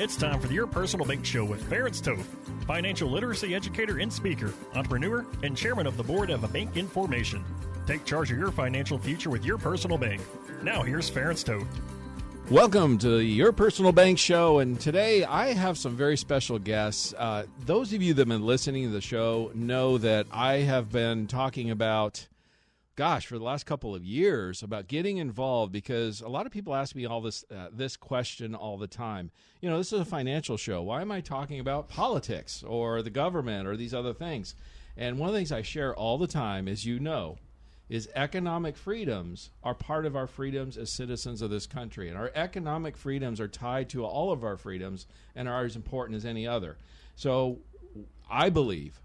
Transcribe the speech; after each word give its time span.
It's 0.00 0.14
time 0.14 0.38
for 0.38 0.46
Your 0.52 0.68
Personal 0.68 1.04
Bank 1.04 1.24
Show 1.24 1.44
with 1.44 1.60
Ference 1.68 2.00
Toth, 2.00 2.24
financial 2.68 3.10
literacy 3.10 3.52
educator 3.52 3.98
and 3.98 4.12
speaker, 4.12 4.54
entrepreneur, 4.72 5.26
and 5.42 5.56
chairman 5.56 5.88
of 5.88 5.96
the 5.96 6.04
board 6.04 6.30
of 6.30 6.44
a 6.44 6.46
bank 6.46 6.76
in 6.76 6.86
formation. 6.86 7.44
Take 7.84 8.04
charge 8.04 8.30
of 8.30 8.38
your 8.38 8.52
financial 8.52 8.96
future 8.96 9.28
with 9.28 9.44
your 9.44 9.58
personal 9.58 9.98
bank. 9.98 10.22
Now 10.62 10.82
here's 10.82 11.10
Ference 11.10 11.44
Toth. 11.44 11.66
Welcome 12.48 12.98
to 12.98 13.18
Your 13.18 13.50
Personal 13.50 13.90
Bank 13.90 14.20
Show, 14.20 14.60
and 14.60 14.78
today 14.78 15.24
I 15.24 15.52
have 15.52 15.76
some 15.76 15.96
very 15.96 16.16
special 16.16 16.60
guests. 16.60 17.12
Uh, 17.18 17.46
those 17.66 17.92
of 17.92 18.00
you 18.00 18.14
that 18.14 18.20
have 18.20 18.28
been 18.28 18.46
listening 18.46 18.84
to 18.84 18.90
the 18.90 19.00
show 19.00 19.50
know 19.52 19.98
that 19.98 20.28
I 20.30 20.58
have 20.58 20.92
been 20.92 21.26
talking 21.26 21.72
about 21.72 22.28
gosh, 22.98 23.28
for 23.28 23.38
the 23.38 23.44
last 23.44 23.64
couple 23.64 23.94
of 23.94 24.04
years 24.04 24.60
about 24.60 24.88
getting 24.88 25.18
involved 25.18 25.70
because 25.70 26.20
a 26.20 26.26
lot 26.26 26.46
of 26.46 26.52
people 26.52 26.74
ask 26.74 26.96
me 26.96 27.06
all 27.06 27.20
this 27.20 27.44
uh, 27.48 27.68
this 27.72 27.96
question 27.96 28.56
all 28.56 28.76
the 28.76 28.88
time. 28.88 29.30
You 29.60 29.70
know, 29.70 29.78
this 29.78 29.92
is 29.92 30.00
a 30.00 30.04
financial 30.04 30.56
show. 30.56 30.82
Why 30.82 31.00
am 31.00 31.12
I 31.12 31.20
talking 31.20 31.60
about 31.60 31.88
politics 31.88 32.64
or 32.66 33.00
the 33.02 33.10
government 33.10 33.68
or 33.68 33.76
these 33.76 33.94
other 33.94 34.12
things? 34.12 34.56
And 34.96 35.16
one 35.16 35.28
of 35.28 35.32
the 35.32 35.38
things 35.38 35.52
I 35.52 35.62
share 35.62 35.94
all 35.94 36.18
the 36.18 36.26
time, 36.26 36.66
as 36.66 36.84
you 36.84 36.98
know, 36.98 37.38
is 37.88 38.08
economic 38.16 38.76
freedoms 38.76 39.50
are 39.62 39.74
part 39.74 40.04
of 40.04 40.16
our 40.16 40.26
freedoms 40.26 40.76
as 40.76 40.90
citizens 40.90 41.40
of 41.40 41.50
this 41.50 41.68
country. 41.68 42.08
And 42.08 42.18
our 42.18 42.32
economic 42.34 42.96
freedoms 42.96 43.40
are 43.40 43.46
tied 43.46 43.88
to 43.90 44.04
all 44.04 44.32
of 44.32 44.42
our 44.42 44.56
freedoms 44.56 45.06
and 45.36 45.48
are 45.48 45.64
as 45.64 45.76
important 45.76 46.16
as 46.16 46.24
any 46.24 46.48
other. 46.48 46.76
So 47.14 47.60
I 48.28 48.50
believe 48.50 49.00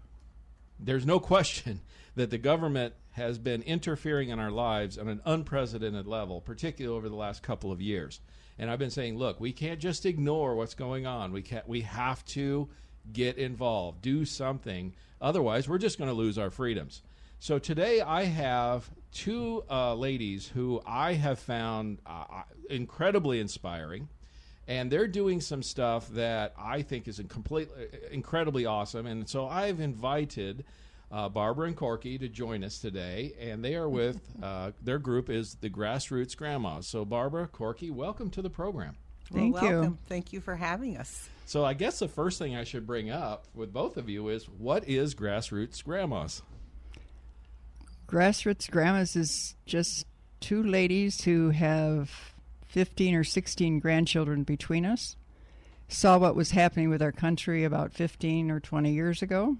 there's 0.78 1.06
no 1.06 1.20
question 1.20 1.80
that 2.14 2.30
the 2.30 2.38
government 2.38 2.94
has 3.12 3.38
been 3.38 3.62
interfering 3.62 4.30
in 4.30 4.38
our 4.38 4.50
lives 4.50 4.98
on 4.98 5.08
an 5.08 5.20
unprecedented 5.24 6.06
level, 6.06 6.40
particularly 6.40 6.96
over 6.96 7.08
the 7.08 7.14
last 7.14 7.42
couple 7.42 7.70
of 7.70 7.80
years. 7.80 8.20
And 8.58 8.70
I've 8.70 8.78
been 8.78 8.90
saying, 8.90 9.18
look, 9.18 9.40
we 9.40 9.52
can't 9.52 9.80
just 9.80 10.06
ignore 10.06 10.54
what's 10.54 10.74
going 10.74 11.06
on. 11.06 11.32
We 11.32 11.42
can't. 11.42 11.66
We 11.68 11.82
have 11.82 12.24
to 12.26 12.68
get 13.12 13.36
involved, 13.36 14.02
do 14.02 14.24
something. 14.24 14.94
Otherwise, 15.20 15.68
we're 15.68 15.78
just 15.78 15.98
going 15.98 16.10
to 16.10 16.14
lose 16.14 16.38
our 16.38 16.50
freedoms. 16.50 17.02
So 17.38 17.58
today, 17.58 18.00
I 18.00 18.24
have 18.24 18.88
two 19.12 19.64
uh, 19.70 19.94
ladies 19.94 20.48
who 20.48 20.80
I 20.86 21.14
have 21.14 21.38
found 21.38 21.98
uh, 22.06 22.42
incredibly 22.70 23.40
inspiring, 23.40 24.08
and 24.66 24.90
they're 24.90 25.08
doing 25.08 25.40
some 25.40 25.62
stuff 25.62 26.08
that 26.10 26.54
I 26.58 26.82
think 26.82 27.08
is 27.08 27.20
completely 27.28 27.86
incredibly 28.10 28.66
awesome. 28.66 29.06
And 29.06 29.28
so 29.28 29.46
I've 29.46 29.80
invited 29.80 30.64
uh, 31.12 31.28
Barbara 31.28 31.68
and 31.68 31.76
Corky 31.76 32.18
to 32.18 32.28
join 32.28 32.64
us 32.64 32.78
today, 32.78 33.34
and 33.38 33.64
they 33.64 33.76
are 33.76 33.88
with 33.88 34.20
uh, 34.42 34.72
their 34.82 34.98
group 34.98 35.30
is 35.30 35.56
the 35.60 35.70
Grassroots 35.70 36.36
Grandmas. 36.36 36.86
So, 36.86 37.04
Barbara, 37.04 37.46
Corky, 37.46 37.90
welcome 37.90 38.30
to 38.30 38.42
the 38.42 38.50
program. 38.50 38.96
Thank 39.32 39.54
well, 39.54 39.64
you. 39.64 39.98
Thank 40.06 40.32
you 40.32 40.40
for 40.40 40.56
having 40.56 40.96
us. 40.96 41.28
So, 41.46 41.64
I 41.64 41.74
guess 41.74 41.98
the 41.98 42.08
first 42.08 42.38
thing 42.38 42.56
I 42.56 42.64
should 42.64 42.86
bring 42.86 43.10
up 43.10 43.46
with 43.54 43.72
both 43.72 43.96
of 43.96 44.08
you 44.08 44.28
is 44.28 44.48
what 44.48 44.88
is 44.88 45.14
Grassroots 45.14 45.84
Grandmas? 45.84 46.42
Grassroots 48.08 48.70
Grandmas 48.70 49.16
is 49.16 49.54
just 49.66 50.06
two 50.40 50.62
ladies 50.62 51.22
who 51.22 51.50
have 51.50 52.33
15 52.74 53.14
or 53.14 53.24
16 53.24 53.78
grandchildren 53.78 54.42
between 54.42 54.84
us. 54.84 55.16
Saw 55.88 56.18
what 56.18 56.36
was 56.36 56.50
happening 56.50 56.90
with 56.90 57.00
our 57.00 57.12
country 57.12 57.64
about 57.64 57.94
15 57.94 58.50
or 58.50 58.60
20 58.60 58.92
years 58.92 59.22
ago 59.22 59.56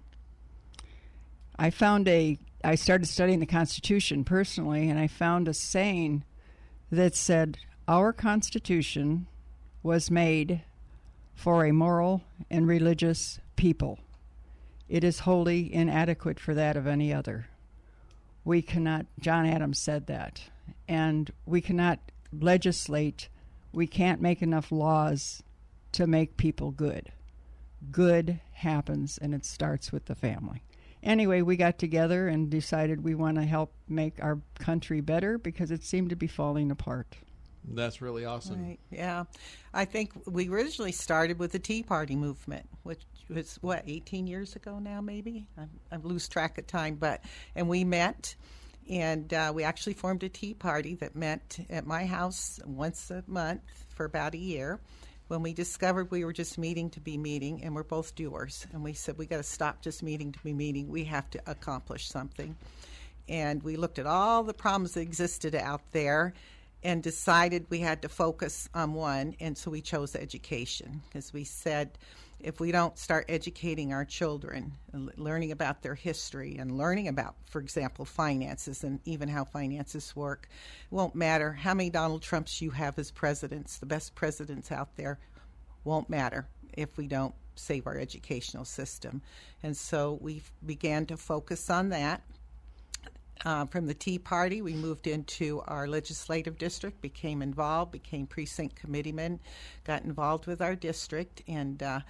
I 1.59 1.71
found 1.71 2.09
a 2.09 2.39
I 2.65 2.75
started 2.77 3.07
studying 3.07 3.41
the 3.41 3.47
Constitution 3.47 4.25
personally, 4.25 4.89
and 4.89 4.99
I 4.99 5.07
found 5.07 5.49
a 5.49 5.55
saying 5.55 6.25
that 6.91 7.15
said, 7.15 7.59
Our 7.87 8.13
Constitution 8.13 9.27
was 9.83 10.11
made 10.11 10.63
for 11.35 11.67
a 11.67 11.73
moral 11.73 12.23
and 12.51 12.67
religious 12.67 13.39
people. 13.57 13.99
It 14.89 15.05
is 15.05 15.21
wholly 15.21 15.73
inadequate 15.73 16.41
for 16.41 16.55
that 16.55 16.77
of 16.77 16.87
any 16.87 17.13
other. 17.13 17.49
We 18.45 18.63
cannot, 18.63 19.07
John 19.21 19.45
Adams 19.45 19.79
said 19.79 20.07
that, 20.07 20.41
and 20.89 21.31
we 21.45 21.61
cannot 21.61 21.99
legislate, 22.41 23.29
we 23.73 23.87
can't 23.87 24.21
make 24.21 24.43
enough 24.43 24.73
laws 24.73 25.43
to 25.93 26.07
make 26.07 26.37
people 26.37 26.71
good. 26.71 27.13
Good 27.91 28.41
happens, 28.53 29.19
and 29.19 29.35
it 29.35 29.45
starts 29.45 29.93
with 29.93 30.07
the 30.07 30.15
family 30.15 30.63
anyway, 31.05 31.43
we 31.43 31.57
got 31.57 31.79
together 31.79 32.27
and 32.27 32.51
decided 32.51 33.05
we 33.05 33.15
want 33.15 33.37
to 33.37 33.45
help 33.45 33.73
make 33.89 34.23
our 34.23 34.41
country 34.59 35.01
better 35.01 35.39
because 35.39 35.71
it 35.71 35.85
seemed 35.85 36.11
to 36.11 36.17
be 36.17 36.27
falling 36.27 36.71
apart. 36.71 37.17
That's 37.67 38.03
really 38.03 38.25
awesome. 38.25 38.63
Right. 38.63 38.81
Yeah. 38.91 39.25
I 39.73 39.85
think 39.85 40.13
we 40.27 40.49
originally 40.49 40.93
started 40.93 41.39
with 41.39 41.53
the 41.53 41.59
Tea 41.59 41.83
Party 41.83 42.17
movement, 42.17 42.69
which 42.83 43.03
was, 43.31 43.59
what, 43.63 43.85
18 43.87 44.27
years 44.27 44.57
ago 44.57 44.79
now, 44.79 45.01
maybe? 45.01 45.47
I, 45.57 45.65
I 45.93 45.97
lose 45.97 46.29
track 46.29 46.59
of 46.59 46.67
time. 46.67 46.97
But, 46.97 47.23
and 47.55 47.69
we 47.69 47.85
met 47.85 48.35
and 48.89 49.33
uh, 49.33 49.53
we 49.55 49.63
actually 49.63 49.95
formed 49.95 50.23
a 50.23 50.29
tea 50.29 50.55
party 50.55 50.95
that 50.97 51.17
met 51.17 51.59
at 51.71 51.87
my 51.87 52.05
house 52.05 52.61
once 52.67 53.11
a 53.11 53.25
month 53.27 53.63
for 53.89 54.05
about 54.05 54.35
a 54.35 54.39
year. 54.39 54.81
When 55.29 55.43
we 55.43 55.55
discovered 55.55 56.11
we 56.11 56.25
were 56.25 56.33
just 56.33 56.59
meeting 56.59 56.91
to 56.91 57.01
be 57.01 57.17
meeting 57.17 57.65
and 57.65 57.75
we're 57.75 57.83
both 57.83 58.15
doers 58.15 58.67
and 58.73 58.85
we 58.85 58.93
said 58.93 59.17
we 59.17 59.27
got 59.27 59.39
to 59.39 59.43
stop 59.43 59.81
just 59.81 60.03
meeting 60.03 60.33
to 60.33 60.39
be 60.41 60.53
meeting. 60.53 60.89
We 60.89 61.05
have 61.05 61.31
to 61.31 61.41
accomplish 61.47 62.09
something. 62.09 62.57
And 63.27 63.63
we 63.63 63.77
looked 63.77 63.99
at 63.99 64.07
all 64.07 64.43
the 64.43 64.53
problems 64.53 64.93
that 64.93 65.01
existed 65.01 65.55
out 65.55 65.81
there 65.93 66.35
and 66.83 67.03
decided 67.03 67.67
we 67.71 67.79
had 67.79 68.03
to 68.03 68.11
focus 68.11 68.69
on 68.75 68.93
one 68.93 69.35
and 69.41 69.57
so 69.57 69.71
we 69.71 69.81
chose 69.81 70.15
education. 70.15 71.01
Because 71.09 71.33
we 71.33 71.45
said 71.45 71.97
if 72.45 72.61
we 72.61 72.71
don't 72.71 72.99
start 72.99 73.25
educating 73.31 73.95
our 73.95 74.05
children, 74.05 74.73
learning 75.17 75.51
about 75.51 75.83
their 75.83 75.95
history 75.95 76.57
and 76.59 76.77
learning 76.77 77.09
about, 77.09 77.35
for 77.47 77.59
example, 77.59 78.05
finances 78.05 78.85
and 78.85 79.01
even 79.07 79.31
how 79.31 79.45
finances 79.45 80.15
work, 80.15 80.47
it 80.51 80.95
won't 80.95 81.15
matter 81.15 81.53
how 81.53 81.73
many 81.73 81.89
Donald 81.89 82.21
Trumps 82.21 82.61
you 82.61 82.71
have 82.71 82.99
as 82.99 83.11
presidents, 83.11 83.79
the 83.79 83.87
best 83.87 84.15
presidents 84.15 84.71
out 84.71 84.95
there 84.97 85.19
won't 85.85 86.11
matter 86.11 86.47
if 86.75 86.99
we 86.99 87.07
don't 87.07 87.35
save 87.55 87.87
our 87.87 87.99
educational 87.99 88.67
system. 88.67 89.23
And 89.63 89.75
so 89.75 90.19
we 90.21 90.43
began 90.67 91.07
to 91.07 91.17
focus 91.17 91.71
on 91.71 91.89
that. 91.89 92.23
Uh, 93.45 93.65
from 93.67 93.87
the 93.87 93.95
Tea 93.95 94.19
Party, 94.19 94.63
we 94.63 94.75
moved 94.75 95.07
into 95.07 95.63
our 95.67 95.87
legislative 95.87 96.57
district, 96.57 97.01
became 97.01 97.43
involved, 97.43 97.91
became 97.91 98.27
precinct 98.27 98.77
committeemen, 98.77 99.41
got 99.83 100.05
involved 100.05 100.47
with 100.47 100.63
our 100.63 100.77
district, 100.77 101.43
and 101.49 101.83
uh, 101.83 102.01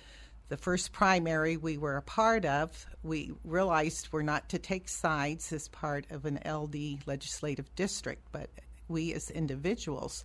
the 0.48 0.56
first 0.56 0.92
primary 0.92 1.56
we 1.56 1.78
were 1.78 1.96
a 1.96 2.02
part 2.02 2.44
of, 2.44 2.86
we 3.02 3.32
realized 3.44 4.08
we're 4.12 4.22
not 4.22 4.48
to 4.50 4.58
take 4.58 4.88
sides 4.88 5.52
as 5.52 5.68
part 5.68 6.06
of 6.10 6.24
an 6.24 6.38
LD 6.46 7.06
legislative 7.06 7.74
district, 7.74 8.26
but 8.30 8.50
we 8.88 9.14
as 9.14 9.30
individuals 9.30 10.24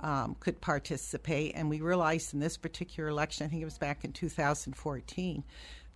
um, 0.00 0.36
could 0.40 0.60
participate. 0.60 1.52
And 1.54 1.70
we 1.70 1.80
realized 1.80 2.34
in 2.34 2.40
this 2.40 2.56
particular 2.56 3.08
election, 3.08 3.46
I 3.46 3.48
think 3.48 3.62
it 3.62 3.66
was 3.66 3.78
back 3.78 4.04
in 4.04 4.12
2014, 4.12 5.44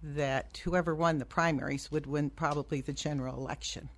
that 0.02 0.60
whoever 0.64 0.94
won 0.94 1.18
the 1.18 1.24
primaries 1.24 1.90
would 1.90 2.06
win 2.06 2.30
probably 2.30 2.80
the 2.80 2.92
general 2.92 3.36
election. 3.36 3.88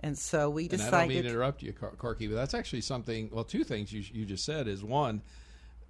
And 0.00 0.16
so 0.16 0.48
we 0.48 0.68
decided. 0.68 0.86
And 0.86 0.94
I 0.94 1.00
don't 1.00 1.08
mean 1.08 1.22
to 1.24 1.28
interrupt 1.30 1.62
you, 1.62 1.72
Corky, 1.72 2.28
but 2.28 2.36
that's 2.36 2.54
actually 2.54 2.82
something. 2.82 3.30
Well, 3.32 3.44
two 3.44 3.64
things 3.64 3.92
you, 3.92 4.04
you 4.12 4.24
just 4.24 4.44
said 4.44 4.68
is 4.68 4.84
one, 4.84 5.22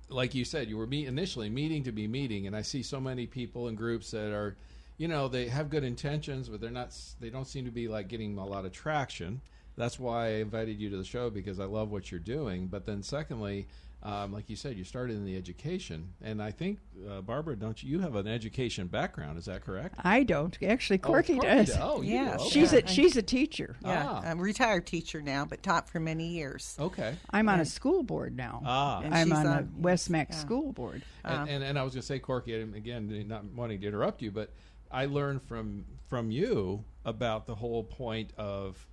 like 0.09 0.35
you 0.35 0.45
said, 0.45 0.69
you 0.69 0.77
were 0.77 0.87
meet, 0.87 1.07
initially 1.07 1.49
meeting 1.49 1.85
to 1.85 1.93
be 1.93 2.07
meeting, 2.07 2.47
and 2.47 2.57
I 2.57 2.63
see 2.63 2.83
so 2.83 3.01
many 3.01 3.27
people 3.27 3.69
and 3.69 3.77
groups 3.77 4.11
that 4.13 4.33
are, 4.33 4.57
you 4.97 5.09
know, 5.09 5.29
they 5.29 5.49
have 5.49 5.71
good 5.71 5.85
intentions, 5.85 6.49
but 6.49 6.61
they're 6.61 6.71
not. 6.71 6.95
They 7.21 7.31
don't 7.31 7.47
seem 7.47 7.65
to 7.65 7.71
be 7.71 7.89
like 7.89 8.09
getting 8.09 8.37
a 8.39 8.47
lot 8.47 8.65
of 8.65 8.73
traction. 8.73 9.41
that's 9.77 9.99
why 9.99 10.27
I 10.27 10.31
invited 10.37 10.81
you 10.81 10.91
to 10.91 10.97
the 10.97 11.05
show 11.05 11.31
because 11.31 11.61
I 11.61 11.65
love 11.65 11.91
what 11.91 12.11
you're 12.11 12.21
doing. 12.21 12.67
But 12.67 12.85
then, 12.87 13.03
secondly, 13.03 13.69
um, 14.03 14.33
like 14.33 14.49
you 14.49 14.55
said, 14.55 14.77
you 14.77 14.85
started 14.85 15.17
in 15.17 15.25
the 15.25 15.37
education, 15.37 16.13
and 16.23 16.41
I 16.41 16.53
think 16.53 16.79
uh, 17.11 17.21
Barbara, 17.21 17.57
don't 17.57 17.83
you? 17.83 17.91
You 17.91 18.01
have 18.01 18.15
an 18.15 18.29
education 18.29 18.87
background, 18.87 19.39
is 19.39 19.47
that 19.47 19.65
correct? 19.65 19.97
I 20.05 20.23
don't 20.23 20.57
actually. 20.63 20.99
Corky, 20.99 21.35
Corky 21.35 21.49
does. 21.49 21.67
does. 21.69 21.79
Oh, 21.81 22.03
Yeah. 22.03 22.37
Okay. 22.39 22.49
She's 22.49 22.73
a 22.73 22.87
she's 22.87 23.17
a 23.17 23.23
teacher. 23.23 23.77
Yeah, 23.85 24.05
Ah. 24.09 24.23
I'm 24.25 24.39
a 24.39 24.43
retired 24.43 24.87
teacher 24.87 25.21
now, 25.21 25.45
but 25.45 25.63
taught 25.65 25.89
for 25.91 25.99
many 25.99 26.29
years. 26.29 26.77
okay. 26.79 27.17
I'm 27.31 27.49
on 27.49 27.59
a 27.59 27.65
school 27.65 28.05
board 28.05 28.37
now. 28.37 28.63
Ah. 28.65 29.01
I'm 29.03 29.29
she's 29.29 29.37
on 29.37 29.47
a 29.47 29.51
on- 29.51 29.75
West 29.79 30.11
Mac 30.11 30.29
yeah. 30.31 30.37
school 30.37 30.73
board. 30.73 31.03
and, 31.25 31.49
and, 31.49 31.65
and 31.65 31.79
I 31.79 31.83
was 31.83 31.93
going 31.95 32.03
to 32.03 32.07
say, 32.07 32.21
Corky, 32.21 32.55
again, 32.55 33.25
not 33.27 33.45
wanting 33.47 33.81
to 33.81 33.87
interrupt 33.89 34.23
you, 34.23 34.31
but 34.31 34.53
I 34.93 35.07
learned 35.07 35.43
from 35.43 35.85
from 36.09 36.31
you 36.31 36.85
about 37.05 37.47
the 37.47 37.55
whole 37.57 37.83
point 37.83 38.33
of 38.39 38.87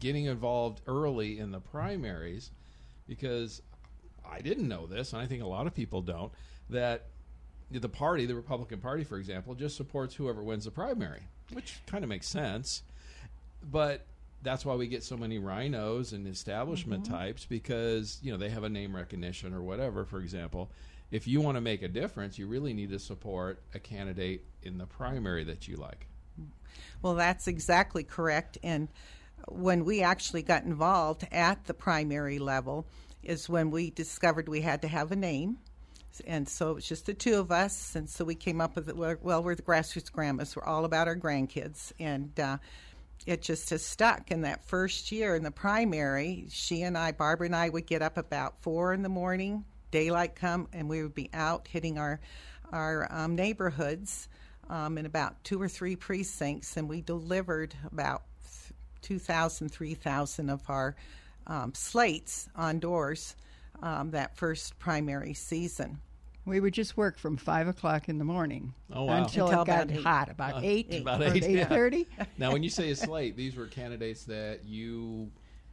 getting 0.00 0.24
involved 0.24 0.80
early 0.88 1.38
in 1.38 1.52
the 1.52 1.60
primaries, 1.60 2.50
because 3.06 3.62
I 4.30 4.40
didn't 4.40 4.68
know 4.68 4.86
this, 4.86 5.12
and 5.12 5.22
I 5.22 5.26
think 5.26 5.42
a 5.42 5.46
lot 5.46 5.66
of 5.66 5.74
people 5.74 6.02
don't 6.02 6.32
that 6.70 7.06
the 7.70 7.88
party, 7.88 8.26
the 8.26 8.34
Republican 8.34 8.80
Party, 8.80 9.04
for 9.04 9.18
example, 9.18 9.54
just 9.54 9.76
supports 9.76 10.14
whoever 10.14 10.42
wins 10.42 10.64
the 10.64 10.70
primary, 10.70 11.22
which 11.52 11.80
kind 11.86 12.04
of 12.04 12.08
makes 12.08 12.28
sense, 12.28 12.82
but. 13.70 14.06
That's 14.44 14.66
why 14.66 14.74
we 14.74 14.88
get 14.88 15.04
so 15.04 15.16
many 15.16 15.38
rhinos 15.38 16.12
and 16.12 16.26
establishment 16.26 17.04
mm-hmm. 17.04 17.14
types 17.14 17.44
because 17.44 18.18
you 18.24 18.32
know 18.32 18.36
they 18.36 18.48
have 18.48 18.64
a 18.64 18.68
name 18.68 18.92
recognition 18.96 19.54
or 19.54 19.62
whatever. 19.62 20.04
For 20.04 20.18
example, 20.18 20.68
if 21.12 21.28
you 21.28 21.40
want 21.40 21.58
to 21.58 21.60
make 21.60 21.82
a 21.82 21.88
difference, 21.88 22.38
you 22.38 22.48
really 22.48 22.72
need 22.72 22.90
to 22.90 22.98
support 22.98 23.62
a 23.72 23.78
candidate 23.78 24.42
in 24.64 24.78
the 24.78 24.86
primary 24.86 25.44
that 25.44 25.68
you 25.68 25.76
like. 25.76 26.08
Well, 27.02 27.14
that's 27.14 27.46
exactly 27.48 28.02
correct. 28.02 28.58
And 28.62 28.88
when 29.48 29.84
we 29.84 30.02
actually 30.02 30.42
got 30.42 30.64
involved 30.64 31.26
at 31.30 31.64
the 31.66 31.74
primary 31.74 32.38
level, 32.38 32.86
is 33.22 33.48
when 33.48 33.70
we 33.70 33.90
discovered 33.90 34.48
we 34.48 34.60
had 34.60 34.82
to 34.82 34.88
have 34.88 35.12
a 35.12 35.16
name. 35.16 35.58
And 36.26 36.48
so 36.48 36.70
it 36.70 36.74
was 36.74 36.86
just 36.86 37.06
the 37.06 37.14
two 37.14 37.36
of 37.36 37.50
us. 37.50 37.96
And 37.96 38.08
so 38.08 38.24
we 38.24 38.34
came 38.34 38.60
up 38.60 38.76
with, 38.76 38.88
it. 38.88 38.96
well, 38.96 39.42
we're 39.42 39.54
the 39.54 39.62
grassroots 39.62 40.12
grandmas. 40.12 40.54
We're 40.54 40.64
all 40.64 40.84
about 40.84 41.08
our 41.08 41.16
grandkids. 41.16 41.92
And 41.98 42.38
uh, 42.38 42.58
it 43.26 43.42
just 43.42 43.70
has 43.70 43.84
stuck. 43.84 44.30
In 44.30 44.42
that 44.42 44.64
first 44.64 45.12
year 45.12 45.34
in 45.34 45.42
the 45.42 45.50
primary, 45.50 46.46
she 46.50 46.82
and 46.82 46.98
I, 46.98 47.12
Barbara 47.12 47.46
and 47.46 47.56
I, 47.56 47.68
would 47.68 47.86
get 47.86 48.02
up 48.02 48.18
about 48.18 48.60
four 48.60 48.92
in 48.92 49.02
the 49.02 49.08
morning, 49.08 49.64
daylight 49.90 50.34
come, 50.34 50.68
and 50.72 50.88
we 50.88 51.02
would 51.02 51.14
be 51.14 51.30
out 51.32 51.68
hitting 51.68 51.98
our, 51.98 52.20
our 52.72 53.06
um, 53.10 53.34
neighborhoods 53.34 54.28
um, 54.68 54.98
in 54.98 55.06
about 55.06 55.42
two 55.44 55.60
or 55.60 55.68
three 55.68 55.96
precincts, 55.96 56.76
and 56.76 56.88
we 56.88 57.00
delivered 57.00 57.74
about 57.90 58.22
2,000, 59.02 59.68
3,000 59.68 60.50
of 60.50 60.62
our 60.68 60.94
um, 61.46 61.74
slates 61.74 62.48
on 62.56 62.78
doors 62.78 63.36
um, 63.82 64.10
that 64.12 64.36
first 64.36 64.78
primary 64.78 65.34
season. 65.34 65.98
We 66.44 66.58
would 66.58 66.74
just 66.74 66.96
work 66.96 67.18
from 67.18 67.36
five 67.36 67.68
o'clock 67.68 68.08
in 68.08 68.18
the 68.18 68.24
morning 68.24 68.74
Oh, 68.92 69.04
wow. 69.04 69.22
until, 69.22 69.46
Until 69.46 69.62
it 69.62 69.66
got 69.66 69.84
about 69.84 69.90
eight. 69.96 70.02
hot, 70.04 70.30
about 70.30 70.64
eight, 70.64 70.94
about 71.00 71.22
or 71.22 71.34
eight, 71.34 71.42
yeah. 71.48 71.60
eight 71.62 71.68
thirty. 71.68 72.06
Now, 72.38 72.52
when 72.52 72.62
you 72.64 72.70
say 72.70 72.90
a 72.90 72.96
slate, 72.96 73.36
these 73.36 73.54
were 73.54 73.66
candidates 73.66 74.24
that 74.24 74.64
you 74.64 75.30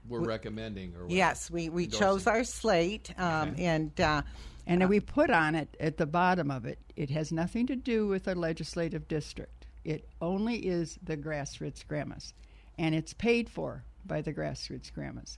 were 0.07 0.21
recommending, 0.21 0.95
or 0.95 1.03
what? 1.03 1.11
Yes, 1.11 1.49
we, 1.49 1.69
we 1.69 1.85
Endorsing. 1.85 1.99
chose 2.07 2.27
our 2.27 2.43
slate, 2.43 3.11
um, 3.19 3.55
and 3.57 3.99
uh, 3.99 4.21
And 4.67 4.87
we 4.87 4.99
put 4.99 5.31
on 5.31 5.55
it 5.55 5.75
at 5.79 5.97
the 5.97 6.05
bottom 6.05 6.51
of 6.51 6.65
it, 6.65 6.77
it 6.95 7.09
has 7.09 7.31
nothing 7.31 7.65
to 7.67 7.75
do 7.75 8.07
with 8.07 8.27
a 8.27 8.35
legislative 8.35 9.07
district. 9.07 9.65
It 9.83 10.07
only 10.21 10.57
is 10.57 10.99
the 11.01 11.17
grassroots 11.17 11.85
grandmas. 11.87 12.33
And 12.77 12.93
it's 12.93 13.13
paid 13.13 13.49
for 13.49 13.83
by 14.05 14.21
the 14.21 14.33
grassroots 14.33 14.93
grandmas. 14.93 15.37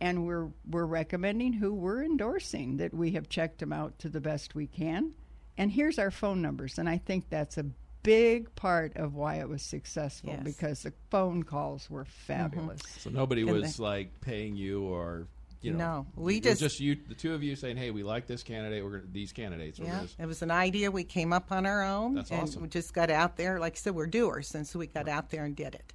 And 0.00 0.26
we're 0.26 0.48
we're 0.68 0.84
recommending 0.86 1.52
who 1.52 1.72
we're 1.74 2.02
endorsing, 2.02 2.78
that 2.78 2.92
we 2.92 3.12
have 3.12 3.28
checked 3.28 3.58
them 3.60 3.72
out 3.72 3.98
to 4.00 4.08
the 4.08 4.20
best 4.20 4.54
we 4.54 4.66
can. 4.66 5.14
And 5.56 5.70
here's 5.70 5.98
our 5.98 6.10
phone 6.10 6.42
numbers. 6.42 6.78
And 6.78 6.88
I 6.88 6.98
think 6.98 7.28
that's 7.30 7.56
a 7.58 7.66
big 8.02 8.52
part 8.56 8.96
of 8.96 9.14
why 9.14 9.36
it 9.36 9.48
was 9.48 9.62
successful 9.62 10.30
Yes. 10.30 10.42
because 10.42 10.82
the 10.82 10.92
phone 11.10 11.44
calls 11.44 11.88
were 11.88 12.04
fabulous. 12.04 12.80
So 12.98 13.10
nobody 13.10 13.42
And 13.42 13.52
was 13.52 13.78
like 13.78 14.20
paying 14.20 14.56
you 14.56 14.82
or. 14.84 15.28
You 15.60 15.74
know, 15.74 15.78
No, 15.78 16.06
we 16.16 16.38
it 16.38 16.44
was 16.44 16.58
just- 16.58 16.60
just 16.60 16.80
you, 16.80 16.96
the 17.06 17.14
two 17.14 17.34
of 17.34 17.44
you, 17.44 17.54
saying, 17.54 17.76
"Hey, 17.76 17.92
we 17.92 18.02
like 18.02 18.26
this 18.26 18.42
candidate. 18.42 18.82
We're 18.82 18.98
gonna, 18.98 19.12
these 19.12 19.32
candidates." 19.32 19.78
We're 19.78 19.86
Yeah, 19.86 19.92
gonna, 19.98 20.08
it 20.18 20.26
was 20.26 20.42
an 20.42 20.50
idea 20.50 20.90
we 20.90 21.04
came 21.04 21.32
up 21.32 21.52
on 21.52 21.66
our 21.66 21.84
own, 21.84 22.16
That's 22.16 22.32
and 22.32 22.40
awesome. 22.42 22.62
we 22.62 22.68
just 22.68 22.92
got 22.92 23.10
out 23.10 23.36
there. 23.36 23.60
Like 23.60 23.74
I 23.74 23.76
said, 23.76 23.94
we're 23.94 24.08
doers, 24.08 24.56
and 24.56 24.66
so 24.66 24.80
we 24.80 24.88
got 24.88 25.08
out 25.08 25.30
there 25.30 25.44
and 25.44 25.54
did 25.54 25.76
it. 25.76 25.92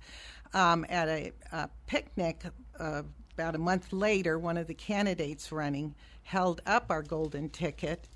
Um, 0.54 0.86
at 0.88 1.10
a, 1.10 1.34
a 1.52 1.70
picnic 1.86 2.46
uh, 2.80 3.02
about 3.38 3.54
a 3.54 3.60
month 3.60 3.94
later, 3.94 4.40
one 4.40 4.58
of 4.58 4.66
the 4.66 4.74
candidates 4.74 5.52
running 5.52 5.94
held 6.24 6.60
up 6.66 6.88
our 6.90 7.04
golden 7.04 7.50
ticket 7.50 8.08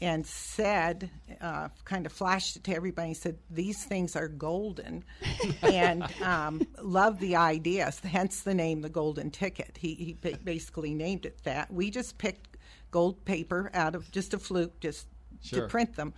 and 0.00 0.26
said, 0.26 1.10
uh, 1.40 1.68
kind 1.86 2.04
of 2.04 2.12
flashed 2.12 2.56
it 2.56 2.64
to 2.64 2.76
everybody, 2.76 3.08
and 3.08 3.16
said, 3.16 3.38
"These 3.50 3.82
things 3.84 4.14
are 4.14 4.28
golden," 4.28 5.04
and 5.62 6.04
um, 6.22 6.66
loved 6.82 7.18
the 7.20 7.34
idea. 7.36 7.90
Hence 8.04 8.42
the 8.42 8.54
name, 8.54 8.82
the 8.82 8.90
golden 8.90 9.30
ticket. 9.30 9.78
He 9.80 9.94
he 9.94 10.12
basically 10.44 10.92
named 10.94 11.24
it 11.24 11.42
that. 11.44 11.72
We 11.72 11.90
just 11.90 12.18
picked 12.18 12.58
gold 12.90 13.24
paper 13.24 13.70
out 13.72 13.94
of 13.94 14.12
just 14.12 14.34
a 14.34 14.38
fluke, 14.38 14.78
just 14.80 15.06
Sure. 15.40 15.62
to 15.62 15.68
print 15.68 15.94
them. 15.94 16.12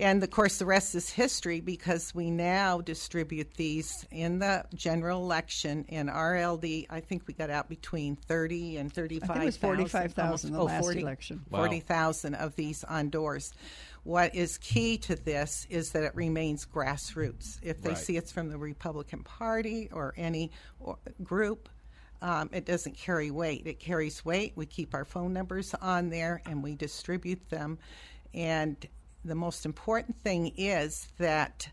And 0.00 0.22
of 0.22 0.30
course, 0.30 0.58
the 0.58 0.66
rest 0.66 0.94
is 0.94 1.10
history 1.10 1.60
because 1.60 2.14
we 2.14 2.30
now 2.30 2.80
distribute 2.80 3.54
these 3.54 4.04
in 4.10 4.40
the 4.40 4.64
general 4.74 5.22
election 5.22 5.84
in 5.88 6.08
RLD. 6.08 6.86
I 6.90 7.00
think 7.00 7.22
we 7.26 7.34
got 7.34 7.50
out 7.50 7.68
between 7.68 8.16
30 8.16 8.78
and 8.78 8.92
35. 8.92 9.30
I 9.30 9.32
think 9.34 9.42
it 9.42 9.46
was 9.46 9.56
45,000 9.56 10.52
the 10.52 10.62
last 10.62 10.90
election. 10.96 11.44
Wow. 11.50 11.60
40,000 11.60 12.34
of 12.34 12.56
these 12.56 12.82
on 12.84 13.10
doors. 13.10 13.52
What 14.02 14.34
is 14.34 14.58
key 14.58 14.98
to 14.98 15.16
this 15.16 15.66
is 15.70 15.92
that 15.92 16.02
it 16.02 16.14
remains 16.14 16.66
grassroots. 16.66 17.58
If 17.62 17.80
they 17.80 17.90
Right. 17.90 17.98
see 17.98 18.16
it's 18.16 18.32
from 18.32 18.50
the 18.50 18.58
Republican 18.58 19.22
Party 19.22 19.88
or 19.92 20.12
any 20.16 20.50
or, 20.80 20.98
group, 21.22 21.68
um, 22.20 22.50
it 22.52 22.64
doesn't 22.66 22.96
carry 22.96 23.30
weight. 23.30 23.66
It 23.66 23.78
carries 23.78 24.24
weight. 24.24 24.54
We 24.56 24.66
keep 24.66 24.94
our 24.94 25.04
phone 25.04 25.32
numbers 25.32 25.72
on 25.74 26.10
there 26.10 26.42
and 26.46 26.62
we 26.62 26.74
distribute 26.74 27.48
them. 27.48 27.78
And 28.32 28.76
the 29.24 29.34
most 29.34 29.64
important 29.64 30.16
thing 30.22 30.52
is 30.56 31.08
that 31.18 31.68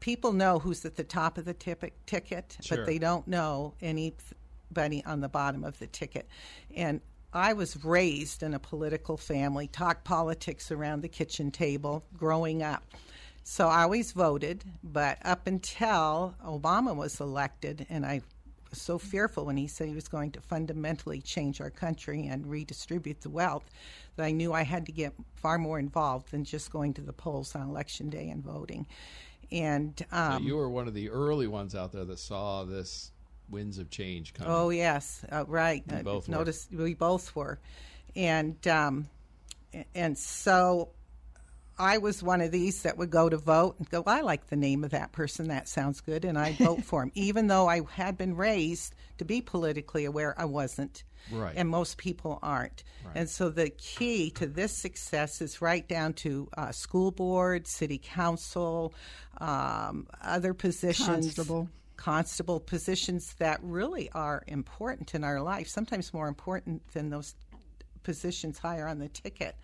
people 0.00 0.32
know 0.32 0.58
who's 0.58 0.84
at 0.84 0.96
the 0.96 1.04
top 1.04 1.38
of 1.38 1.44
the 1.44 1.54
tip- 1.54 1.92
ticket, 2.06 2.56
Sure. 2.60 2.78
but 2.78 2.86
they 2.86 2.98
don't 2.98 3.26
know 3.28 3.74
anybody 3.80 5.02
on 5.06 5.20
the 5.20 5.28
bottom 5.28 5.64
of 5.64 5.78
the 5.78 5.86
ticket. 5.86 6.28
And 6.76 7.00
I 7.32 7.52
was 7.52 7.82
raised 7.84 8.42
in 8.42 8.54
a 8.54 8.58
political 8.58 9.16
family, 9.16 9.66
talk 9.68 10.04
politics 10.04 10.70
around 10.70 11.00
the 11.02 11.08
kitchen 11.08 11.50
table 11.50 12.04
growing 12.16 12.62
up. 12.62 12.84
So 13.42 13.68
I 13.68 13.82
always 13.82 14.12
voted, 14.12 14.64
but 14.82 15.18
up 15.24 15.46
until 15.46 16.34
Obama 16.44 16.94
was 16.94 17.20
elected, 17.20 17.86
and 17.90 18.06
I 18.06 18.22
was 18.74 18.82
so 18.82 18.98
fearful 18.98 19.44
when 19.46 19.56
he 19.56 19.68
said 19.68 19.86
he 19.86 19.94
was 19.94 20.08
going 20.08 20.32
to 20.32 20.40
fundamentally 20.40 21.20
change 21.20 21.60
our 21.60 21.70
country 21.70 22.26
and 22.26 22.44
redistribute 22.50 23.20
the 23.20 23.30
wealth 23.30 23.70
that 24.16 24.24
I 24.24 24.32
knew 24.32 24.52
I 24.52 24.64
had 24.64 24.84
to 24.86 24.92
get 24.92 25.12
far 25.36 25.58
more 25.58 25.78
involved 25.78 26.32
than 26.32 26.44
just 26.44 26.72
going 26.72 26.92
to 26.94 27.00
the 27.00 27.12
polls 27.12 27.54
on 27.54 27.68
election 27.68 28.10
day 28.10 28.28
and 28.30 28.42
voting. 28.42 28.86
And 29.52 30.04
so 30.10 30.16
um, 30.16 30.42
you 30.42 30.56
were 30.56 30.68
one 30.68 30.88
of 30.88 30.94
the 30.94 31.08
early 31.08 31.46
ones 31.46 31.76
out 31.76 31.92
there 31.92 32.04
that 32.04 32.18
saw 32.18 32.64
this 32.64 33.12
winds 33.48 33.78
of 33.78 33.90
change 33.90 34.34
coming. 34.34 34.52
Oh 34.52 34.70
yes, 34.70 35.24
uh, 35.30 35.44
right. 35.46 35.84
We 35.88 35.96
Uh, 35.98 36.02
both 36.02 36.28
were. 36.28 36.34
noticed 36.34 36.72
we 36.72 36.94
both 36.94 37.36
were, 37.36 37.60
and 38.16 38.66
um, 38.66 39.06
and 39.94 40.18
so 40.18 40.88
I 41.78 41.98
was 41.98 42.22
one 42.22 42.40
of 42.40 42.50
these 42.52 42.82
that 42.82 42.96
would 42.98 43.10
go 43.10 43.28
to 43.28 43.36
vote 43.36 43.76
and 43.78 43.88
go. 43.90 44.02
I 44.06 44.20
like 44.20 44.46
the 44.46 44.56
name 44.56 44.84
of 44.84 44.90
that 44.92 45.12
person. 45.12 45.48
That 45.48 45.68
sounds 45.68 46.00
good, 46.00 46.24
and 46.24 46.38
I'd 46.38 46.56
vote 46.58 46.84
for 46.84 47.02
him, 47.02 47.12
even 47.14 47.48
though 47.48 47.68
I 47.68 47.80
had 47.92 48.16
been 48.16 48.36
raised 48.36 48.94
to 49.18 49.24
be 49.24 49.40
politically 49.40 50.04
aware. 50.04 50.34
I 50.38 50.44
wasn't, 50.44 51.02
Right. 51.32 51.54
and 51.56 51.68
most 51.68 51.96
people 51.98 52.38
aren't. 52.42 52.84
And 53.14 53.28
so 53.28 53.48
the 53.48 53.70
key 53.70 54.30
to 54.32 54.46
this 54.46 54.72
success 54.76 55.40
is 55.40 55.60
right 55.62 55.86
down 55.88 56.12
to 56.14 56.48
uh, 56.56 56.70
school 56.72 57.10
board, 57.10 57.66
city 57.66 57.98
council, 58.02 58.94
um, 59.38 60.06
other 60.22 60.54
positions 60.54 61.06
Constable. 61.34 61.68
constable 61.96 62.60
positions 62.60 63.34
that 63.38 63.58
really 63.62 64.10
are 64.12 64.42
important 64.46 65.14
in 65.14 65.24
our 65.24 65.40
life, 65.40 65.66
sometimes 65.68 66.12
more 66.14 66.28
important 66.28 66.86
than 66.92 67.10
those 67.10 67.34
positions 68.02 68.58
higher 68.58 68.86
on 68.86 68.98
the 68.98 69.08
ticket 69.08 69.56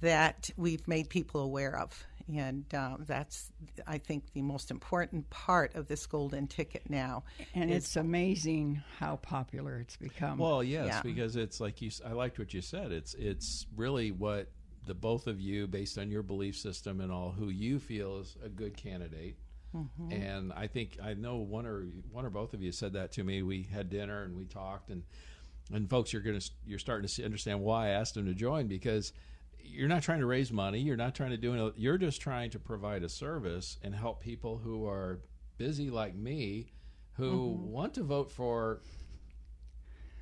that 0.00 0.50
we've 0.56 0.86
made 0.88 1.08
people 1.08 1.40
aware 1.42 1.78
of. 1.78 2.06
And 2.28 2.64
um, 2.74 3.04
that's, 3.06 3.52
I 3.86 3.98
think, 3.98 4.32
the 4.32 4.42
most 4.42 4.72
important 4.72 5.30
part 5.30 5.76
of 5.76 5.86
this 5.86 6.06
golden 6.06 6.48
ticket 6.48 6.90
now. 6.90 7.22
And 7.54 7.70
is- 7.70 7.84
it's 7.84 7.96
amazing 7.96 8.82
how 8.98 9.16
popular 9.16 9.78
it's 9.78 9.96
become. 9.96 10.38
Well, 10.38 10.64
yes, 10.64 10.86
Yeah. 10.88 11.02
because 11.02 11.36
it's 11.36 11.60
like 11.60 11.80
you. 11.82 11.90
I 12.04 12.12
liked 12.12 12.38
what 12.38 12.52
you 12.52 12.62
said. 12.62 12.90
It's 12.90 13.14
it's 13.14 13.66
really 13.76 14.10
what 14.10 14.50
the 14.86 14.94
both 14.94 15.28
of 15.28 15.40
you, 15.40 15.66
based 15.68 15.98
on 15.98 16.10
your 16.10 16.22
belief 16.24 16.56
system 16.56 17.00
and 17.00 17.12
all, 17.12 17.30
who 17.30 17.48
you 17.48 17.78
feel 17.78 18.18
is 18.18 18.36
a 18.44 18.48
good 18.48 18.76
candidate. 18.76 19.36
Mm-hmm. 19.74 20.12
And 20.12 20.52
I 20.52 20.66
think 20.66 20.98
I 21.02 21.14
know 21.14 21.36
one 21.36 21.66
or 21.66 21.86
one 22.10 22.24
or 22.24 22.30
both 22.30 22.54
of 22.54 22.62
you 22.62 22.72
said 22.72 22.94
that 22.94 23.12
to 23.12 23.24
me. 23.24 23.42
We 23.42 23.62
had 23.62 23.88
dinner 23.88 24.24
and 24.24 24.36
we 24.36 24.46
talked, 24.46 24.90
and 24.90 25.04
and 25.72 25.88
folks, 25.88 26.12
you're 26.12 26.22
gonna 26.22 26.40
you're 26.64 26.80
starting 26.80 27.06
to 27.06 27.12
see, 27.12 27.24
understand 27.24 27.60
why 27.60 27.86
I 27.86 27.90
asked 27.90 28.14
them 28.14 28.26
to 28.26 28.34
join 28.34 28.66
because 28.66 29.12
you're 29.68 29.88
not 29.88 30.02
trying 30.02 30.20
to 30.20 30.26
raise 30.26 30.52
money. 30.52 30.80
You're 30.80 30.96
not 30.96 31.14
trying 31.14 31.30
to 31.30 31.36
do 31.36 31.66
it. 31.66 31.74
You're 31.76 31.98
just 31.98 32.20
trying 32.20 32.50
to 32.50 32.58
provide 32.58 33.02
a 33.02 33.08
service 33.08 33.78
and 33.82 33.94
help 33.94 34.20
people 34.20 34.58
who 34.58 34.86
are 34.86 35.20
busy 35.58 35.90
like 35.90 36.14
me, 36.14 36.72
who 37.14 37.30
mm-hmm. 37.30 37.70
want 37.70 37.94
to 37.94 38.02
vote 38.02 38.30
for 38.30 38.80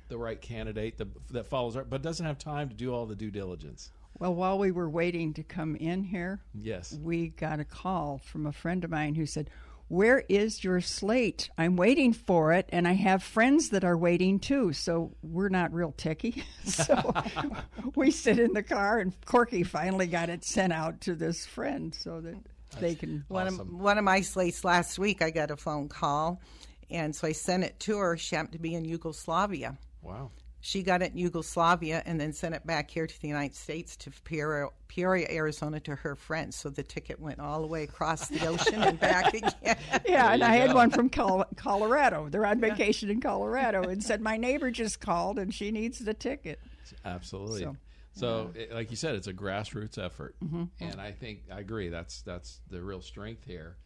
the 0.07 0.17
right 0.17 0.39
candidate 0.39 0.97
the, 0.97 1.07
that 1.31 1.47
follows, 1.47 1.77
but 1.89 2.01
doesn't 2.01 2.25
have 2.25 2.37
time 2.37 2.69
to 2.69 2.75
do 2.75 2.93
all 2.93 3.05
the 3.05 3.15
due 3.15 3.31
diligence. 3.31 3.91
Well, 4.17 4.33
while 4.33 4.57
we 4.57 4.71
were 4.71 4.89
waiting 4.89 5.33
to 5.33 5.43
come 5.43 5.75
in 5.75 6.03
here, 6.03 6.41
yes, 6.53 6.97
we 7.01 7.29
got 7.29 7.59
a 7.59 7.65
call 7.65 8.19
from 8.19 8.45
a 8.45 8.51
friend 8.51 8.83
of 8.83 8.89
mine 8.89 9.15
who 9.15 9.25
said, 9.25 9.49
"Where 9.87 10.23
is 10.27 10.63
your 10.63 10.81
slate? 10.81 11.49
I'm 11.57 11.75
waiting 11.75 12.13
for 12.13 12.53
it, 12.53 12.67
and 12.69 12.87
I 12.87 12.93
have 12.93 13.23
friends 13.23 13.69
that 13.69 13.83
are 13.83 13.97
waiting 13.97 14.39
too." 14.39 14.73
So 14.73 15.15
we're 15.21 15.49
not 15.49 15.73
real 15.73 15.93
ticky. 15.95 16.43
so 16.63 17.13
we 17.95 18.11
sit 18.11 18.39
in 18.39 18.53
the 18.53 18.63
car, 18.63 18.99
and 18.99 19.13
Corky 19.25 19.63
finally 19.63 20.07
got 20.07 20.29
it 20.29 20.43
sent 20.43 20.73
out 20.73 21.01
to 21.01 21.15
this 21.15 21.45
friend 21.45 21.93
so 21.93 22.21
that 22.21 22.35
That's 22.71 22.81
they 22.81 22.95
can. 22.95 23.25
One 23.27 23.47
of 23.47 23.71
one 23.71 23.97
of 23.97 24.03
my 24.03 24.21
slates 24.21 24.63
last 24.63 24.97
week, 24.99 25.21
I 25.21 25.29
got 25.29 25.51
a 25.51 25.57
phone 25.57 25.89
call, 25.89 26.41
and 26.89 27.15
so 27.15 27.27
I 27.27 27.31
sent 27.31 27.63
it 27.63 27.79
to 27.81 27.97
her. 27.97 28.17
She 28.17 28.35
happened 28.35 28.53
to 28.53 28.59
be 28.59 28.75
in 28.75 28.85
Yugoslavia. 28.85 29.77
Wow. 30.01 30.31
She 30.65 30.81
got 30.81 31.03
it 31.03 31.11
in 31.11 31.19
Yugoslavia 31.19 32.01
and 32.07 32.19
then 32.19 32.33
sent 32.33 32.55
it 32.55 32.65
back 32.65 32.89
here 32.89 33.05
to 33.05 33.21
the 33.21 33.27
United 33.27 33.55
States 33.55 33.95
to 33.97 34.09
Peoria, 34.23 34.69
Peoria, 34.87 35.27
Arizona 35.29 35.79
to 35.81 35.93
her 35.93 36.15
friends. 36.15 36.55
So 36.55 36.71
the 36.71 36.81
ticket 36.81 37.19
went 37.19 37.39
all 37.39 37.61
the 37.61 37.67
way 37.67 37.83
across 37.83 38.29
the 38.29 38.47
ocean 38.47 38.81
and 38.81 38.99
back 38.99 39.31
again. 39.31 39.53
Yeah, 40.07 40.33
and 40.33 40.43
I 40.43 40.57
go. 40.57 40.65
had 40.65 40.73
one 40.73 40.89
from 40.89 41.11
Col- 41.11 41.45
Colorado. 41.55 42.29
They're 42.29 42.47
on 42.47 42.59
vacation 42.59 43.11
in 43.11 43.21
Colorado 43.21 43.83
and 43.83 44.03
said, 44.03 44.21
My 44.21 44.37
neighbor 44.37 44.71
just 44.71 44.99
called 44.99 45.37
and 45.37 45.53
she 45.53 45.69
needs 45.69 45.99
the 45.99 46.15
ticket. 46.15 46.59
Absolutely. 47.05 47.61
So, 47.61 47.77
so 48.13 48.51
yeah. 48.55 48.61
it, 48.63 48.73
like 48.73 48.89
you 48.89 48.97
said, 48.97 49.13
it's 49.13 49.27
a 49.27 49.33
grassroots 49.33 50.03
effort, 50.03 50.35
mm-hmm. 50.43 50.63
and 50.79 50.99
I 50.99 51.11
think 51.11 51.43
I 51.53 51.59
agree. 51.59 51.89
That's 51.89 52.23
that's 52.23 52.59
the 52.71 52.81
real 52.81 53.01
strength 53.01 53.43
here 53.45 53.77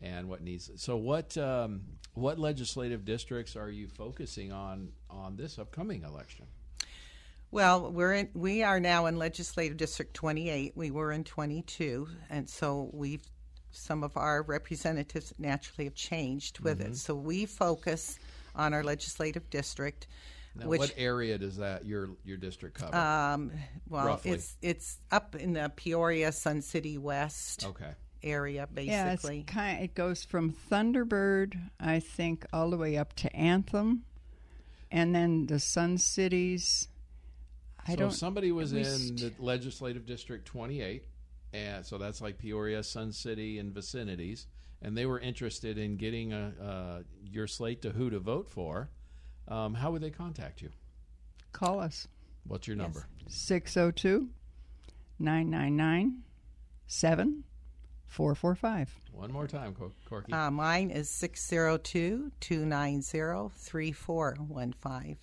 and 0.00 0.28
what 0.28 0.42
needs. 0.42 0.70
So, 0.76 0.96
what 0.96 1.36
um, 1.36 1.80
what 2.14 2.38
legislative 2.38 3.04
districts 3.04 3.56
are 3.56 3.70
you 3.70 3.88
focusing 3.88 4.52
on 4.52 4.90
on 5.10 5.36
this 5.36 5.58
upcoming 5.58 6.02
election? 6.02 6.46
Well, 7.50 7.90
we're 7.90 8.14
in, 8.14 8.28
we 8.34 8.62
are 8.62 8.78
now 8.78 9.06
in 9.06 9.16
legislative 9.16 9.78
district 9.78 10.14
28. 10.14 10.72
We 10.76 10.90
were 10.90 11.12
in 11.12 11.24
22, 11.24 12.08
and 12.28 12.48
so 12.48 12.90
we've 12.92 13.22
some 13.70 14.02
of 14.02 14.16
our 14.16 14.42
representatives 14.42 15.32
naturally 15.38 15.84
have 15.84 15.94
changed 15.94 16.60
with 16.60 16.80
mm-hmm. 16.80 16.92
it. 16.92 16.96
So 16.96 17.14
we 17.14 17.46
focus 17.46 18.18
on 18.54 18.74
our 18.74 18.82
legislative 18.82 19.48
district. 19.50 20.08
Now, 20.54 20.66
which, 20.66 20.80
what 20.80 20.94
area 20.96 21.38
does 21.38 21.56
that 21.58 21.86
your 21.86 22.10
your 22.24 22.36
district 22.36 22.80
cover? 22.80 22.96
Um, 22.96 23.52
well, 23.88 24.06
Roughly. 24.06 24.32
it's 24.32 24.56
it's 24.60 24.98
up 25.10 25.36
in 25.36 25.52
the 25.52 25.72
Peoria 25.74 26.32
Sun 26.32 26.62
City 26.62 26.98
West. 26.98 27.64
Okay 27.64 27.94
area, 28.22 28.66
basically. 28.66 28.92
Yeah, 28.92 29.12
it's 29.12 29.52
kind 29.52 29.78
of, 29.78 29.84
it 29.84 29.94
goes 29.94 30.24
from 30.24 30.52
Thunderbird, 30.70 31.54
I 31.78 32.00
think, 32.00 32.46
all 32.52 32.70
the 32.70 32.76
way 32.76 32.96
up 32.96 33.14
to 33.16 33.34
Anthem, 33.34 34.04
and 34.90 35.14
then 35.14 35.46
the 35.46 35.58
Sun 35.58 35.98
Cities. 35.98 36.88
I 37.86 37.92
so 37.92 37.96
don't. 37.96 38.10
Somebody 38.10 38.52
was 38.52 38.72
in 38.72 39.16
the 39.16 39.32
legislative 39.38 40.06
district 40.06 40.46
28, 40.46 41.04
and 41.52 41.84
so 41.84 41.98
that's 41.98 42.20
like 42.20 42.38
Peoria, 42.38 42.82
Sun 42.82 43.12
City, 43.12 43.58
and 43.58 43.72
vicinities, 43.72 44.46
and 44.82 44.96
they 44.96 45.06
were 45.06 45.18
interested 45.18 45.78
in 45.78 45.96
getting 45.96 46.32
a, 46.32 46.52
uh, 46.62 47.02
your 47.24 47.46
slate 47.46 47.82
to 47.82 47.90
who 47.90 48.10
to 48.10 48.18
vote 48.18 48.50
for. 48.50 48.90
Um, 49.46 49.74
how 49.74 49.90
would 49.92 50.02
they 50.02 50.10
contact 50.10 50.60
you? 50.60 50.70
Call 51.52 51.80
us. 51.80 52.06
What's 52.46 52.66
your 52.66 52.76
number? 52.76 53.06
602 53.28 54.28
999 55.18 56.22
445. 58.08 59.00
One 59.12 59.32
more 59.32 59.46
time, 59.46 59.74
Corky. 60.08 60.32
Uh, 60.32 60.50
mine 60.50 60.90
is 60.90 61.08
602 61.10 62.32
290 62.40 63.02
3415. 63.56 65.16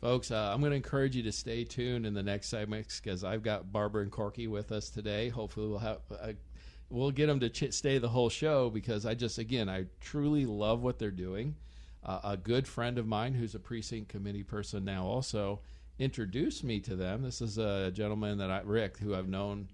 Folks, 0.00 0.30
uh, 0.30 0.52
I'm 0.52 0.60
going 0.60 0.70
to 0.70 0.76
encourage 0.76 1.16
you 1.16 1.24
to 1.24 1.32
stay 1.32 1.64
tuned 1.64 2.06
in 2.06 2.14
the 2.14 2.22
next 2.22 2.48
segments 2.48 3.00
because 3.00 3.24
I've 3.24 3.42
got 3.42 3.72
Barbara 3.72 4.02
and 4.02 4.12
Corky 4.12 4.46
with 4.46 4.70
us 4.70 4.90
today. 4.90 5.28
Hopefully, 5.28 5.68
we'll 5.68 5.78
have. 5.78 5.98
Uh, 6.10 6.32
we'll 6.90 7.10
get 7.10 7.26
them 7.26 7.40
to 7.40 7.48
ch- 7.48 7.72
stay 7.72 7.98
the 7.98 8.08
whole 8.08 8.28
show 8.28 8.70
because 8.70 9.04
I 9.04 9.14
just, 9.14 9.38
again, 9.38 9.68
I 9.68 9.86
truly 10.00 10.46
love 10.46 10.82
what 10.82 10.98
they're 10.98 11.10
doing. 11.10 11.56
Uh, 12.04 12.20
a 12.22 12.36
good 12.36 12.68
friend 12.68 12.96
of 12.96 13.06
mine 13.06 13.34
who's 13.34 13.54
a 13.54 13.58
precinct 13.58 14.08
committee 14.08 14.44
person 14.44 14.84
now 14.84 15.04
also 15.04 15.60
introduced 15.98 16.62
me 16.62 16.78
to 16.80 16.94
them. 16.94 17.22
This 17.22 17.40
is 17.40 17.58
a 17.58 17.90
gentleman 17.90 18.38
that 18.38 18.50
I, 18.50 18.60
Rick, 18.64 18.98
who 18.98 19.14
I've 19.14 19.28
known 19.28 19.68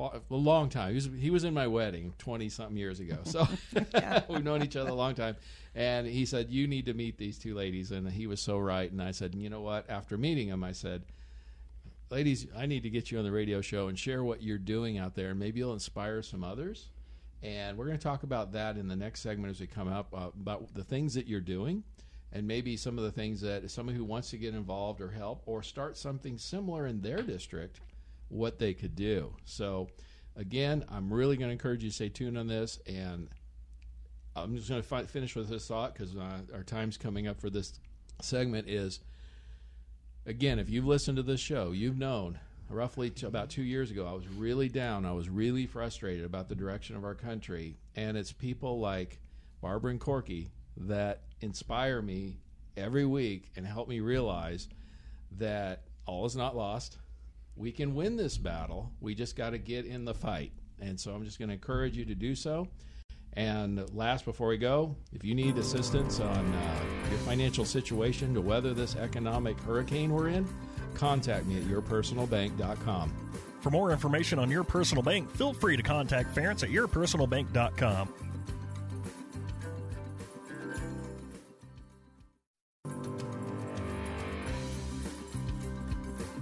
a 0.00 0.20
long 0.30 0.68
time. 0.68 0.90
He 0.90 0.94
was, 0.94 1.08
he 1.18 1.30
was 1.30 1.44
in 1.44 1.54
my 1.54 1.66
wedding 1.66 2.14
20 2.18 2.48
something 2.48 2.76
years 2.76 3.00
ago. 3.00 3.18
So 3.24 3.46
we've 4.28 4.44
known 4.44 4.62
each 4.62 4.76
other 4.76 4.90
a 4.90 4.94
long 4.94 5.14
time. 5.14 5.36
And 5.74 6.06
he 6.06 6.26
said, 6.26 6.50
You 6.50 6.66
need 6.66 6.86
to 6.86 6.94
meet 6.94 7.18
these 7.18 7.38
two 7.38 7.54
ladies. 7.54 7.90
And 7.90 8.08
he 8.08 8.26
was 8.26 8.40
so 8.40 8.58
right. 8.58 8.90
And 8.90 9.02
I 9.02 9.10
said, 9.12 9.34
You 9.34 9.50
know 9.50 9.60
what? 9.60 9.88
After 9.88 10.18
meeting 10.18 10.48
him, 10.48 10.64
I 10.64 10.72
said, 10.72 11.02
Ladies, 12.10 12.46
I 12.56 12.66
need 12.66 12.82
to 12.82 12.90
get 12.90 13.10
you 13.10 13.18
on 13.18 13.24
the 13.24 13.32
radio 13.32 13.60
show 13.60 13.88
and 13.88 13.98
share 13.98 14.22
what 14.22 14.42
you're 14.42 14.58
doing 14.58 14.98
out 14.98 15.14
there. 15.14 15.30
And 15.30 15.38
maybe 15.38 15.60
you'll 15.60 15.72
inspire 15.72 16.22
some 16.22 16.44
others. 16.44 16.88
And 17.42 17.76
we're 17.76 17.86
going 17.86 17.98
to 17.98 18.02
talk 18.02 18.22
about 18.22 18.52
that 18.52 18.76
in 18.76 18.86
the 18.86 18.96
next 18.96 19.20
segment 19.20 19.50
as 19.50 19.60
we 19.60 19.66
come 19.66 19.88
up 19.88 20.12
uh, 20.14 20.28
about 20.38 20.74
the 20.74 20.84
things 20.84 21.14
that 21.14 21.26
you're 21.26 21.40
doing 21.40 21.82
and 22.32 22.46
maybe 22.46 22.76
some 22.76 22.98
of 22.98 23.04
the 23.04 23.12
things 23.12 23.40
that 23.42 23.70
someone 23.70 23.94
who 23.94 24.04
wants 24.04 24.30
to 24.30 24.38
get 24.38 24.54
involved 24.54 25.00
or 25.00 25.10
help 25.10 25.42
or 25.46 25.62
start 25.62 25.96
something 25.96 26.38
similar 26.38 26.86
in 26.86 27.00
their 27.00 27.22
district 27.22 27.80
what 28.32 28.58
they 28.58 28.72
could 28.72 28.96
do. 28.96 29.34
So, 29.44 29.88
again, 30.36 30.84
I'm 30.88 31.12
really 31.12 31.36
going 31.36 31.48
to 31.48 31.52
encourage 31.52 31.84
you 31.84 31.90
to 31.90 31.94
stay 31.94 32.08
tuned 32.08 32.38
on 32.38 32.46
this. 32.46 32.80
And 32.86 33.28
I'm 34.34 34.56
just 34.56 34.68
going 34.68 34.80
to 34.80 34.88
fi- 34.88 35.04
finish 35.04 35.36
with 35.36 35.48
this 35.48 35.66
thought 35.66 35.92
because 35.92 36.16
uh, 36.16 36.40
our 36.54 36.64
time's 36.64 36.96
coming 36.96 37.28
up 37.28 37.40
for 37.40 37.50
this 37.50 37.78
segment. 38.20 38.68
Is 38.68 39.00
again, 40.26 40.58
if 40.58 40.70
you've 40.70 40.86
listened 40.86 41.16
to 41.16 41.22
this 41.22 41.40
show, 41.40 41.72
you've 41.72 41.98
known 41.98 42.38
roughly 42.70 43.10
t- 43.10 43.26
about 43.26 43.50
two 43.50 43.62
years 43.62 43.90
ago, 43.90 44.06
I 44.06 44.12
was 44.12 44.26
really 44.26 44.70
down. 44.70 45.04
I 45.04 45.12
was 45.12 45.28
really 45.28 45.66
frustrated 45.66 46.24
about 46.24 46.48
the 46.48 46.54
direction 46.54 46.96
of 46.96 47.04
our 47.04 47.14
country. 47.14 47.76
And 47.96 48.16
it's 48.16 48.32
people 48.32 48.80
like 48.80 49.20
Barbara 49.60 49.90
and 49.90 50.00
Corky 50.00 50.50
that 50.78 51.20
inspire 51.42 52.00
me 52.00 52.38
every 52.78 53.04
week 53.04 53.50
and 53.56 53.66
help 53.66 53.88
me 53.88 54.00
realize 54.00 54.68
that 55.32 55.82
all 56.06 56.24
is 56.24 56.34
not 56.34 56.56
lost 56.56 56.96
we 57.56 57.72
can 57.72 57.94
win 57.94 58.16
this 58.16 58.38
battle. 58.38 58.90
We 59.00 59.14
just 59.14 59.36
got 59.36 59.50
to 59.50 59.58
get 59.58 59.86
in 59.86 60.04
the 60.04 60.14
fight. 60.14 60.52
And 60.80 60.98
so 60.98 61.14
I'm 61.14 61.24
just 61.24 61.38
going 61.38 61.48
to 61.48 61.54
encourage 61.54 61.96
you 61.96 62.04
to 62.04 62.14
do 62.14 62.34
so. 62.34 62.68
And 63.34 63.94
last, 63.94 64.24
before 64.24 64.48
we 64.48 64.58
go, 64.58 64.94
if 65.12 65.24
you 65.24 65.34
need 65.34 65.56
assistance 65.56 66.20
on 66.20 66.54
uh, 66.54 66.84
your 67.08 67.18
financial 67.20 67.64
situation 67.64 68.34
to 68.34 68.40
weather 68.40 68.74
this 68.74 68.94
economic 68.96 69.58
hurricane 69.60 70.12
we're 70.12 70.28
in, 70.28 70.46
contact 70.94 71.46
me 71.46 71.56
at 71.56 71.62
yourpersonalbank.com. 71.62 73.12
For 73.60 73.70
more 73.70 73.92
information 73.92 74.38
on 74.38 74.50
Your 74.50 74.64
Personal 74.64 75.02
Bank, 75.02 75.30
feel 75.30 75.54
free 75.54 75.76
to 75.76 75.82
contact 75.82 76.34
Ference 76.34 76.62
at 76.62 76.70
yourpersonalbank.com. 76.70 78.31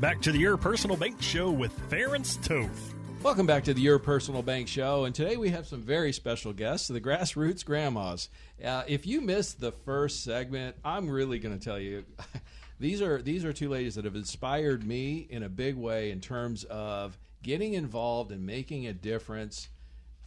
Back 0.00 0.23
to 0.23 0.33
the 0.33 0.38
Your 0.38 0.57
Personal 0.57 0.97
Bank 0.97 1.21
Show 1.21 1.50
with 1.50 1.78
Ference 1.90 2.42
Toth. 2.42 2.95
Welcome 3.23 3.45
back 3.45 3.64
to 3.64 3.75
the 3.75 3.83
Your 3.83 3.99
Personal 3.99 4.40
Bank 4.40 4.66
Show, 4.66 5.04
and 5.04 5.14
today 5.14 5.37
we 5.37 5.50
have 5.50 5.66
some 5.66 5.83
very 5.83 6.11
special 6.11 6.54
guests, 6.54 6.88
the 6.88 7.02
Grassroots 7.02 7.66
Grandmas. 7.66 8.30
Uh, 8.64 8.83
if 8.88 9.07
you 9.07 9.21
missed 9.21 9.61
the 9.61 9.73
first 9.73 10.25
segment, 10.25 10.75
I'm 10.87 11.11
really 11.11 11.38
going 11.38 11.59
to 11.59 11.62
tell 11.62 11.78
you, 11.78 12.07
these 12.80 13.02
are 13.02 13.21
these 13.21 13.45
are 13.45 13.52
two 13.52 13.69
ladies 13.69 13.97
that 13.97 14.07
have 14.07 14.16
inspired 14.16 14.87
me 14.87 15.26
in 15.28 15.42
a 15.42 15.50
big 15.50 15.76
way 15.76 16.11
in 16.12 16.23
terms 16.23 16.64
of 16.64 17.19
getting 17.42 17.75
involved 17.75 18.33
and 18.33 18.47
making 18.47 18.87
a 18.87 18.95
difference 18.95 19.69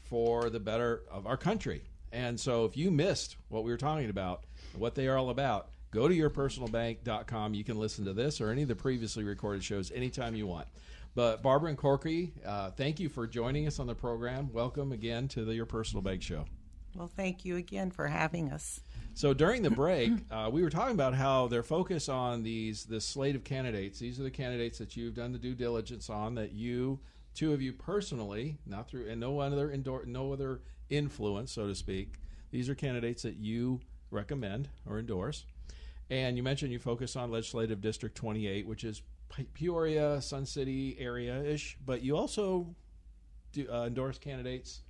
for 0.03 0.51
the 0.51 0.59
better 0.59 1.01
of 1.09 1.25
our 1.25 1.35
country. 1.35 1.81
And 2.11 2.39
so, 2.39 2.65
if 2.65 2.77
you 2.77 2.91
missed 2.91 3.37
what 3.49 3.63
we 3.63 3.71
were 3.71 3.77
talking 3.77 4.11
about, 4.11 4.43
what 4.77 4.93
they 4.93 5.07
are 5.07 5.17
all 5.17 5.31
about, 5.31 5.69
Go 5.93 6.07
to 6.07 6.15
yourpersonalbank.com. 6.15 7.53
You 7.53 7.63
can 7.63 7.77
listen 7.77 8.03
to 8.05 8.13
this 8.13 8.41
or 8.41 8.49
any 8.49 8.63
of 8.63 8.67
the 8.67 8.75
previously 8.75 9.23
recorded 9.23 9.63
shows 9.63 9.91
anytime 9.91 10.33
you 10.33 10.47
want. 10.47 10.67
But 11.13 11.43
Barbara 11.43 11.69
and 11.69 11.77
Corky, 11.77 12.33
uh, 12.43 12.71
thank 12.71 12.99
you 12.99 13.09
for 13.09 13.27
joining 13.27 13.67
us 13.67 13.79
on 13.79 13.85
the 13.85 13.93
program. 13.93 14.51
Welcome 14.51 14.91
again 14.91 15.27
to 15.29 15.45
the 15.45 15.53
Your 15.53 15.67
Personal 15.67 16.01
Bank 16.01 16.23
Show. 16.23 16.45
Well, 16.95 17.11
thank 17.15 17.45
you 17.45 17.57
again 17.57 17.91
for 17.91 18.07
having 18.07 18.51
us. 18.51 18.81
So 19.13 19.35
during 19.35 19.61
the 19.61 19.69
break, 19.69 20.11
uh, 20.31 20.49
we 20.51 20.63
were 20.63 20.71
talking 20.71 20.95
about 20.95 21.13
how 21.13 21.47
their 21.47 21.61
focus 21.61 22.09
on 22.09 22.41
these 22.41 22.85
this 22.85 23.05
slate 23.05 23.35
of 23.35 23.43
candidates. 23.43 23.99
These 23.99 24.19
are 24.19 24.23
the 24.23 24.31
candidates 24.31 24.79
that 24.79 24.97
you've 24.97 25.13
done 25.13 25.31
the 25.31 25.37
due 25.37 25.53
diligence 25.53 26.09
on 26.09 26.33
that 26.35 26.53
you 26.53 26.99
two 27.35 27.53
of 27.53 27.61
you 27.61 27.71
personally, 27.71 28.57
not 28.65 28.89
through 28.89 29.07
and 29.09 29.19
no 29.19 29.39
other 29.39 29.71
endor- 29.71 30.05
no 30.07 30.33
other 30.33 30.61
influence, 30.89 31.51
so 31.51 31.67
to 31.67 31.75
speak. 31.75 32.15
These 32.49 32.67
are 32.67 32.73
candidates 32.73 33.21
that 33.21 33.35
you 33.35 33.79
recommend 34.09 34.69
or 34.87 34.97
endorse. 34.97 35.45
And 36.13 36.37
you 36.37 36.43
mentioned 36.43 36.71
you 36.71 36.77
focus 36.77 37.15
on 37.15 37.31
legislative 37.31 37.81
district 37.81 38.15
28, 38.15 38.67
which 38.67 38.83
is 38.83 39.01
Peoria, 39.55 40.21
Sun 40.21 40.45
City 40.45 40.95
area 40.99 41.41
ish, 41.43 41.75
but 41.83 42.03
you 42.03 42.15
also 42.15 42.75
do, 43.51 43.67
uh, 43.67 43.85
endorse 43.87 44.19
candidates 44.19 44.81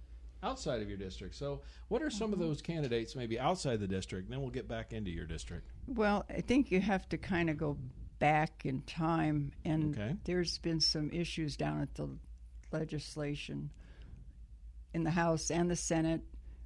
outside 0.44 0.82
of 0.82 0.90
your 0.90 0.98
district. 0.98 1.36
So, 1.36 1.62
what 1.88 2.02
are 2.02 2.10
some 2.10 2.34
of 2.34 2.40
those 2.40 2.62
candidates 2.62 3.16
maybe 3.16 3.40
outside 3.40 3.80
the 3.80 3.88
district? 3.88 4.26
And 4.26 4.34
then 4.34 4.42
we'll 4.42 4.50
get 4.52 4.68
back 4.68 4.92
into 4.92 5.12
your 5.12 5.26
district. 5.26 5.72
Well, 5.88 6.26
I 6.30 6.42
think 6.42 6.72
you 6.72 6.82
have 6.82 7.08
to 7.08 7.18
kind 7.18 7.50
of 7.50 7.58
go 7.58 7.78
back 8.20 8.66
in 8.66 8.82
time, 8.82 9.54
and 9.64 9.98
Okay. 9.98 10.18
there's 10.26 10.58
been 10.58 10.82
some 10.82 11.10
issues 11.12 11.56
down 11.56 11.80
at 11.82 11.96
the 11.96 12.10
legislation 12.74 13.70
in 14.94 15.06
the 15.06 15.12
House 15.12 15.50
and 15.50 15.72
the 15.72 15.78
Senate 15.78 16.20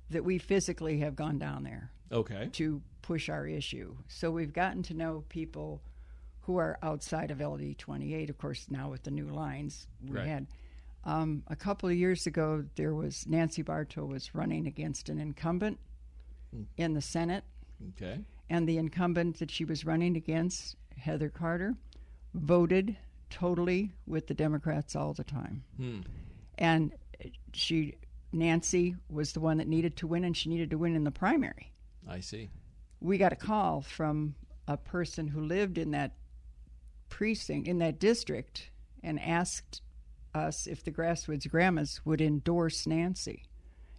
that 0.09 0.23
we 0.23 0.39
physically 0.39 0.97
have 1.01 1.15
gone 1.15 1.37
down 1.37 1.63
there 1.63 1.91
Okay. 2.11 2.49
to 2.53 2.81
push 3.01 3.29
our 3.29 3.47
issue. 3.47 3.95
So 4.07 4.31
we've 4.31 4.53
gotten 4.53 4.83
to 4.83 4.93
know 4.93 5.23
people 5.29 5.81
who 6.41 6.57
are 6.57 6.77
outside 6.81 7.31
of 7.31 7.41
LD 7.41 7.77
28. 7.77 8.29
Of 8.29 8.37
course, 8.37 8.67
now 8.69 8.89
with 8.89 9.03
the 9.03 9.11
new 9.11 9.27
lines 9.27 9.87
we 10.01 10.11
Right. 10.17 10.27
had. 10.27 10.47
Um, 11.03 11.43
a 11.47 11.55
couple 11.55 11.87
of 11.89 11.95
years 11.95 12.25
ago, 12.27 12.65
there 12.75 12.93
was 12.93 13.25
Nancy 13.27 13.61
Barto 13.61 14.05
was 14.05 14.33
running 14.35 14.65
against 14.67 15.09
an 15.09 15.19
incumbent 15.19 15.79
in 16.77 16.93
the 16.93 17.01
Senate, 17.01 17.43
Okay. 17.89 18.19
and 18.49 18.67
the 18.67 18.77
incumbent 18.77 19.39
that 19.39 19.51
she 19.51 19.63
was 19.65 19.85
running 19.85 20.15
against, 20.17 20.75
Heather 20.97 21.29
Carter, 21.29 21.75
voted 22.33 22.97
totally 23.29 23.91
with 24.05 24.27
the 24.27 24.33
Democrats 24.33 24.95
all 24.95 25.13
the 25.13 25.23
time. 25.23 25.63
And 26.57 26.93
she, 27.53 27.95
Nancy, 28.31 28.95
was 29.09 29.33
the 29.33 29.39
one 29.39 29.57
that 29.57 29.67
needed 29.67 29.95
to 29.97 30.07
win, 30.07 30.23
and 30.23 30.35
she 30.35 30.49
needed 30.49 30.69
to 30.71 30.77
win 30.77 30.95
in 30.95 31.03
the 31.03 31.11
primary. 31.11 31.71
I 32.07 32.19
see. 32.19 32.49
We 32.99 33.17
got 33.17 33.33
a 33.33 33.37
call 33.37 33.81
from 33.81 34.35
a 34.67 34.77
person 34.77 35.27
who 35.27 35.41
lived 35.41 35.77
in 35.77 35.91
that 35.91 36.13
precinct, 37.09 37.67
in 37.67 37.79
that 37.79 37.99
district, 37.99 38.69
and 39.03 39.19
asked 39.19 39.81
us 40.33 40.67
if 40.67 40.83
the 40.83 40.91
Grassroots 40.91 41.49
Grandmas 41.49 42.01
would 42.05 42.21
endorse 42.21 42.85
Nancy. 42.87 43.43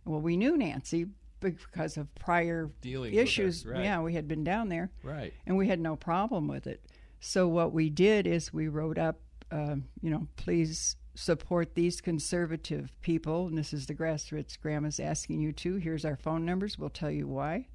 Well, 0.05 0.21
we 0.21 0.37
knew 0.37 0.57
Nancy 0.57 1.07
because 1.41 1.97
of 1.97 2.13
prior 2.17 2.71
her, 2.85 3.05
issues. 3.07 3.65
right. 3.65 3.85
Yeah, 3.85 4.01
we 4.03 4.15
had 4.15 4.27
been 4.27 4.43
down 4.45 4.69
there 4.69 4.91
Right. 5.03 5.33
and 5.47 5.57
we 5.57 5.69
had 5.69 5.79
no 5.81 5.95
problem 5.97 6.49
with 6.49 6.67
it. 6.67 6.85
So 7.21 7.47
what 7.49 7.73
we 7.73 7.91
did 7.91 8.27
is 8.27 8.53
we 8.53 8.69
wrote 8.69 8.99
up, 8.99 9.21
uh, 9.51 9.77
you 10.03 10.11
know, 10.11 10.27
please 10.37 10.97
support 11.15 11.75
these 11.75 12.01
conservative 12.01 12.93
people. 13.01 13.47
And 13.47 13.57
this 13.59 13.73
is 13.73 13.87
the 13.87 13.95
grassroots 13.95 14.59
grandmas 14.61 14.99
asking 15.01 15.41
you 15.41 15.53
to. 15.53 15.77
Here's 15.77 16.05
our 16.05 16.17
phone 16.17 16.45
numbers. 16.45 16.79
We'll 16.79 16.91
tell 16.91 17.11
you 17.11 17.27
why. 17.29 17.69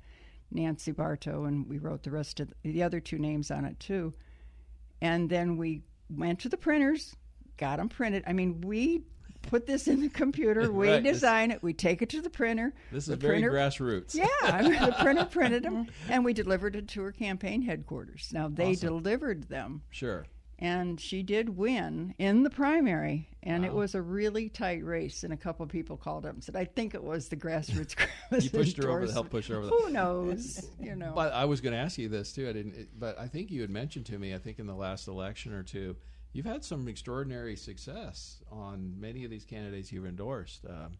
Nancy 0.53 0.91
Barto, 0.91 1.45
and 1.45 1.67
we 1.67 1.77
wrote 1.77 2.03
the 2.03 2.11
rest 2.11 2.39
of 2.39 2.53
the 2.63 2.83
other 2.83 2.99
two 2.99 3.17
names 3.17 3.51
on 3.51 3.65
it 3.65 3.79
too. 3.79 4.13
And 5.01 5.29
then 5.29 5.57
we 5.57 5.81
went 6.09 6.39
to 6.39 6.49
the 6.49 6.57
printers, 6.57 7.15
got 7.57 7.77
them 7.77 7.89
printed. 7.89 8.23
I 8.27 8.33
mean, 8.33 8.61
we 8.61 9.03
put 9.41 9.65
this 9.65 9.87
in 9.87 9.99
the 10.01 10.09
computer, 10.09 10.71
we 10.71 10.87
Right, 10.89 11.03
this- 11.03 11.13
design 11.17 11.51
it, 11.51 11.61
we 11.61 11.73
take 11.73 12.01
it 12.01 12.09
to 12.09 12.21
the 12.21 12.29
printer. 12.29 12.73
This 12.91 13.07
the 13.07 13.13
is 13.13 13.19
very 13.19 13.41
grassroots. 13.41 14.15
yeah, 14.15 14.27
I 14.43 14.61
mean, 14.61 14.79
the 14.81 14.95
printer 15.01 15.25
printed 15.31 15.63
them, 15.63 15.87
and 16.09 16.23
we 16.23 16.33
delivered 16.33 16.75
it 16.75 16.87
to 16.89 17.01
her 17.01 17.11
campaign 17.11 17.61
headquarters. 17.61 18.29
Now 18.33 18.47
they 18.47 18.71
Awesome. 18.71 18.87
delivered 18.89 19.43
them, 19.49 19.81
Sure. 19.89 20.25
And 20.63 20.99
she 20.99 21.21
did 21.23 21.49
win 21.57 22.15
in 22.17 22.43
the 22.43 22.49
primary, 22.49 23.29
and 23.43 23.65
it 23.65 23.73
was 23.73 23.93
a 23.95 24.01
really 24.01 24.47
tight 24.47 24.83
race. 24.83 25.23
And 25.23 25.33
a 25.33 25.37
couple 25.37 25.63
of 25.63 25.69
people 25.69 25.97
called 25.97 26.25
up 26.25 26.33
and 26.33 26.43
said, 26.43 26.55
"I 26.55 26.65
think 26.65 26.95
it 26.95 27.03
was 27.03 27.27
the 27.27 27.35
grassroots." 27.35 27.95
You 28.31 28.49
pushed 28.49 28.77
her 28.77 28.83
over 28.85 29.01
endorsement." 29.01 29.11
help 29.13 29.29
push 29.29 29.47
her 29.49 29.57
over. 29.57 29.65
The, 29.67 29.71
Who 29.83 29.89
knows? 29.91 30.65
You 30.79 30.95
know. 31.01 31.11
But 31.13 31.33
I 31.33 31.45
was 31.45 31.59
going 31.61 31.73
to 31.73 31.79
ask 31.79 31.97
you 31.97 32.07
this 32.09 32.31
too. 32.33 32.47
I 32.49 32.53
didn't. 32.53 32.97
But 32.97 33.19
I 33.19 33.27
think 33.27 33.51
you 33.51 33.61
had 33.61 33.69
mentioned 33.69 34.05
to 34.07 34.17
me. 34.17 34.33
I 34.33 34.37
think 34.39 34.57
in 34.59 34.65
the 34.65 34.73
last 34.75 35.07
election 35.07 35.53
or 35.53 35.63
two, 35.63 35.97
you've 36.31 36.45
had 36.45 36.63
some 36.63 36.87
extraordinary 36.87 37.55
success 37.57 38.41
on 38.49 38.95
many 38.99 39.25
of 39.25 39.29
these 39.29 39.43
candidates 39.45 39.91
you've 39.91 40.05
endorsed. 40.05 40.65
Um, 40.67 40.93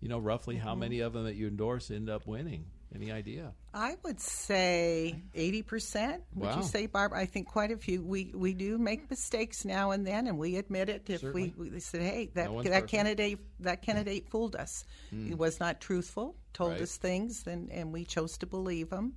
you 0.00 0.08
know, 0.08 0.18
roughly 0.18 0.56
how 0.56 0.70
Mm-hmm. 0.70 0.80
many 0.80 1.00
of 1.00 1.12
them 1.12 1.24
that 1.24 1.34
you 1.34 1.48
endorse 1.48 1.90
end 1.90 2.08
up 2.08 2.26
winning? 2.26 2.66
Any 2.94 3.12
idea? 3.12 3.52
I 3.72 3.96
would 4.02 4.18
say 4.20 5.22
eighty 5.34 5.62
percent. 5.62 6.24
Would 6.34 6.48
Wow. 6.50 6.56
you 6.56 6.62
say, 6.64 6.86
Barbara? 6.86 7.20
I 7.20 7.26
think 7.26 7.46
quite 7.46 7.70
a 7.70 7.76
few. 7.76 8.02
We 8.02 8.32
we 8.34 8.52
do 8.52 8.78
make 8.78 9.08
mistakes 9.08 9.64
now 9.64 9.92
and 9.92 10.04
then, 10.04 10.26
and 10.26 10.38
we 10.38 10.56
admit 10.56 10.88
it. 10.88 11.08
If 11.08 11.20
Certainly. 11.20 11.54
we, 11.56 11.70
we 11.70 11.80
said, 11.80 12.02
"Hey, 12.02 12.30
that 12.34 12.50
No 12.50 12.62
that 12.64 12.88
candidate 12.88 13.38
that 13.60 13.82
candidate 13.82 14.28
fooled 14.28 14.56
us. 14.56 14.84
Hmm. 15.10 15.28
He 15.28 15.34
was 15.34 15.60
not 15.60 15.80
truthful. 15.80 16.34
Told 16.52 16.72
Right. 16.72 16.82
us 16.82 16.96
things, 16.96 17.46
and 17.46 17.70
and 17.70 17.92
we 17.92 18.04
chose 18.04 18.38
to 18.38 18.46
believe 18.46 18.90
him." 18.90 19.14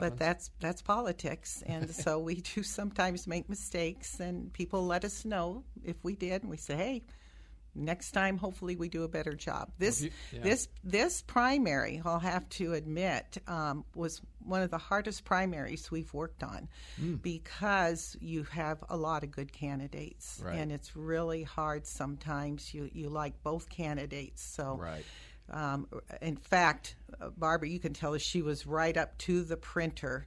But 0.00 0.18
that's 0.18 0.50
that's 0.60 0.82
politics, 0.82 1.62
and 1.66 1.90
so 1.94 2.18
we 2.18 2.42
do 2.54 2.62
sometimes 2.62 3.26
make 3.26 3.48
mistakes, 3.48 4.20
and 4.20 4.52
people 4.52 4.86
let 4.86 5.04
us 5.06 5.24
know 5.24 5.64
if 5.84 5.96
we 6.02 6.16
did, 6.16 6.42
and 6.42 6.50
we 6.50 6.58
say, 6.58 6.76
"Hey." 6.76 7.02
Next 7.76 8.12
time, 8.12 8.38
hopefully, 8.38 8.74
we 8.76 8.88
do 8.88 9.02
a 9.04 9.08
better 9.08 9.34
job. 9.34 9.70
This 9.78 10.02
yeah. 10.32 10.40
this 10.42 10.68
this 10.82 11.22
primary, 11.22 12.00
I'll 12.04 12.18
have 12.18 12.48
to 12.50 12.72
admit, 12.74 13.38
um, 13.46 13.84
was 13.94 14.20
one 14.40 14.62
of 14.62 14.70
the 14.70 14.78
hardest 14.78 15.24
primaries 15.24 15.90
we've 15.90 16.12
worked 16.14 16.42
on 16.42 16.68
Hmm. 16.96 17.16
because 17.16 18.16
you 18.20 18.44
have 18.44 18.82
a 18.88 18.96
lot 18.96 19.24
of 19.24 19.30
good 19.30 19.52
candidates, 19.52 20.40
Right. 20.42 20.56
and 20.58 20.72
it's 20.72 20.96
really 20.96 21.42
hard 21.42 21.86
sometimes. 21.86 22.72
You 22.72 22.88
you 22.92 23.08
like 23.08 23.42
both 23.42 23.68
candidates, 23.68 24.42
so 24.42 24.76
Right. 24.76 25.04
um, 25.50 25.88
in 26.22 26.36
fact, 26.36 26.96
uh, 27.20 27.30
Barbara, 27.36 27.68
you 27.68 27.78
can 27.80 27.92
tell 27.92 28.14
us 28.14 28.22
she 28.22 28.42
was 28.42 28.66
right 28.66 28.96
up 28.96 29.16
to 29.18 29.42
the 29.44 29.56
printer 29.56 30.26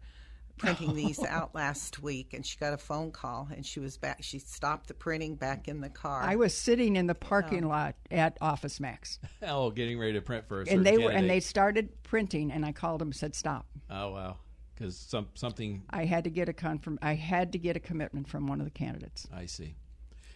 printing 0.60 0.94
these 0.96 1.24
out 1.24 1.56
last 1.56 2.02
week, 2.04 2.34
and 2.34 2.46
she 2.46 2.58
got 2.58 2.74
a 2.74 2.78
phone 2.78 3.12
call, 3.12 3.48
and 3.54 3.66
she 3.66 3.80
was 3.80 3.98
back. 3.98 4.20
She 4.22 4.38
stopped 4.38 4.88
the 4.88 4.94
printing 4.94 5.36
back 5.36 5.68
in 5.68 5.82
the 5.82 5.90
car. 5.90 6.22
I 6.22 6.36
was 6.36 6.54
sitting 6.54 6.96
in 6.96 7.08
the 7.08 7.16
parking 7.16 7.68
lot 7.68 7.96
at 8.12 8.38
Office 8.42 8.80
Max, 8.80 9.20
Oh, 9.42 9.72
getting 9.72 9.98
ready 9.98 10.14
to 10.14 10.22
print 10.22 10.48
for 10.48 10.62
a 10.62 10.66
and 10.70 10.86
they 10.86 10.92
certain 10.92 11.06
were 11.06 11.12
and 11.12 11.30
they 11.30 11.40
started 11.40 12.04
printing, 12.04 12.52
and 12.52 12.66
I 12.66 12.72
called 12.72 13.02
them 13.02 13.08
and 13.08 13.16
said, 13.16 13.34
"Stop." 13.34 13.66
Oh 13.90 14.12
wow, 14.12 14.38
because 14.76 14.96
some 14.96 15.30
something 15.34 15.82
I 15.90 16.06
had 16.06 16.26
to 16.26 16.30
get 16.30 16.50
a 16.50 16.54
confirm. 16.54 17.00
I 17.02 17.16
had 17.16 17.54
to 17.54 17.58
get 17.58 17.76
a 17.76 17.80
commitment 17.80 18.28
from 18.28 18.46
one 18.48 18.60
of 18.60 18.66
the 18.66 18.72
candidates. 18.72 19.28
I 19.34 19.48
see. 19.48 19.76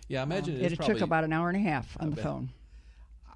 Yeah, 0.08 0.22
I 0.22 0.24
imagine 0.24 0.56
it, 0.56 0.64
It 0.64 0.72
is 0.74 0.78
took 0.80 1.02
about 1.02 1.24
an 1.24 1.32
hour 1.34 1.50
and 1.50 1.58
a 1.58 1.62
half 1.62 1.96
on 2.00 2.10
the 2.10 2.16
bet. 2.16 2.26
phone. 2.26 2.52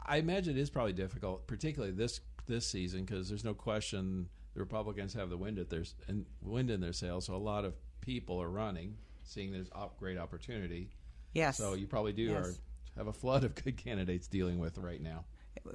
I 0.06 0.18
imagine 0.18 0.58
it 0.58 0.62
is 0.62 0.70
probably 0.70 0.94
difficult, 0.94 1.48
particularly 1.48 1.94
this 1.94 2.22
this 2.48 2.66
season, 2.66 3.04
because 3.04 3.28
there's 3.30 3.44
no 3.44 3.54
question 3.54 4.30
the 4.58 4.64
Republicans 4.64 5.14
have 5.14 5.30
the 5.30 5.38
wind 5.38 5.60
at 5.60 5.70
their 5.70 5.84
and 6.08 6.26
wind 6.42 6.72
in 6.72 6.82
their 6.82 6.92
sails. 6.92 7.26
So 7.28 7.36
a 7.36 7.38
lot 7.38 7.64
of 7.64 7.76
people 8.02 8.42
are 8.42 8.50
running, 8.50 8.96
seeing 9.24 9.52
this 9.52 9.68
op- 9.72 10.00
great 10.00 10.18
opportunity. 10.18 10.90
yes, 11.34 11.58
So 11.58 11.76
you 11.76 11.86
probably 11.86 12.14
do 12.14 12.24
Yes. 12.24 12.48
are, 12.48 12.54
have 12.98 13.06
a 13.08 13.14
flood 13.14 13.44
of 13.44 13.54
good 13.54 13.78
candidates 13.78 14.28
dealing 14.28 14.58
with 14.58 14.80
right 14.80 15.00
now. 15.00 15.26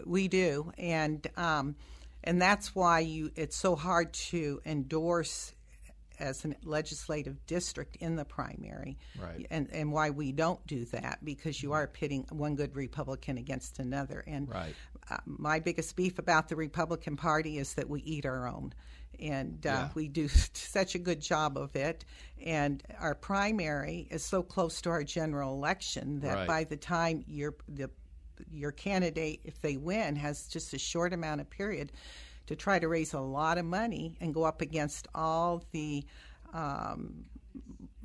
we 0.04 0.26
do, 0.26 0.72
and 0.78 1.24
um, 1.36 1.76
and 2.24 2.42
that's 2.42 2.74
why 2.74 3.00
you. 3.00 3.30
It's 3.36 3.54
so 3.56 3.76
hard 3.76 4.12
to 4.14 4.60
endorse 4.66 5.54
as 6.18 6.44
a 6.44 6.54
legislative 6.64 7.44
district 7.46 7.96
in 7.96 8.16
the 8.16 8.24
primary, 8.24 8.96
Right. 9.20 9.46
And 9.50 9.68
and 9.72 9.92
why 9.92 10.10
we 10.10 10.32
don't 10.32 10.64
do 10.66 10.84
that 10.86 11.18
because 11.24 11.62
you 11.62 11.72
are 11.72 11.86
pitting 11.86 12.26
one 12.30 12.54
good 12.56 12.74
Republican 12.74 13.38
against 13.38 13.78
another, 13.78 14.24
and 14.26 14.48
Right. 14.48 14.74
Uh, 15.10 15.16
my 15.26 15.58
biggest 15.60 15.96
beef 15.96 16.18
about 16.18 16.48
the 16.48 16.56
Republican 16.56 17.16
Party 17.16 17.58
is 17.58 17.74
that 17.74 17.88
we 17.88 18.00
eat 18.02 18.24
our 18.26 18.46
own. 18.48 18.72
And 19.20 19.64
uh, 19.66 19.68
Yeah. 19.70 19.88
we 19.94 20.08
do 20.08 20.28
such 20.54 20.94
a 20.94 20.98
good 20.98 21.20
job 21.20 21.56
of 21.58 21.74
it. 21.76 22.04
And 22.44 22.82
our 22.98 23.14
primary 23.14 24.08
is 24.10 24.24
so 24.24 24.42
close 24.42 24.80
to 24.82 24.90
our 24.90 25.04
general 25.04 25.54
election 25.54 26.20
that 26.20 26.34
Right. 26.34 26.46
by 26.48 26.64
the 26.64 26.76
time 26.76 27.24
your 27.26 27.54
the 27.68 27.90
your 28.50 28.72
candidate, 28.72 29.40
if 29.44 29.60
they 29.60 29.76
win, 29.76 30.16
has 30.16 30.48
just 30.48 30.74
a 30.74 30.78
short 30.78 31.12
amount 31.12 31.40
of 31.40 31.48
period 31.48 31.92
to 32.46 32.56
try 32.56 32.78
to 32.78 32.88
raise 32.88 33.12
a 33.12 33.20
lot 33.20 33.56
of 33.56 33.64
money 33.64 34.16
and 34.20 34.34
go 34.34 34.42
up 34.42 34.60
against 34.60 35.06
all 35.14 35.62
the 35.70 36.04
um, 36.52 37.24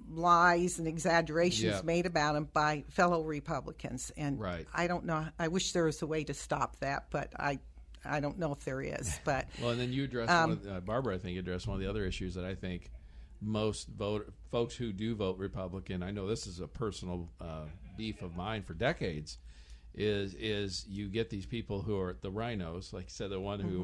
lies 0.10 0.80
and 0.80 0.88
exaggerations 0.88 1.63
Yeah. 1.76 1.82
made 1.84 2.06
about 2.06 2.36
him 2.36 2.48
by 2.54 2.84
fellow 2.89 3.24
Republicans. 3.24 4.12
And 4.17 4.39
Right. 4.39 4.65
I 4.74 4.88
don't 4.88 5.06
know. 5.06 5.28
I 5.38 5.48
wish 5.50 5.74
there 5.74 5.86
was 5.86 6.02
a 6.02 6.08
way 6.08 6.24
to 6.26 6.34
stop 6.34 6.80
that, 6.80 7.08
but 7.10 7.32
I, 7.39 7.60
I 8.06 8.20
don't 8.20 8.38
know 8.39 8.52
if 8.54 8.60
there 8.63 8.82
is. 8.82 9.20
But 9.26 9.48
Well, 9.60 9.72
and 9.72 9.80
then 9.80 9.91
you 9.91 10.06
address 10.06 10.30
Um, 10.30 10.62
uh, 10.70 10.80
Barbara. 10.80 11.15
I 11.15 11.17
think 11.17 11.38
addressed 11.38 11.67
one 11.67 11.76
of 11.76 11.82
the 11.82 11.89
other 11.89 12.06
issues 12.06 12.36
that 12.36 12.46
I 12.46 12.56
think 12.56 12.89
most 13.41 13.88
vote 13.89 14.34
folks 14.50 14.76
who 14.76 14.91
do 14.93 15.13
vote 15.15 15.38
Republican. 15.38 16.02
I 16.02 16.12
know 16.12 16.26
this 16.28 16.48
is 16.48 16.60
a 16.60 16.67
personal 16.67 17.30
uh, 17.39 17.65
beef 17.98 18.22
of 18.22 18.36
mine 18.36 18.63
for 18.63 18.74
decades. 18.74 19.38
Is 19.93 20.36
is 20.36 20.86
you 20.88 21.08
get 21.08 21.30
these 21.30 21.46
people 21.46 21.82
who 21.82 22.00
are 22.00 22.15
the 22.22 22.30
rhinos, 22.32 22.93
like 22.93 23.06
you 23.06 23.10
said, 23.10 23.30
the 23.32 23.39
one 23.39 23.60
who 23.60 23.80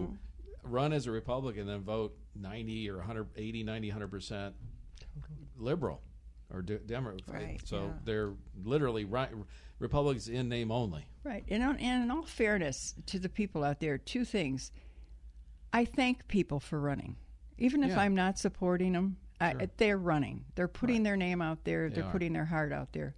Mm-hmm. 0.63 0.71
run 0.71 0.93
as 0.93 1.05
a 1.07 1.11
Republican, 1.11 1.61
and 1.61 1.69
then 1.69 1.81
vote 1.81 2.15
90 2.35 2.89
or 2.89 2.97
180, 2.97 3.63
90, 3.63 3.87
100 3.89 4.07
percent 4.11 4.55
liberal 5.57 6.01
or 6.53 6.61
de- 6.61 6.77
Demo- 6.79 7.17
Right, 7.27 7.59
So 7.65 7.85
yeah. 7.87 7.91
they're 8.05 8.33
literally 8.63 9.05
right, 9.05 9.29
Republicans 9.79 10.29
in 10.29 10.47
name 10.47 10.71
only. 10.71 11.05
Right. 11.23 11.43
And, 11.49 11.63
on, 11.63 11.77
and 11.77 12.03
in 12.03 12.11
all 12.11 12.23
fairness 12.23 12.95
to 13.07 13.19
the 13.19 13.29
people 13.29 13.63
out 13.63 13.79
there, 13.79 13.97
two 13.97 14.23
things. 14.23 14.71
I 15.73 15.85
thank 15.85 16.27
people 16.27 16.59
for 16.59 16.79
running. 16.79 17.15
Even 17.57 17.83
if 17.83 17.89
Yeah. 17.89 18.01
I'm 18.01 18.15
not 18.15 18.37
supporting 18.37 18.93
them, 18.93 19.17
I, 19.41 19.67
they're 19.77 19.97
running. 19.97 20.45
They're 20.55 20.67
putting 20.67 21.03
their 21.03 21.17
name 21.17 21.41
out 21.41 21.63
there, 21.63 21.89
They 21.89 21.95
they're 21.95 22.05
are. 22.05 22.11
putting 22.11 22.33
their 22.33 22.45
heart 22.45 22.71
out 22.71 22.93
there. 22.93 23.15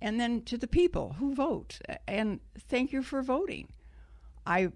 And 0.00 0.18
then 0.20 0.42
to 0.42 0.56
the 0.56 0.68
people 0.68 1.14
who 1.18 1.34
vote, 1.34 1.80
and 2.06 2.38
thank 2.68 2.92
you 2.92 3.02
for 3.02 3.20
voting. 3.20 3.68
I 4.46 4.70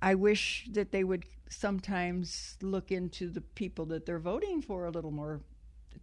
I 0.00 0.14
wish 0.14 0.66
that 0.70 0.92
they 0.92 1.02
would 1.04 1.24
sometimes 1.48 2.56
look 2.62 2.90
into 2.92 3.28
the 3.28 3.40
people 3.40 3.84
that 3.86 4.06
they're 4.06 4.20
voting 4.20 4.62
for 4.62 4.86
a 4.86 4.90
little 4.90 5.10
more 5.10 5.40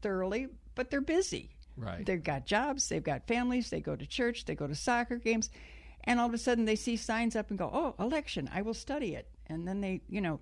thoroughly, 0.01 0.47
but 0.75 0.89
they're 0.89 1.01
busy. 1.01 1.51
Right. 1.75 2.05
They've 2.05 2.23
got 2.23 2.45
jobs, 2.45 2.89
they've 2.89 3.03
got 3.03 3.27
families, 3.27 3.69
they 3.69 3.81
go 3.81 3.95
to 3.95 4.05
church, 4.05 4.45
they 4.45 4.55
go 4.55 4.67
to 4.67 4.75
soccer 4.75 5.17
games, 5.17 5.49
and 6.05 6.19
all 6.19 6.27
of 6.27 6.33
a 6.33 6.37
sudden 6.37 6.65
they 6.65 6.75
see 6.75 6.95
signs 6.97 7.35
up 7.35 7.49
and 7.49 7.59
go, 7.59 7.69
"Oh, 7.71 7.95
election, 8.03 8.49
I 8.51 8.61
will 8.63 8.73
study 8.73 9.13
it." 9.15 9.27
And 9.47 9.67
then 9.67 9.81
they, 9.81 10.01
you 10.09 10.21
know, 10.21 10.39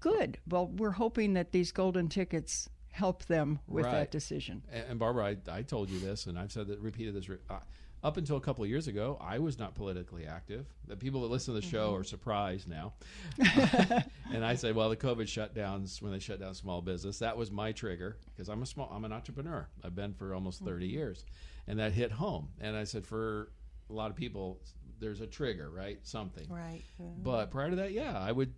good. 0.00 0.38
Well, 0.48 0.66
we're 0.68 0.90
hoping 0.90 1.34
that 1.34 1.52
these 1.52 1.70
golden 1.72 2.08
tickets 2.08 2.68
help 2.90 3.24
them 3.26 3.60
with 3.68 3.84
Right. 3.84 3.92
that 3.92 4.10
decision. 4.10 4.62
And, 4.72 4.98
Barbara, 4.98 5.36
I, 5.48 5.58
I 5.58 5.62
told 5.62 5.90
you 5.90 6.00
this, 6.00 6.26
and 6.26 6.38
I've 6.38 6.50
said 6.50 6.66
that, 6.68 6.80
repeated 6.80 7.14
this. 7.14 7.28
Uh, 7.48 7.58
up 8.06 8.16
until 8.18 8.36
a 8.36 8.40
couple 8.40 8.62
of 8.62 8.70
years 8.70 8.86
ago, 8.86 9.18
I 9.20 9.40
was 9.40 9.58
not 9.58 9.74
politically 9.74 10.26
active. 10.26 10.64
The 10.86 10.96
people 10.96 11.22
that 11.22 11.26
listen 11.26 11.52
to 11.54 11.60
the 11.60 11.66
show 11.66 11.92
are 11.92 12.04
surprised 12.04 12.68
now. 12.68 12.92
and 14.32 14.44
I 14.44 14.54
say, 14.54 14.70
well, 14.70 14.88
the 14.88 14.96
COVID 14.96 15.24
shutdowns 15.24 16.00
when 16.00 16.12
they 16.12 16.20
shut 16.20 16.38
down 16.38 16.54
small 16.54 16.80
business, 16.80 17.18
that 17.18 17.36
was 17.36 17.50
my 17.50 17.72
trigger 17.72 18.16
because 18.32 18.48
I'm 18.48 18.62
a 18.62 18.66
small, 18.66 18.88
I'm 18.94 19.04
an 19.04 19.12
entrepreneur. 19.12 19.66
I've 19.82 19.96
been 19.96 20.14
for 20.14 20.36
almost 20.36 20.64
30 20.64 20.86
years, 20.86 21.24
and 21.66 21.80
that 21.80 21.90
hit 21.90 22.12
home. 22.12 22.50
And 22.60 22.76
I 22.76 22.84
said, 22.84 23.04
for 23.04 23.50
a 23.90 23.92
lot 23.92 24.12
of 24.12 24.16
people, 24.16 24.60
there's 25.00 25.20
a 25.20 25.26
trigger, 25.26 25.68
right? 25.68 25.98
Something. 26.04 26.46
Right. 26.48 26.82
yeah. 27.00 27.06
But 27.18 27.50
prior 27.50 27.70
to 27.70 27.76
that, 27.76 27.90
yeah, 27.90 28.16
I 28.16 28.30
would. 28.30 28.54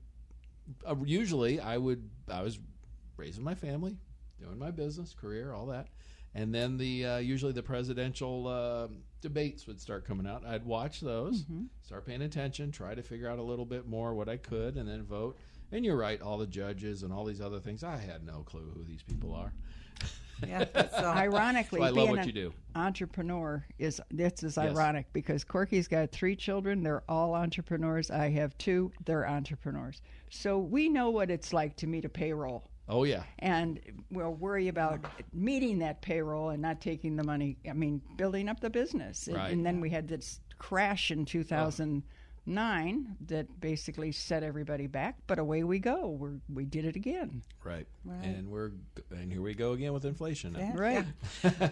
Uh, 0.87 0.97
usually, 1.07 1.59
I 1.59 1.79
would. 1.79 2.07
I 2.31 2.43
was 2.43 2.59
raising 3.17 3.45
my 3.45 3.55
family, 3.55 3.97
doing 4.39 4.59
my 4.59 4.73
business, 4.73 5.15
career, 5.19 5.55
all 5.55 5.67
that, 5.67 5.89
and 6.35 6.55
then 6.55 6.77
the 6.77 7.05
uh, 7.07 7.17
usually 7.19 7.53
the 7.53 7.62
presidential 7.62 8.47
uh, 8.47 8.88
debates 9.21 9.67
would 9.67 9.81
start 9.81 10.05
coming 10.07 10.27
out. 10.27 10.45
I'd 10.47 10.64
watch 10.64 11.01
those, 11.01 11.45
start 11.83 12.07
paying 12.07 12.23
attention, 12.23 12.71
try 12.71 12.95
to 12.95 13.03
figure 13.03 13.29
out 13.29 13.38
a 13.38 13.43
little 13.43 13.64
bit 13.67 13.87
more 13.88 14.14
what 14.14 14.29
I 14.29 14.37
could, 14.37 14.77
and 14.77 14.88
then 14.88 15.03
vote. 15.05 15.37
And 15.73 15.85
you're 15.85 15.97
right, 15.99 16.21
all 16.23 16.38
the 16.38 16.47
judges 16.47 17.03
and 17.03 17.12
all 17.12 17.25
these 17.25 17.41
other 17.41 17.61
things. 17.61 17.83
I 17.85 17.97
had 17.99 18.25
no 18.25 18.41
clue 18.41 18.71
who 18.75 18.85
these 18.85 19.03
people 19.03 19.35
are. 19.35 19.53
Yeah. 20.47 20.64
So, 20.99 21.05
Ironically, 21.05 21.81
So 21.81 21.85
I 21.85 21.91
love 21.91 22.09
what 22.11 22.25
you 22.27 22.33
do. 22.33 22.53
entrepreneur 22.77 23.67
is 23.79 24.01
this 24.11 24.43
is 24.45 24.57
Yes. 24.57 24.67
ironic 24.77 25.07
because 25.12 25.43
Corky's 25.45 25.88
got 25.88 26.11
three 26.12 26.37
children. 26.37 26.83
They're 26.83 27.03
all 27.09 27.35
entrepreneurs. 27.35 28.11
I 28.11 28.31
have 28.31 28.57
two. 28.57 28.93
They're 29.05 29.29
entrepreneurs. 29.29 30.01
So 30.31 30.59
we 30.59 30.88
know 30.88 31.11
what 31.11 31.31
it's 31.31 31.53
like 31.53 31.77
to 31.79 31.87
meet 31.88 32.05
a 32.05 32.09
payroll. 32.09 32.71
Oh 32.88 33.05
yeah, 33.05 33.24
and 33.38 33.79
we'll 34.11 34.33
worry 34.35 34.68
about 34.68 35.05
meeting 35.33 35.81
that 35.81 36.01
payroll 36.01 36.51
and 36.51 36.62
not 36.62 36.81
taking 36.81 37.16
the 37.16 37.24
money. 37.24 37.59
I 37.68 37.74
mean, 37.74 38.01
building 38.16 38.48
up 38.48 38.61
the 38.61 38.70
business. 38.70 39.27
And, 39.27 39.37
Right. 39.37 39.53
and 39.53 39.64
then 39.64 39.81
we 39.81 39.90
had 39.90 40.09
this 40.09 40.40
crash 40.59 41.11
in 41.11 41.27
2009 42.49 43.17
that 43.27 43.61
basically 43.61 44.13
set 44.13 44.43
everybody 44.43 44.87
back. 44.87 45.17
But 45.27 45.39
away 45.39 45.65
we 45.65 45.79
go. 45.79 46.09
We're, 46.09 46.41
we 46.53 46.65
did 46.65 46.85
it 46.85 46.97
again. 46.97 47.43
right. 48.05 48.25
And 48.25 48.49
we're 48.49 48.73
and 49.11 49.31
here 49.31 49.43
we 49.43 49.55
go 49.55 49.73
again 49.73 49.93
with 49.93 50.05
inflation. 50.05 50.53
now. 50.53 50.61
Yeah. 50.61 50.73
Right. 50.75 51.05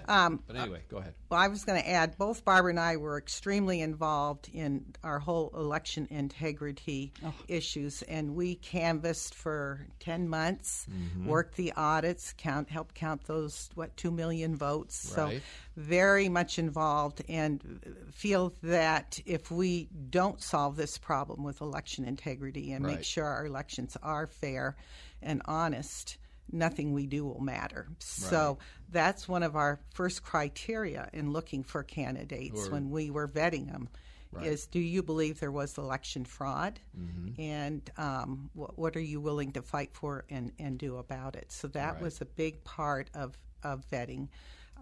Um, 0.08 0.42
but 0.46 0.56
anyway, 0.56 0.82
go 0.88 0.98
ahead. 0.98 1.14
Well, 1.30 1.40
I 1.40 1.48
was 1.48 1.64
going 1.64 1.80
to 1.80 1.88
add, 1.88 2.16
both 2.16 2.44
Barbara 2.44 2.70
and 2.70 2.80
I 2.80 2.96
were 2.96 3.18
extremely 3.18 3.80
involved 3.80 4.48
in 4.52 4.94
our 5.02 5.18
whole 5.18 5.50
election 5.54 6.06
integrity 6.10 7.12
oh. 7.24 7.32
issues, 7.48 8.02
and 8.02 8.34
we 8.34 8.56
canvassed 8.56 9.34
for 9.34 9.86
ten 9.98 10.28
months, 10.28 10.86
mm-hmm. 10.90 11.26
worked 11.26 11.56
the 11.56 11.72
audits, 11.76 12.34
count, 12.36 12.68
helped 12.68 12.94
count 12.94 13.24
those 13.24 13.70
what 13.74 13.96
two 13.96 14.10
million 14.10 14.56
votes. 14.56 15.12
Right. 15.16 15.34
So 15.34 15.40
very 15.76 16.28
much 16.28 16.58
involved, 16.58 17.22
and 17.28 17.80
feel 18.12 18.54
that 18.62 19.20
if 19.26 19.50
we 19.50 19.88
don't 20.10 20.42
solve 20.42 20.76
this 20.76 20.96
problem 20.98 21.44
with 21.44 21.60
election 21.60 22.04
integrity 22.06 22.72
and 22.72 22.84
Right. 22.84 22.96
make 22.96 23.04
sure 23.04 23.24
our 23.26 23.44
elections 23.46 23.96
are 24.02 24.26
fair 24.26 24.76
and 25.22 25.42
honest. 25.44 26.16
Nothing 26.50 26.92
we 26.92 27.06
do 27.06 27.24
will 27.24 27.40
matter. 27.40 27.88
So 27.98 28.58
that's 28.88 29.28
one 29.28 29.42
of 29.42 29.56
our 29.56 29.80
first 29.94 30.22
criteria 30.22 31.10
in 31.12 31.32
looking 31.32 31.64
for 31.64 31.82
candidates 31.82 32.68
Or- 32.68 32.70
when 32.70 32.90
we 32.90 33.10
were 33.10 33.28
vetting 33.28 33.70
them. 33.70 33.88
Is 34.42 34.66
do 34.66 34.78
you 34.78 35.02
believe 35.02 35.40
there 35.40 35.50
was 35.50 35.78
election 35.78 36.26
fraud, 36.26 36.78
Mm-hmm. 36.98 37.40
and 37.40 37.90
um, 37.96 38.50
what, 38.52 38.78
what 38.78 38.94
are 38.94 39.00
you 39.00 39.18
willing 39.18 39.52
to 39.52 39.62
fight 39.62 39.94
for 39.94 40.26
and, 40.28 40.52
and 40.58 40.78
do 40.78 40.98
about 40.98 41.36
it? 41.36 41.50
So 41.50 41.68
that 41.68 41.94
Right. 41.94 42.02
was 42.02 42.20
a 42.20 42.26
big 42.26 42.62
part 42.62 43.08
of 43.14 43.36
of 43.62 43.88
vetting. 43.88 44.28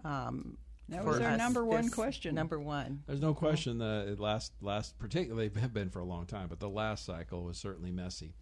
Um, 0.03 0.57
That 0.89 1.03
for 1.03 1.09
was 1.11 1.19
our 1.21 1.31
us 1.31 1.37
number 1.37 1.65
one 1.65 1.83
this- 1.85 1.93
question. 1.93 2.35
Number 2.35 2.59
one. 2.59 3.03
There's 3.07 3.21
no 3.21 3.33
question 3.33 3.79
that 3.79 4.07
it 4.07 4.19
last 4.19 4.53
last 4.61 4.97
particularly 4.99 5.51
have 5.59 5.73
been 5.73 5.89
for 5.89 5.99
a 5.99 6.05
long 6.05 6.25
time, 6.25 6.47
but 6.47 6.59
the 6.59 6.69
last 6.69 7.05
cycle 7.05 7.43
was 7.43 7.57
certainly 7.57 7.91
messy. 7.91 8.33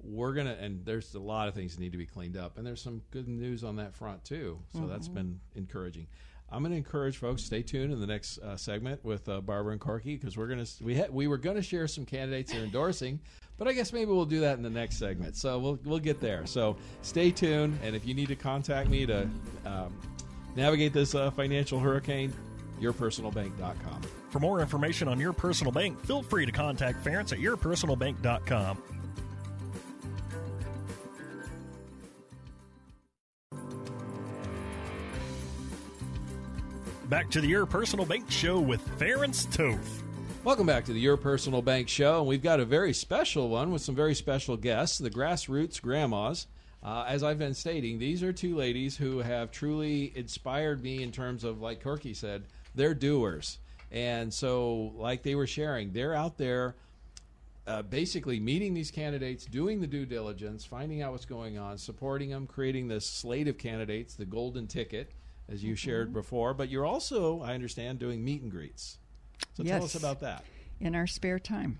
We're 0.00 0.32
gonna 0.32 0.56
and 0.60 0.84
there's 0.84 1.14
a 1.14 1.18
lot 1.18 1.48
of 1.48 1.54
things 1.54 1.74
that 1.74 1.80
need 1.80 1.92
to 1.92 1.98
be 1.98 2.06
cleaned 2.06 2.36
up, 2.36 2.56
and 2.56 2.66
there's 2.66 2.80
some 2.80 3.02
good 3.10 3.26
news 3.26 3.64
on 3.64 3.76
that 3.76 3.94
front 3.94 4.24
too. 4.24 4.60
So 4.72 4.86
that's 4.86 5.08
been 5.08 5.40
encouraging. 5.56 6.06
I'm 6.50 6.62
going 6.62 6.70
to 6.72 6.78
encourage 6.78 7.18
folks 7.18 7.42
stay 7.44 7.60
tuned 7.60 7.92
in 7.92 8.00
the 8.00 8.06
next 8.06 8.38
uh, 8.38 8.56
segment 8.56 9.04
with 9.04 9.28
uh, 9.28 9.42
Barbara 9.42 9.72
and 9.72 9.80
Corky 9.80 10.16
because 10.16 10.38
we're 10.38 10.46
going 10.46 10.64
to 10.64 10.84
we 10.84 10.96
ha- 10.96 11.08
we 11.10 11.26
were 11.26 11.36
going 11.36 11.56
to 11.56 11.62
share 11.62 11.86
some 11.86 12.06
candidates 12.06 12.52
they're 12.52 12.64
endorsing, 12.64 13.20
but 13.58 13.68
I 13.68 13.74
guess 13.74 13.92
maybe 13.92 14.10
we'll 14.12 14.24
do 14.24 14.40
that 14.40 14.56
in 14.56 14.62
the 14.62 14.70
next 14.70 14.96
segment. 14.98 15.36
So 15.36 15.58
we'll 15.58 15.78
we'll 15.84 15.98
get 15.98 16.20
there. 16.20 16.46
So 16.46 16.76
stay 17.02 17.30
tuned, 17.32 17.78
and 17.82 17.94
if 17.94 18.06
you 18.06 18.14
need 18.14 18.28
to 18.28 18.36
contact 18.36 18.88
me 18.88 19.04
to 19.04 19.28
um, 19.66 19.92
navigate 20.58 20.92
this 20.92 21.14
uh, 21.14 21.30
financial 21.30 21.78
hurricane, 21.78 22.32
yourpersonalbank.com. 22.80 24.02
For 24.30 24.40
more 24.40 24.60
information 24.60 25.08
on 25.08 25.18
your 25.18 25.32
personal 25.32 25.72
bank, 25.72 25.98
feel 26.04 26.22
free 26.22 26.44
to 26.44 26.52
contact 26.52 27.02
Ference 27.04 27.32
at 27.32 27.38
yourpersonalbank.com. 27.38 28.82
Back 37.08 37.30
to 37.30 37.40
the 37.40 37.46
Your 37.46 37.64
Personal 37.64 38.04
Bank 38.04 38.30
Show 38.30 38.60
with 38.60 38.86
Ference 38.98 39.50
Toth. 39.50 40.02
Welcome 40.44 40.66
back 40.66 40.84
to 40.84 40.92
the 40.92 41.00
Your 41.00 41.16
Personal 41.16 41.62
Bank 41.62 41.88
Show. 41.88 42.18
And 42.18 42.28
we've 42.28 42.42
got 42.42 42.60
a 42.60 42.66
very 42.66 42.92
special 42.92 43.48
one 43.48 43.70
with 43.70 43.80
some 43.80 43.94
very 43.94 44.14
special 44.14 44.58
guests, 44.58 44.98
the 44.98 45.08
Grassroots 45.08 45.80
Grandmas. 45.80 46.46
Uh, 46.82 47.04
as 47.08 47.22
I've 47.22 47.38
been 47.38 47.54
stating, 47.54 47.98
these 47.98 48.22
are 48.22 48.32
two 48.32 48.56
ladies 48.56 48.96
who 48.96 49.18
have 49.18 49.50
truly 49.50 50.12
inspired 50.16 50.82
me 50.82 51.02
in 51.02 51.10
terms 51.10 51.42
of, 51.44 51.60
like 51.60 51.82
Corky 51.82 52.14
said, 52.14 52.44
they're 52.74 52.94
doers. 52.94 53.58
And 53.90 54.32
so, 54.32 54.92
like 54.96 55.22
they 55.22 55.34
were 55.34 55.46
sharing, 55.46 55.92
they're 55.92 56.14
out 56.14 56.38
there 56.38 56.76
uh, 57.66 57.82
basically 57.82 58.40
meeting 58.40 58.74
these 58.74 58.90
candidates, 58.90 59.44
doing 59.44 59.80
the 59.80 59.86
due 59.86 60.06
diligence, 60.06 60.64
finding 60.64 61.02
out 61.02 61.12
what's 61.12 61.26
going 61.26 61.58
on, 61.58 61.76
supporting 61.76 62.30
them, 62.30 62.46
creating 62.46 62.88
this 62.88 63.04
slate 63.06 63.46
of 63.46 63.58
candidates, 63.58 64.14
the 64.14 64.24
golden 64.24 64.66
ticket, 64.66 65.10
as 65.50 65.62
you 65.62 65.74
shared 65.74 66.12
before. 66.12 66.54
But 66.54 66.70
you're 66.70 66.86
also, 66.86 67.42
I 67.42 67.54
understand, 67.54 67.98
doing 67.98 68.24
meet 68.24 68.40
and 68.40 68.50
greets. 68.50 68.98
So 69.54 69.64
tell 69.64 69.84
us 69.84 69.94
about 69.94 70.20
that. 70.20 70.44
in 70.80 70.94
our 70.94 71.06
spare 71.06 71.38
time. 71.38 71.78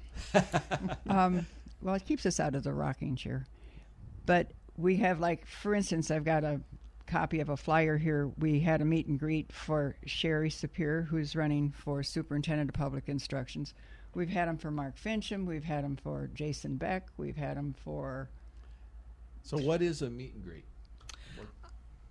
um, 1.09 1.47
well, 1.81 1.95
it 1.95 2.05
keeps 2.05 2.27
us 2.27 2.39
out 2.39 2.55
of 2.55 2.65
the 2.65 2.73
rocking 2.73 3.17
chair. 3.17 3.47
But 4.27 4.51
we 4.79 4.97
have, 4.97 5.19
like, 5.19 5.45
for 5.45 5.75
instance, 5.75 6.11
I've 6.11 6.25
got 6.25 6.45
a 6.45 6.61
copy 7.07 7.41
of 7.41 7.49
a 7.49 7.57
flyer 7.57 7.99
here. 7.99 8.31
We 8.39 8.61
had 8.61 8.81
a 8.81 8.85
meet 8.85 9.09
and 9.09 9.19
greet 9.19 9.53
for 9.53 9.97
Shiry 10.07 10.51
Sapir, 10.51 11.07
who's 11.07 11.35
running 11.35 11.73
for 11.73 12.03
Superintendent 12.03 12.71
of 12.71 12.75
Public 12.75 13.09
Instructions. 13.09 13.75
We've 14.15 14.29
had 14.29 14.49
them 14.49 14.57
for 14.57 14.71
Mark 14.71 14.97
Finchem. 14.97 15.47
We've 15.47 15.65
had 15.65 15.85
them 15.85 15.97
for 15.97 16.31
Jason 16.33 16.77
Beck. 16.77 17.09
We've 17.17 17.37
had 17.37 17.57
them 17.57 17.75
for 17.85 18.31
So, 19.43 19.59
what 19.59 19.83
is 19.83 20.03
a 20.03 20.11
meet 20.11 20.35
and 20.35 20.45
greet? 20.45 20.65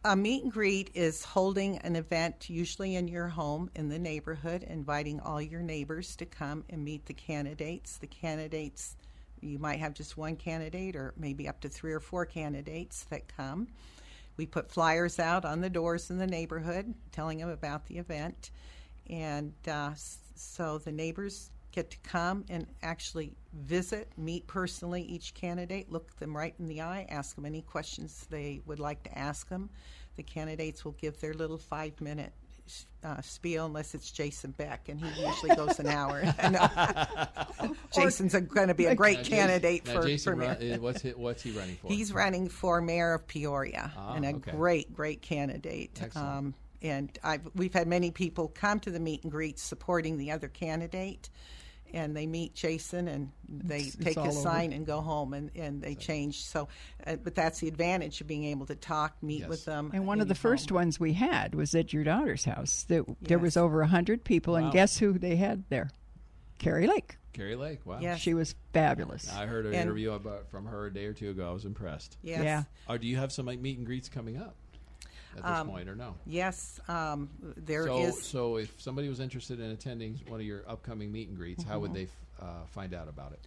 A 0.04 0.16
meet 0.16 0.44
and 0.44 0.52
greet 0.52 0.92
is 0.94 1.24
holding 1.24 1.78
an 1.80 1.96
event, 1.96 2.50
usually 2.50 2.96
in 2.96 3.08
your 3.08 3.28
home 3.28 3.70
in 3.76 3.90
the 3.90 4.00
neighborhood, 4.00 4.64
inviting 4.64 5.20
all 5.20 5.42
your 5.42 5.62
neighbors 5.62 6.16
to 6.18 6.26
come 6.26 6.64
and 6.70 6.84
meet 6.84 7.06
the 7.06 7.14
candidates. 7.14 7.98
The 7.98 8.08
candidates, 8.08 8.96
you 9.42 9.60
might 9.60 9.80
have 9.80 9.94
just 9.94 10.18
one 10.18 10.36
candidate 10.36 10.96
or 10.96 11.14
maybe 11.18 11.48
up 11.48 11.60
to 11.62 11.70
three 11.70 11.94
or 11.94 12.00
four 12.00 12.26
candidates 12.26 13.06
that 13.10 13.28
come. 13.28 13.68
We 14.38 14.46
put 14.46 14.72
flyers 14.72 15.20
out 15.20 15.46
on 15.46 15.62
the 15.62 15.70
doors 15.70 16.10
in 16.10 16.18
the 16.18 16.28
neighborhood 16.28 16.94
telling 17.12 17.40
them 17.40 17.50
about 17.50 17.86
the 17.88 17.98
event. 17.98 18.52
And 19.10 19.54
uh, 19.68 19.92
so 20.36 20.78
the 20.78 20.92
neighbors 20.92 21.50
get 21.72 21.90
to 21.92 21.98
come 22.04 22.46
and 22.50 22.68
actually 22.82 23.34
visit, 23.54 24.12
meet 24.18 24.48
personally 24.48 25.02
each 25.04 25.34
candidate, 25.34 25.92
look 25.92 26.16
them 26.18 26.36
right 26.36 26.56
in 26.60 26.68
the 26.68 26.82
eye, 26.82 27.06
ask 27.10 27.36
them 27.36 27.46
any 27.46 27.62
questions 27.62 28.26
they 28.30 28.62
would 28.66 28.80
like 28.80 29.04
to 29.04 29.18
ask 29.18 29.48
them. 29.50 29.70
the 30.18 30.24
candidates 30.24 30.84
will 30.84 30.94
give 30.94 31.20
their 31.22 31.34
little 31.34 31.58
five 31.58 32.00
minute 32.02 32.34
uh, 33.04 33.22
spiel 33.22 33.66
unless 33.66 33.94
it's 33.96 34.12
Jason 34.12 34.52
Beck, 34.52 34.90
and 34.90 35.00
he 35.00 35.26
usually 35.26 35.56
goes 35.56 35.80
an 35.80 35.88
hour. 35.88 36.22
Jason's 37.94 38.34
going 38.34 38.68
to 38.68 38.74
be 38.74 38.86
a 38.86 38.96
great 38.96 39.20
Now, 39.20 39.24
candidate 39.24 39.86
now, 39.86 39.94
for, 40.02 40.08
Jason 40.08 40.34
for 40.34 40.36
mayor. 40.36 40.74
uh, 40.76 40.78
what's 40.80 41.02
he, 41.02 41.10
what's 41.12 41.44
he 41.44 41.52
running 41.52 41.76
for? 41.76 41.88
He's 41.88 42.12
running 42.14 42.50
for 42.50 42.82
mayor 42.82 43.14
of 43.14 43.28
Peoria, 43.28 43.92
Ah, 43.98 44.14
and 44.14 44.26
a 44.26 44.30
okay. 44.30 44.52
great, 44.52 44.94
great 44.94 45.22
candidate. 45.22 46.00
Um, 46.16 46.54
and 46.82 47.18
I've, 47.24 47.48
we've 47.56 47.74
had 47.74 47.88
many 47.88 48.12
people 48.12 48.50
come 48.50 48.80
to 48.82 48.92
the 48.92 49.00
meet 49.00 49.24
and 49.24 49.32
greet 49.32 49.58
supporting 49.60 50.18
the 50.18 50.32
other 50.32 50.48
candidate, 50.48 51.30
and 51.94 52.16
they 52.16 52.26
meet 52.28 52.54
Jason 52.54 53.08
and 53.08 53.32
they 53.50 53.76
It's- 53.78 53.96
it's 53.96 54.04
take 54.04 54.18
all 54.18 54.26
his 54.26 54.36
over. 54.38 54.44
sign 54.44 54.74
and 54.74 54.86
go 54.86 55.02
home, 55.02 55.34
and, 55.34 55.50
and 55.56 55.82
they 55.82 55.96
change. 55.96 56.44
So, 56.46 56.68
uh, 57.06 57.16
but 57.18 57.36
that's 57.36 57.60
the 57.60 57.68
advantage 57.68 58.22
of 58.22 58.28
being 58.28 58.44
able 58.46 58.66
to 58.68 58.76
talk, 58.76 59.16
meet 59.22 59.42
Yes. 59.42 59.50
with 59.50 59.66
them. 59.66 59.92
And 59.94 60.06
one 60.08 60.22
of 60.22 60.28
the 60.28 60.34
go 60.34 60.40
first 60.40 60.70
home. 60.70 60.76
ones 60.78 61.00
we 61.00 61.14
had 61.14 61.56
was 61.56 61.74
at 61.76 61.94
your 61.94 62.04
daughter's 62.04 62.46
house. 62.46 62.84
That 62.84 63.06
there 63.22 63.40
was 63.40 63.56
over 63.58 63.82
a 63.82 63.88
hundred 63.88 64.24
people, 64.24 64.54
Wow. 64.54 64.60
and 64.66 64.72
guess 64.74 64.98
who 65.00 65.14
they 65.18 65.36
had 65.38 65.64
there? 65.70 65.90
Kari 66.60 66.88
Lake. 66.88 67.18
Kari 67.34 67.56
Lake. 67.56 67.86
Wow. 67.86 68.00
Yes. 68.02 68.20
She 68.20 68.34
was 68.34 68.56
fabulous. 68.74 69.32
I 69.32 69.46
heard 69.46 69.66
an 69.68 69.74
And- 69.74 69.84
interview 69.84 70.12
about 70.14 70.50
from 70.50 70.66
her 70.66 70.88
a 70.88 70.94
day 70.94 71.06
or 71.06 71.14
two 71.14 71.30
ago. 71.30 71.48
I 71.50 71.54
was 71.54 71.66
impressed. 71.66 72.18
Yes. 72.24 72.44
Yeah. 72.44 72.64
Oh, 72.88 72.98
do 72.98 73.06
you 73.08 73.18
have 73.18 73.32
some 73.32 73.46
like 73.46 73.60
meet 73.60 73.78
and 73.78 73.86
greets 73.86 74.10
coming 74.10 74.38
up 74.38 74.56
at 75.38 75.44
this 75.44 75.72
point, 75.72 75.88
or 75.90 75.96
no? 75.96 76.16
Yes, 76.26 76.80
um, 76.88 77.30
there 77.58 77.86
so, 77.86 77.98
is- 78.00 78.24
so 78.24 78.58
if 78.58 78.82
somebody 78.82 79.10
was 79.10 79.20
interested 79.20 79.60
in 79.60 79.72
attending 79.72 80.20
one 80.28 80.40
of 80.40 80.46
your 80.46 80.64
upcoming 80.68 81.12
meet 81.12 81.28
and 81.30 81.38
greets, 81.38 81.64
how 81.64 81.74
Mm-hmm. 81.74 81.82
would 81.82 81.94
they 81.94 82.04
f- 82.04 82.10
uh, 82.42 82.46
find 82.72 82.94
out 82.94 83.08
about 83.08 83.34
it? 83.34 83.40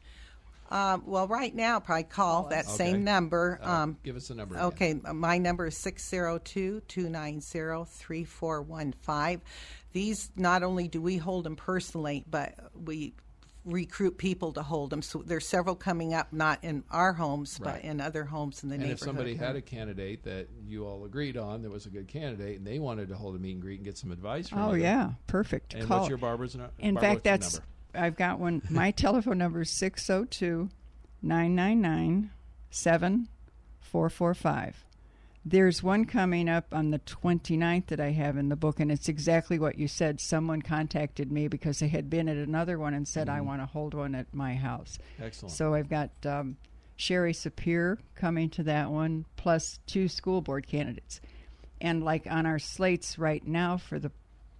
Um, 0.72 1.02
well, 1.04 1.26
right 1.26 1.52
now, 1.52 1.80
probably 1.80 2.04
call 2.04 2.44
that 2.50 2.64
Okay. 2.66 2.74
same 2.76 3.02
number. 3.02 3.58
Uh, 3.60 3.70
Um, 3.70 3.96
give 4.04 4.14
us 4.14 4.30
a 4.30 4.36
number. 4.36 4.54
again. 4.54 4.66
Okay, 4.66 4.94
my 5.12 5.36
number 5.38 5.66
is 5.66 5.76
602 5.76 6.80
290 6.86 7.40
3415. 7.86 9.40
These, 9.92 10.30
not 10.36 10.62
only 10.62 10.86
do 10.86 11.00
we 11.02 11.16
hold 11.16 11.44
them 11.44 11.56
personally, 11.56 12.24
but 12.30 12.54
we 12.74 13.14
recruit 13.64 14.16
people 14.16 14.52
to 14.54 14.62
hold 14.62 14.88
them. 14.90 15.02
So 15.02 15.22
there's 15.24 15.46
several 15.46 15.74
coming 15.74 16.14
up, 16.14 16.32
not 16.32 16.62
in 16.64 16.82
our 16.90 17.12
homes, 17.12 17.58
Right. 17.60 17.74
but 17.74 17.84
in 17.84 18.00
other 18.00 18.24
homes 18.24 18.62
in 18.62 18.70
the 18.70 18.76
And 18.76 18.82
neighborhood. 18.84 18.98
if 19.00 19.04
somebody 19.04 19.34
had 19.34 19.54
a 19.56 19.60
candidate 19.60 20.22
that 20.24 20.48
you 20.66 20.86
all 20.86 21.04
agreed 21.04 21.36
on 21.36 21.60
that 21.62 21.70
was 21.70 21.84
a 21.86 21.90
good 21.90 22.08
candidate, 22.08 22.56
and 22.58 22.66
they 22.66 22.78
wanted 22.78 23.08
to 23.10 23.16
hold 23.16 23.36
a 23.36 23.38
meet 23.38 23.52
and 23.52 23.60
greet 23.62 23.76
and 23.80 23.84
get 23.84 23.98
some 23.98 24.10
advice 24.12 24.48
from 24.48 24.58
oh 24.60 24.72
you, 24.72 24.82
yeah, 24.82 25.10
perfect. 25.26 25.74
And 25.74 25.86
Call 25.86 25.98
what's 26.00 26.08
your 26.08 26.16
Barbara's 26.18 26.56
nu- 26.56 26.64
In 26.78 26.94
Barbara, 26.94 27.10
fact, 27.12 27.24
that's 27.24 27.54
number? 27.54 27.66
I've 28.06 28.16
got 28.16 28.40
one. 28.40 28.62
My 28.70 28.90
telephone 28.92 29.36
number 29.38 29.60
is 29.60 29.70
602 29.70 30.70
999 31.22 32.30
7445. 32.70 34.84
There's 35.50 35.82
one 35.82 36.04
coming 36.04 36.48
up 36.48 36.72
on 36.72 36.92
the 36.92 37.00
29th 37.00 37.86
that 37.86 37.98
I 37.98 38.12
have 38.12 38.36
in 38.36 38.50
the 38.50 38.56
book, 38.56 38.78
and 38.78 38.88
it's 38.92 39.08
exactly 39.08 39.58
what 39.58 39.76
you 39.76 39.88
said. 39.88 40.20
Someone 40.20 40.62
contacted 40.62 41.32
me 41.32 41.48
because 41.48 41.80
they 41.80 41.88
had 41.88 42.08
been 42.08 42.28
at 42.28 42.36
another 42.36 42.78
one 42.78 42.94
and 42.94 43.08
said, 43.08 43.28
I 43.28 43.40
want 43.40 43.60
to 43.60 43.66
hold 43.66 43.92
one 43.92 44.14
at 44.14 44.32
my 44.32 44.54
house. 44.54 45.00
Mm-hmm. 45.14 45.24
Excellent. 45.24 45.52
So 45.52 45.74
I've 45.74 45.88
got 45.88 46.10
um, 46.24 46.56
Shiry 46.96 47.34
Sapir 47.34 47.98
coming 48.14 48.48
to 48.50 48.62
that 48.62 48.92
one, 48.92 49.24
plus 49.34 49.80
two 49.88 50.06
school 50.06 50.40
board 50.40 50.68
candidates. 50.68 51.20
And 51.80 52.04
like 52.04 52.28
on 52.30 52.46
our 52.46 52.60
slates 52.60 53.18
right 53.18 53.44
now 53.44 53.76
for 53.76 53.98
the 53.98 54.12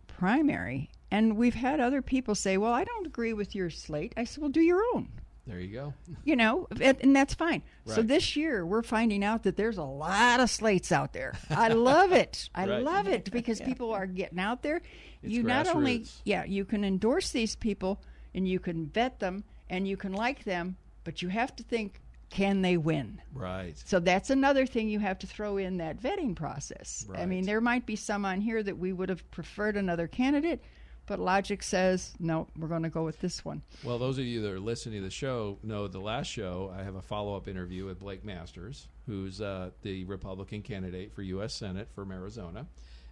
primary, 0.09 0.91
and 1.09 1.37
we've 1.37 1.55
had 1.55 1.79
other 1.79 2.03
people 2.03 2.35
say, 2.35 2.57
Well, 2.57 2.73
I 2.73 2.83
don't 2.83 3.07
agree 3.07 3.33
with 3.33 3.55
your 3.55 3.71
slate. 3.71 4.13
I 4.17 4.25
said, 4.25 4.41
Well, 4.41 4.51
do 4.51 4.61
your 4.61 4.83
own. 4.97 5.09
There 5.51 5.61
you 5.61 5.73
go. 5.73 5.95
You 6.25 6.37
know, 6.37 6.69
and, 6.81 7.15
that's 7.17 7.35
fine. 7.35 7.63
So 7.87 8.03
this 8.03 8.37
year 8.37 8.65
we're 8.65 8.83
finding 8.83 9.25
out 9.25 9.43
that 9.43 9.57
there's 9.57 9.79
a 9.79 9.83
lot 9.85 10.39
of 10.41 10.49
slates 10.49 10.93
out 10.93 11.13
there. 11.13 11.35
I 11.51 11.69
love 11.69 12.13
it. 12.13 12.49
I 12.55 12.67
Right. 12.67 12.83
love 12.83 13.09
it 13.09 13.31
because 13.33 13.61
people 13.61 13.93
are 13.93 14.07
getting 14.07 14.39
out 14.39 14.63
there. 14.63 14.77
It's 15.23 15.33
you 15.33 15.43
not 15.43 15.67
only 15.67 16.07
yeah, 16.25 16.45
you 16.45 16.65
can 16.65 16.85
endorse 16.85 17.31
these 17.31 17.57
people 17.57 18.01
and 18.35 18.47
you 18.47 18.61
can 18.61 18.87
vet 18.87 19.19
them 19.19 19.45
and 19.69 19.89
you 19.89 19.97
can 19.97 20.13
like 20.13 20.45
them, 20.45 20.77
but 21.05 21.23
you 21.23 21.29
have 21.29 21.55
to 21.57 21.63
think 21.63 22.01
can 22.31 22.63
they 22.63 22.77
win? 22.77 23.21
Right. 23.35 23.77
So 23.85 23.99
that's 23.99 24.31
another 24.31 24.65
thing 24.65 24.89
you 24.89 25.01
have 25.01 25.19
to 25.19 25.27
throw 25.27 25.57
in 25.57 25.79
that 25.79 26.01
vetting 26.01 26.37
process. 26.37 27.05
I 27.15 27.27
mean, 27.27 27.45
there 27.45 27.61
might 27.61 27.87
be 27.87 27.97
some 27.97 28.25
on 28.25 28.41
here 28.41 28.63
that 28.63 28.79
we 28.79 28.93
would 28.93 29.09
have 29.09 29.29
preferred 29.33 29.77
another 29.77 30.07
candidate, 30.07 30.63
but 31.11 31.19
logic 31.19 31.61
says 31.61 32.15
no, 32.21 32.47
we're 32.57 32.69
going 32.69 32.85
to 32.85 32.89
go 32.89 33.03
with 33.03 33.19
this 33.21 33.45
one. 33.45 33.63
Well, 33.83 33.99
those 33.99 34.17
of 34.17 34.25
you 34.25 34.43
that 34.43 34.53
are 34.53 34.61
listening 34.61 35.01
to 35.01 35.05
the 35.07 35.11
show 35.11 35.59
know 35.65 35.89
the 35.89 35.99
last 35.99 36.29
show 36.29 36.73
I 36.79 36.85
have 36.85 36.95
a 36.95 37.03
follow 37.03 37.37
up 37.37 37.49
interview 37.49 37.85
with 37.85 37.99
Blake 37.99 38.25
Masters, 38.25 38.87
who's 39.07 39.41
uh, 39.41 39.71
the 39.83 40.05
Republican 40.05 40.63
candidate 40.63 41.13
for 41.13 41.23
U.S. 41.23 41.53
Senate 41.53 41.89
from 41.97 42.13
Arizona, 42.13 42.65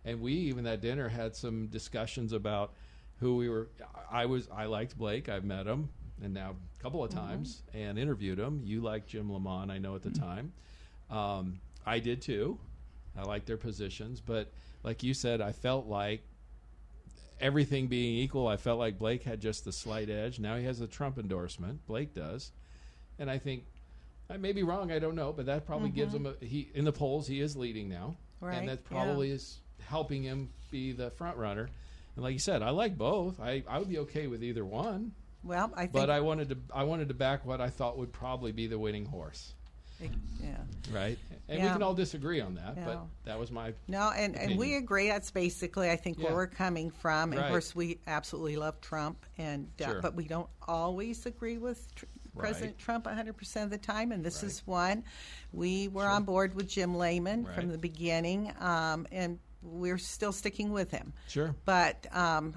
and 0.04 0.20
we 0.20 0.32
even 0.32 0.64
at 0.68 0.80
dinner 0.80 1.08
had 1.08 1.34
some 1.34 1.66
discussions 1.66 2.32
about 2.32 2.72
who 3.18 3.34
we 3.34 3.48
were. 3.48 3.66
I 4.08 4.26
was 4.26 4.48
I 4.54 4.66
liked 4.66 4.96
Blake. 4.96 5.28
I've 5.28 5.44
met 5.44 5.66
him 5.66 5.88
and 6.22 6.32
now 6.32 6.54
a 6.78 6.82
couple 6.82 7.02
of 7.02 7.10
times 7.10 7.64
and 7.74 7.98
interviewed 7.98 8.38
him. 8.38 8.60
You 8.62 8.80
liked 8.80 9.08
Jim 9.08 9.32
Lamon, 9.32 9.72
I 9.72 9.78
know 9.78 9.96
at 9.96 10.02
the 10.02 10.10
time. 10.10 10.52
Um, 11.10 11.58
I 11.84 11.98
did 11.98 12.22
too. 12.22 12.60
I 13.16 13.22
liked 13.22 13.46
their 13.46 13.56
positions, 13.56 14.20
but 14.20 14.52
like 14.84 15.02
you 15.02 15.14
said, 15.14 15.40
I 15.40 15.50
felt 15.50 15.86
like 15.86 16.22
everything 17.40 17.86
being 17.86 18.18
equal, 18.18 18.46
I 18.46 18.56
felt 18.56 18.78
like 18.78 18.98
Blake 18.98 19.22
had 19.22 19.40
just 19.40 19.64
the 19.64 19.72
slight 19.72 20.10
edge. 20.10 20.38
Now 20.38 20.56
he 20.56 20.64
has 20.64 20.78
the 20.78 20.86
Trump 20.86 21.18
endorsement. 21.18 21.86
Blake 21.86 22.14
does, 22.14 22.52
and 23.18 23.30
I 23.30 23.38
think 23.38 23.64
I 24.30 24.36
may 24.36 24.52
be 24.52 24.62
wrong. 24.62 24.92
I 24.92 24.98
don't 24.98 25.14
know, 25.14 25.32
but 25.32 25.46
that 25.46 25.66
probably 25.66 25.90
gives 25.90 26.14
mm-hmm. 26.14 26.26
him 26.26 26.36
a 26.40 26.44
he 26.44 26.70
in 26.74 26.84
the 26.84 26.92
polls. 26.92 27.26
He 27.26 27.40
is 27.40 27.56
leading 27.56 27.88
now, 27.88 28.16
Right, 28.40 28.56
and 28.56 28.68
that 28.68 28.80
yeah. 28.84 28.96
probably 28.96 29.30
is 29.30 29.58
helping 29.86 30.22
him 30.22 30.50
be 30.70 30.92
the 30.92 31.10
front 31.10 31.36
runner. 31.36 31.68
And 32.14 32.24
like 32.24 32.32
you 32.32 32.38
said, 32.38 32.62
I 32.62 32.70
like 32.70 32.98
both. 32.98 33.40
I, 33.40 33.62
I 33.68 33.78
would 33.78 33.88
be 33.88 33.98
okay 33.98 34.26
with 34.26 34.42
either 34.42 34.64
one, 34.64 35.12
well, 35.44 35.72
I 35.74 35.82
think. 35.82 35.92
but 35.92 36.10
I 36.10 36.20
wanted 36.20 36.48
to 36.50 36.58
I 36.74 36.84
wanted 36.84 37.08
to 37.08 37.14
back 37.14 37.46
what 37.46 37.60
I 37.60 37.70
thought 37.70 37.96
would 37.98 38.12
probably 38.12 38.52
be 38.52 38.66
the 38.66 38.78
winning 38.78 39.06
horse, 39.06 39.54
yeah. 40.00 40.56
right? 40.92 41.18
And 41.48 41.62
we 41.62 41.68
can 41.68 41.82
all 41.82 41.94
disagree 41.94 42.40
on 42.40 42.54
that, 42.56 42.84
but 42.84 43.00
that 43.24 43.38
was 43.38 43.50
my 43.50 43.72
No, 43.88 44.10
and, 44.14 44.36
and 44.36 44.58
we 44.58 44.76
agree. 44.76 45.08
That's 45.08 45.30
basically, 45.30 45.90
I 45.90 45.96
think, 45.96 46.18
Yeah. 46.18 46.26
where 46.26 46.34
we're 46.34 46.46
coming 46.46 46.90
from. 46.90 47.32
And 47.32 47.40
Right. 47.40 47.46
of 47.46 47.50
course, 47.50 47.74
we 47.74 47.98
absolutely 48.06 48.56
love 48.56 48.80
Trump, 48.80 49.24
and 49.38 49.68
uh, 49.80 49.84
Sure. 49.86 50.00
but 50.02 50.14
we 50.14 50.24
don't 50.24 50.48
always 50.66 51.24
agree 51.26 51.56
with 51.58 51.92
tr- 51.94 52.04
President 52.36 52.78
Trump 52.78 53.06
100 53.06 53.36
percent 53.36 53.64
of 53.64 53.70
the 53.70 53.78
time. 53.84 54.12
And 54.12 54.24
this 54.24 54.42
Right. 54.42 54.52
is 54.52 54.66
one. 54.66 55.04
We 55.52 55.88
were 55.88 56.06
on 56.06 56.22
board 56.24 56.54
with 56.54 56.68
Jim 56.68 56.96
Lamon 56.96 57.44
Right. 57.44 57.54
from 57.54 57.68
the 57.68 57.78
beginning, 57.78 58.52
um, 58.60 59.06
and 59.10 59.38
we're 59.62 59.98
still 59.98 60.32
sticking 60.32 60.70
with 60.70 60.90
him. 60.90 61.12
sure. 61.28 61.54
But 61.64 62.06
um, 62.14 62.54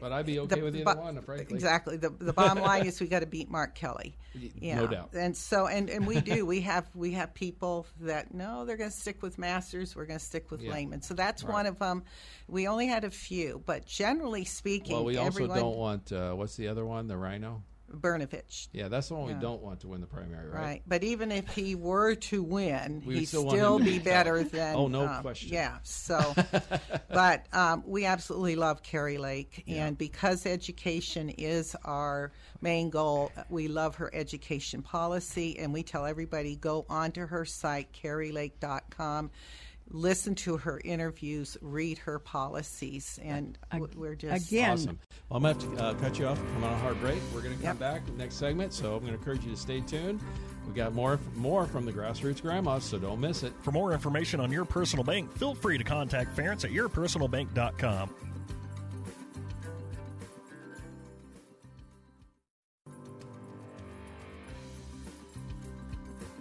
But 0.00 0.12
I'd 0.12 0.26
be 0.26 0.40
okay 0.40 0.56
the 0.56 0.62
with 0.62 0.74
either 0.76 0.84
bo- 0.96 1.00
one, 1.00 1.22
frankly. 1.22 1.54
Exactly. 1.54 1.96
The 1.96 2.10
the 2.10 2.32
bottom 2.32 2.62
line 2.62 2.86
is 2.86 3.00
we 3.00 3.06
got 3.06 3.20
to 3.20 3.26
beat 3.26 3.48
Mark 3.50 3.74
Kelly. 3.76 4.16
Yeah. 4.34 4.76
no 4.76 4.86
doubt. 4.86 5.10
And 5.14 5.36
so 5.36 5.66
and, 5.66 5.88
and 5.90 6.06
we 6.06 6.20
do. 6.20 6.46
We 6.52 6.60
have 6.62 6.86
we 6.94 7.12
have 7.12 7.32
people 7.34 7.86
that 8.00 8.34
no, 8.34 8.64
they're 8.64 8.76
going 8.76 8.90
to 8.90 8.96
stick 8.96 9.22
with 9.22 9.38
Masters. 9.38 9.94
We're 9.96 10.06
going 10.06 10.18
to 10.18 10.24
stick 10.24 10.50
with 10.50 10.60
Yeah. 10.62 10.72
Lamon. 10.72 11.02
So 11.02 11.14
that's 11.14 11.42
Right. 11.44 11.52
one 11.52 11.66
of 11.66 11.78
them. 11.78 12.04
We 12.48 12.66
only 12.68 12.86
had 12.86 13.04
a 13.04 13.10
few, 13.10 13.62
but 13.64 13.86
generally 13.86 14.44
speaking, 14.44 14.94
Well, 14.96 15.04
we 15.04 15.16
also 15.16 15.26
everyone 15.28 15.58
don't 15.58 15.76
want 15.76 16.12
uh, 16.12 16.32
what's 16.34 16.56
the 16.56 16.68
other 16.68 16.84
one? 16.84 17.06
The 17.06 17.16
Rhino. 17.16 17.62
Brnovich. 17.94 18.68
Yeah, 18.72 18.88
that's 18.88 19.08
the 19.08 19.14
one 19.14 19.28
Yeah. 19.28 19.34
we 19.36 19.40
don't 19.40 19.62
want 19.62 19.80
to 19.80 19.88
win 19.88 20.00
the 20.00 20.06
primary, 20.06 20.48
right? 20.48 20.60
Right. 20.60 20.82
But 20.86 21.04
even 21.04 21.30
if 21.32 21.48
he 21.48 21.74
were 21.74 22.14
to 22.14 22.42
win, 22.42 23.02
he'd 23.02 23.26
still 23.26 23.48
still, 23.50 23.72
want 23.72 23.82
him 23.82 23.86
to 23.86 23.92
be 23.92 23.98
be 23.98 24.04
better 24.04 24.38
out. 24.38 24.50
than. 24.50 24.76
Oh, 24.76 24.88
no 24.88 25.06
um, 25.06 25.22
question. 25.22 25.52
Yeah. 25.52 25.78
So, 25.82 26.34
but 27.08 27.46
um, 27.52 27.82
we 27.86 28.04
absolutely 28.04 28.56
love 28.56 28.82
Kari 28.82 29.18
Lake. 29.18 29.64
Yeah. 29.66 29.86
And 29.86 29.98
because 29.98 30.46
education 30.46 31.28
is 31.30 31.76
our 31.84 32.32
main 32.60 32.90
goal, 32.90 33.30
we 33.48 33.68
love 33.68 33.96
her 33.96 34.10
education 34.14 34.82
policy. 34.82 35.58
And 35.58 35.72
we 35.72 35.82
tell 35.82 36.06
everybody 36.06 36.56
go 36.56 36.86
onto 36.88 37.26
her 37.26 37.44
site, 37.44 37.92
karilake.com. 37.92 39.30
Listen 39.92 40.34
to 40.36 40.56
her 40.56 40.80
interviews, 40.84 41.56
read 41.60 41.98
her 41.98 42.18
policies, 42.18 43.18
and 43.22 43.58
we're 43.94 44.14
just 44.14 44.48
Again, 44.50 44.70
Awesome. 44.70 44.98
Well, 45.28 45.36
I'm 45.36 45.42
going 45.42 45.58
to 45.58 45.66
have 45.66 45.76
to 45.76 45.84
uh, 45.84 45.94
cut 46.08 46.18
you 46.18 46.26
off. 46.26 46.38
Come 46.54 46.64
on 46.64 46.72
a 46.72 46.76
hard 46.78 46.98
break. 47.00 47.18
We're 47.34 47.42
going 47.42 47.56
to 47.56 47.62
come 47.62 47.76
Yep. 47.76 47.78
back 47.78 48.08
next 48.16 48.36
segment, 48.36 48.72
so 48.72 48.94
I'm 48.94 49.00
going 49.00 49.12
to 49.12 49.18
encourage 49.18 49.44
you 49.44 49.50
to 49.50 49.56
stay 49.56 49.80
tuned. 49.80 50.20
We 50.66 50.72
got 50.74 50.94
more 50.94 51.18
more 51.34 51.66
from 51.66 51.84
the 51.84 51.92
grassroots 51.92 52.40
grandmas, 52.40 52.84
so 52.84 52.98
don't 52.98 53.20
miss 53.20 53.42
it. 53.42 53.52
For 53.62 53.72
more 53.72 53.92
information 53.92 54.40
on 54.40 54.50
your 54.50 54.64
personal 54.64 55.04
bank, 55.04 55.30
feel 55.36 55.54
free 55.54 55.76
to 55.76 55.84
contact 55.84 56.34
Ference 56.36 56.64
at 56.64 56.70
yourpersonalbank.com. 56.70 58.14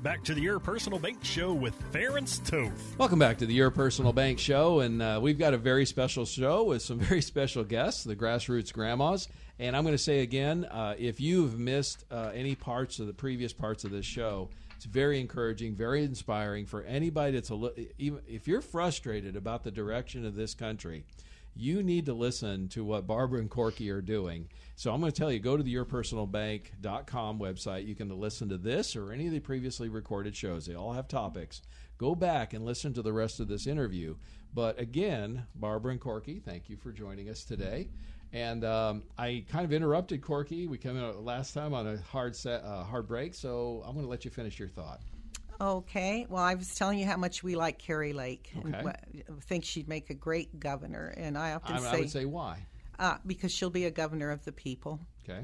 Back 0.02 0.24
to 0.24 0.34
the 0.34 0.42
Your 0.42 0.60
Personal 0.60 0.98
Bank 0.98 1.24
Show 1.24 1.54
with 1.54 1.76
Ference 1.92 2.44
Toth. 2.44 2.96
Welcome 2.98 3.20
back 3.20 3.38
to 3.38 3.46
the 3.46 3.54
Your 3.54 3.70
Personal 3.70 4.12
Bank 4.12 4.40
Show, 4.40 4.80
and 4.80 5.00
uh, 5.00 5.20
we've 5.22 5.38
got 5.38 5.54
a 5.54 5.60
very 5.60 5.86
special 5.86 6.26
show 6.26 6.64
with 6.64 6.82
some 6.82 6.98
very 7.00 7.22
special 7.22 7.64
guests, 7.64 8.04
the 8.04 8.16
Grassroots 8.16 8.74
Grandmas. 8.74 9.28
And 9.60 9.76
I'm 9.78 9.84
going 9.84 9.94
to 9.94 10.00
say 10.04 10.22
again, 10.22 10.66
uh, 10.66 10.96
if 10.98 11.22
you've 11.22 11.60
missed 11.60 12.06
uh, 12.10 12.32
any 12.34 12.56
parts 12.56 13.00
of 13.00 13.06
the 13.06 13.14
previous 13.14 13.54
parts 13.54 13.84
of 13.84 13.92
this 13.92 14.06
show, 14.06 14.50
It's 14.76 14.86
very 14.86 15.20
encouraging, 15.20 15.76
very 15.76 16.04
inspiring 16.04 16.66
for 16.66 16.82
anybody 16.82 17.34
that's 17.34 17.52
a 17.52 17.56
li- 17.56 17.92
even 18.00 18.22
if 18.28 18.48
you're 18.48 18.62
frustrated 18.62 19.36
about 19.36 19.64
the 19.64 19.70
direction 19.70 20.26
of 20.26 20.34
this 20.34 20.56
country. 20.56 21.04
You 21.56 21.84
need 21.84 22.08
to 22.08 22.14
listen 22.14 22.70
to 22.70 22.84
what 22.84 23.06
Barbara 23.06 23.40
and 23.42 23.50
Corky 23.50 23.92
are 23.92 24.02
doing. 24.02 24.48
So 24.82 24.92
I'm 24.92 25.00
going 25.00 25.12
to 25.12 25.16
tell 25.16 25.32
you 25.32 25.38
go 25.38 25.56
to 25.56 25.62
the 25.62 25.76
yourpersonalbank.com 25.76 27.38
website. 27.38 27.86
You 27.86 27.94
can 27.94 28.10
listen 28.20 28.50
to 28.50 28.58
this 28.58 28.96
or 28.96 29.12
any 29.12 29.28
of 29.28 29.32
the 29.32 29.40
previously 29.40 29.90
recorded 29.90 30.36
shows. 30.36 30.66
They 30.66 30.74
all 30.74 30.92
have 30.92 31.08
topics. 31.08 31.62
Go 32.00 32.16
back 32.16 32.54
and 32.54 32.66
listen 32.66 32.92
to 32.96 33.04
the 33.04 33.14
rest 33.14 33.40
of 33.40 33.48
this 33.48 33.68
interview. 33.68 34.16
But 34.56 34.80
again, 34.80 35.46
Barbara 35.54 35.92
and 35.92 36.02
Corky, 36.02 36.40
thank 36.40 36.68
you 36.68 36.78
for 36.78 36.92
joining 36.92 37.30
us 37.30 37.44
today. 37.44 37.90
And 38.34 38.66
um, 38.66 39.04
I 39.20 39.46
kind 39.52 39.66
of 39.66 39.72
interrupted 39.72 40.24
Corky. 40.24 40.66
We 40.66 40.80
came 40.80 41.00
out 41.00 41.24
last 41.24 41.54
time 41.54 41.76
on 41.76 41.86
a 41.86 41.98
hard 41.98 42.36
set, 42.36 42.64
uh, 42.64 42.84
hard 42.84 43.08
break. 43.08 43.36
So 43.36 43.84
I'm 43.86 43.94
going 43.94 44.08
to 44.08 44.10
let 44.10 44.26
you 44.26 44.32
finish 44.32 44.58
your 44.58 44.70
thought. 44.70 45.02
Okay. 45.62 46.26
Well, 46.28 46.42
I 46.42 46.56
was 46.56 46.74
telling 46.74 46.98
you 46.98 47.06
how 47.06 47.18
much 47.18 47.44
we 47.44 47.56
like 47.56 47.78
Kari 47.78 48.14
Lake. 48.14 48.52
Okay. 48.58 48.72
And 48.74 48.84
what, 48.84 49.00
think 49.42 49.64
she'd 49.64 49.88
make 49.88 50.10
a 50.10 50.16
great 50.16 50.60
governor. 50.60 51.14
And 51.18 51.38
I 51.38 51.54
often 51.54 51.76
I, 51.76 51.80
say, 51.82 51.88
I 51.88 52.00
would 52.00 52.10
say 52.10 52.26
why. 52.26 52.66
Uh, 53.02 53.18
because 53.26 53.52
she'll 53.52 53.72
be 53.72 53.86
a 53.86 53.92
governor 53.92 54.30
of 54.32 54.46
the 54.46 54.52
people. 54.52 55.00
Okay. 55.28 55.42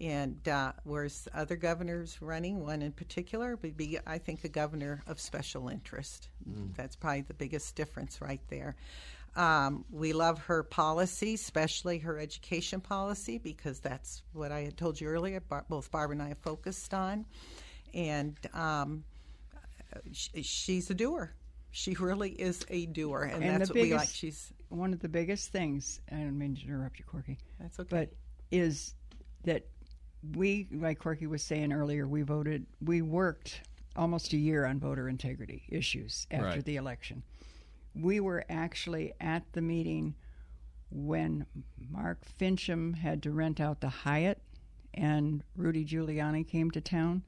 And 0.00 0.48
uh, 0.48 0.72
whereas 0.84 1.28
other 1.34 1.56
governors 1.56 2.16
running, 2.22 2.64
one 2.64 2.80
in 2.80 2.92
particular, 2.92 3.58
would 3.60 3.76
be, 3.76 3.98
I 4.06 4.16
think, 4.16 4.44
a 4.44 4.48
governor 4.48 5.02
of 5.06 5.20
special 5.20 5.68
interest. 5.68 6.28
That's 6.74 6.96
probably 6.96 7.22
the 7.22 7.34
biggest 7.34 7.74
difference 7.74 8.22
right 8.22 8.40
there. 8.48 8.76
Um, 9.36 9.84
we 9.90 10.14
love 10.14 10.38
her 10.46 10.62
policy, 10.62 11.34
especially 11.34 11.98
her 11.98 12.18
education 12.18 12.80
policy, 12.80 13.38
because 13.38 13.80
that's 13.80 14.22
what 14.32 14.52
I 14.52 14.60
had 14.60 14.78
told 14.78 15.00
you 15.00 15.08
earlier. 15.08 15.40
Bar- 15.40 15.66
both 15.68 15.90
Barbara 15.90 16.14
and 16.14 16.22
I 16.22 16.28
have 16.28 16.38
focused 16.38 16.94
on, 16.94 17.26
and 17.92 18.36
um, 18.54 19.04
sh- 20.12 20.30
she's 20.42 20.90
a 20.90 20.94
doer. 20.94 21.32
She 21.72 21.94
really 21.94 22.30
is 22.30 22.64
a 22.70 22.86
doer, 22.86 23.22
and, 23.22 23.44
And 23.44 23.60
that's 23.60 23.70
the 23.70 23.78
what 23.78 23.82
we 23.82 23.94
like. 23.94 24.08
She's 24.08 24.52
One 24.70 24.92
of 24.92 25.00
the 25.00 25.08
biggest 25.08 25.50
things, 25.52 26.00
I 26.10 26.16
don't 26.16 26.38
mean 26.38 26.54
to 26.56 26.62
interrupt 26.64 26.98
you, 26.98 27.04
Corky. 27.04 27.38
that's 27.58 27.78
okay. 27.80 27.88
but 27.90 28.12
is 28.50 28.94
that 29.44 29.66
we, 30.36 30.68
like 30.72 30.98
Corky 30.98 31.26
was 31.26 31.42
saying 31.42 31.72
earlier, 31.72 32.06
we 32.06 32.22
voted, 32.22 32.66
we 32.84 33.02
worked 33.02 33.62
almost 33.96 34.32
a 34.32 34.36
year 34.36 34.64
on 34.66 34.78
voter 34.78 35.08
integrity 35.08 35.64
issues 35.68 36.26
after 36.30 36.46
Right. 36.46 36.64
the 36.64 36.76
election. 36.76 37.22
We 37.94 38.20
were 38.20 38.44
actually 38.48 39.12
at 39.20 39.42
the 39.52 39.60
meeting 39.62 40.14
when 40.90 41.46
Mark 41.90 42.20
Finchem 42.38 42.96
had 42.96 43.22
to 43.24 43.32
rent 43.32 43.60
out 43.60 43.80
the 43.80 43.88
Hyatt 43.88 44.40
and 44.94 45.42
Rudy 45.56 45.84
Giuliani 45.84 46.46
came 46.46 46.70
to 46.72 46.80
town. 46.80 47.22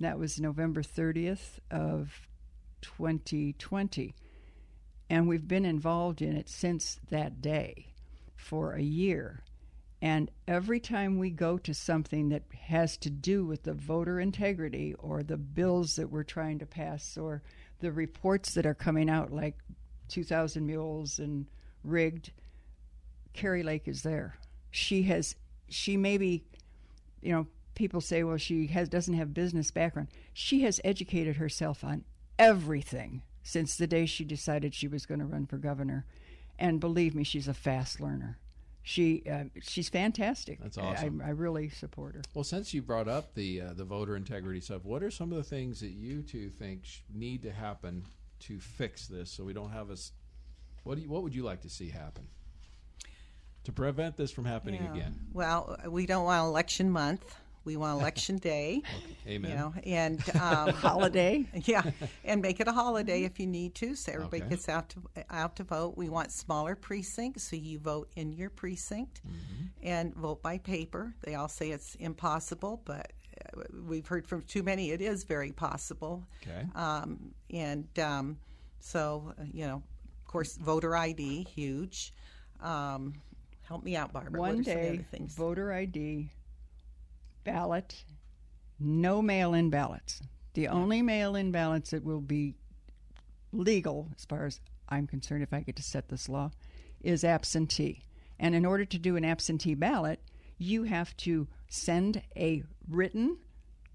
That 0.00 0.18
was 0.18 0.40
November 0.40 0.82
30th 0.82 1.58
of 1.70 2.28
2020. 2.82 4.14
And 5.08 5.28
we've 5.28 5.46
been 5.46 5.64
involved 5.64 6.20
in 6.20 6.36
it 6.36 6.48
since 6.48 6.98
that 7.10 7.40
day 7.40 7.92
for 8.34 8.72
a 8.72 8.82
year. 8.82 9.42
And 10.02 10.30
every 10.46 10.78
time 10.78 11.18
we 11.18 11.30
go 11.30 11.58
to 11.58 11.72
something 11.72 12.28
that 12.28 12.42
has 12.68 12.96
to 12.98 13.10
do 13.10 13.44
with 13.44 13.62
the 13.62 13.72
voter 13.72 14.20
integrity 14.20 14.94
or 14.98 15.22
the 15.22 15.36
bills 15.36 15.96
that 15.96 16.10
we're 16.10 16.22
trying 16.22 16.58
to 16.58 16.66
pass 16.66 17.16
or 17.16 17.42
the 17.80 17.92
reports 17.92 18.54
that 18.54 18.66
are 18.66 18.74
coming 18.74 19.08
out, 19.08 19.32
like 19.32 19.56
2,000 20.08 20.66
mules 20.66 21.18
and 21.18 21.46
rigged, 21.82 22.30
Kari 23.32 23.62
Lake 23.62 23.88
is 23.88 24.02
there. 24.02 24.36
She 24.70 25.04
has, 25.04 25.34
she 25.68 25.96
maybe, 25.96 26.44
you 27.22 27.32
know, 27.32 27.46
people 27.74 28.00
say, 28.00 28.22
well, 28.22 28.36
she 28.36 28.66
has 28.68 28.88
doesn't 28.88 29.14
have 29.14 29.32
business 29.32 29.70
background. 29.70 30.08
She 30.32 30.62
has 30.62 30.80
educated 30.84 31.36
herself 31.36 31.84
on 31.84 32.04
everything 32.38 33.22
since 33.46 33.76
the 33.76 33.86
day 33.86 34.06
she 34.06 34.24
decided 34.24 34.74
she 34.74 34.88
was 34.88 35.06
going 35.06 35.20
to 35.20 35.24
run 35.24 35.46
for 35.46 35.56
governor, 35.56 36.04
and 36.58 36.80
believe 36.80 37.14
me, 37.14 37.22
she's 37.22 37.46
a 37.46 37.54
fast 37.54 38.00
learner. 38.00 38.38
She 38.82 39.22
uh, 39.30 39.44
she's 39.62 39.88
fantastic. 39.88 40.60
That's 40.60 40.76
awesome. 40.78 41.22
I, 41.24 41.28
I 41.28 41.30
really 41.30 41.68
support 41.68 42.14
her. 42.16 42.22
Well, 42.34 42.44
since 42.44 42.74
you 42.74 42.82
brought 42.82 43.08
up 43.08 43.34
the 43.34 43.60
uh, 43.60 43.72
the 43.74 43.84
voter 43.84 44.16
integrity 44.16 44.60
stuff, 44.60 44.84
what 44.84 45.02
are 45.02 45.10
some 45.10 45.30
of 45.30 45.38
the 45.38 45.44
things 45.44 45.80
that 45.80 45.90
you 45.92 46.22
two 46.22 46.50
think 46.50 46.82
need 47.12 47.42
to 47.42 47.52
happen 47.52 48.04
to 48.40 48.58
fix 48.58 49.06
this, 49.06 49.30
so 49.30 49.44
we 49.44 49.52
don't 49.52 49.70
have 49.70 49.90
us? 49.90 50.12
What 50.82 50.96
do 50.96 51.02
you, 51.02 51.08
what 51.08 51.22
would 51.22 51.34
you 51.34 51.42
like 51.44 51.62
to 51.62 51.70
see 51.70 51.88
happen 51.88 52.26
to 53.64 53.72
prevent 53.72 54.16
this 54.16 54.30
from 54.30 54.44
happening 54.44 54.82
Yeah. 54.84 54.92
again? 54.92 55.14
Well, 55.32 55.76
we 55.88 56.06
don't 56.06 56.24
want 56.24 56.46
election 56.46 56.90
month. 56.90 57.34
We 57.66 57.76
want 57.76 58.00
election 58.00 58.38
day. 58.38 58.80
Amen. 59.28 59.50
You 59.50 59.56
know, 59.56 59.74
and 59.84 60.20
um, 60.40 60.70
Holiday. 60.70 61.44
yeah, 61.64 61.82
and 62.24 62.40
make 62.40 62.60
it 62.60 62.68
a 62.68 62.72
holiday 62.72 63.24
if 63.24 63.38
you 63.38 63.46
need 63.46 63.74
to, 63.76 63.94
so 63.94 64.12
everybody 64.12 64.42
Okay. 64.42 64.50
gets 64.50 64.68
out 64.68 64.88
to 64.90 65.02
out 65.30 65.56
to 65.56 65.64
vote. 65.64 65.96
We 65.98 66.08
want 66.08 66.30
smaller 66.32 66.74
precincts, 66.76 67.42
so 67.42 67.56
you 67.56 67.78
vote 67.78 68.08
in 68.16 68.32
your 68.32 68.48
precinct 68.50 69.20
Mm-hmm. 69.26 69.64
and 69.86 70.14
vote 70.14 70.42
by 70.42 70.58
paper. 70.58 71.14
They 71.22 71.34
all 71.34 71.48
say 71.48 71.70
it's 71.72 71.96
impossible, 71.96 72.80
but 72.84 73.12
uh, 73.56 73.62
we've 73.86 74.06
heard 74.06 74.26
from 74.26 74.42
too 74.42 74.62
many 74.62 74.92
it 74.92 75.00
is 75.02 75.24
very 75.24 75.52
possible. 75.52 76.24
Okay. 76.42 76.64
Um, 76.74 77.34
and 77.50 77.86
um, 77.98 78.38
so, 78.80 79.34
uh, 79.38 79.42
you 79.52 79.66
know, 79.66 79.82
of 80.24 80.24
course, 80.32 80.56
voter 80.56 80.96
ID 80.96 81.44
huge. 81.44 82.12
Um, 82.60 83.14
help 83.62 83.82
me 83.84 83.96
out, 83.96 84.12
Barbara. 84.12 84.40
One 84.40 84.56
what 84.58 84.60
are 84.60 84.64
some 84.64 84.72
of 84.76 84.82
day, 84.82 84.88
other 84.90 85.06
things? 85.10 85.34
voter 85.34 85.72
ID, 85.72 86.30
ballot, 87.46 88.04
no 88.78 89.22
mail 89.22 89.54
in 89.54 89.70
ballots. 89.70 90.20
The 90.54 90.68
only 90.68 91.00
mail 91.00 91.36
in 91.36 91.52
ballots 91.52 91.90
that 91.90 92.04
will 92.04 92.20
be 92.20 92.56
legal, 93.52 94.10
as 94.16 94.24
far 94.24 94.44
as 94.44 94.60
I'm 94.88 95.06
concerned, 95.06 95.42
if 95.42 95.52
I 95.52 95.60
get 95.60 95.76
to 95.76 95.82
set 95.82 96.08
this 96.08 96.28
law, 96.28 96.50
is 97.00 97.24
absentee. 97.24 98.02
And 98.38 98.54
in 98.54 98.66
order 98.66 98.84
to 98.84 98.98
do 98.98 99.16
an 99.16 99.24
absentee 99.24 99.74
ballot, 99.74 100.20
you 100.58 100.82
have 100.82 101.16
to 101.18 101.46
send 101.68 102.20
a 102.36 102.64
written 102.88 103.38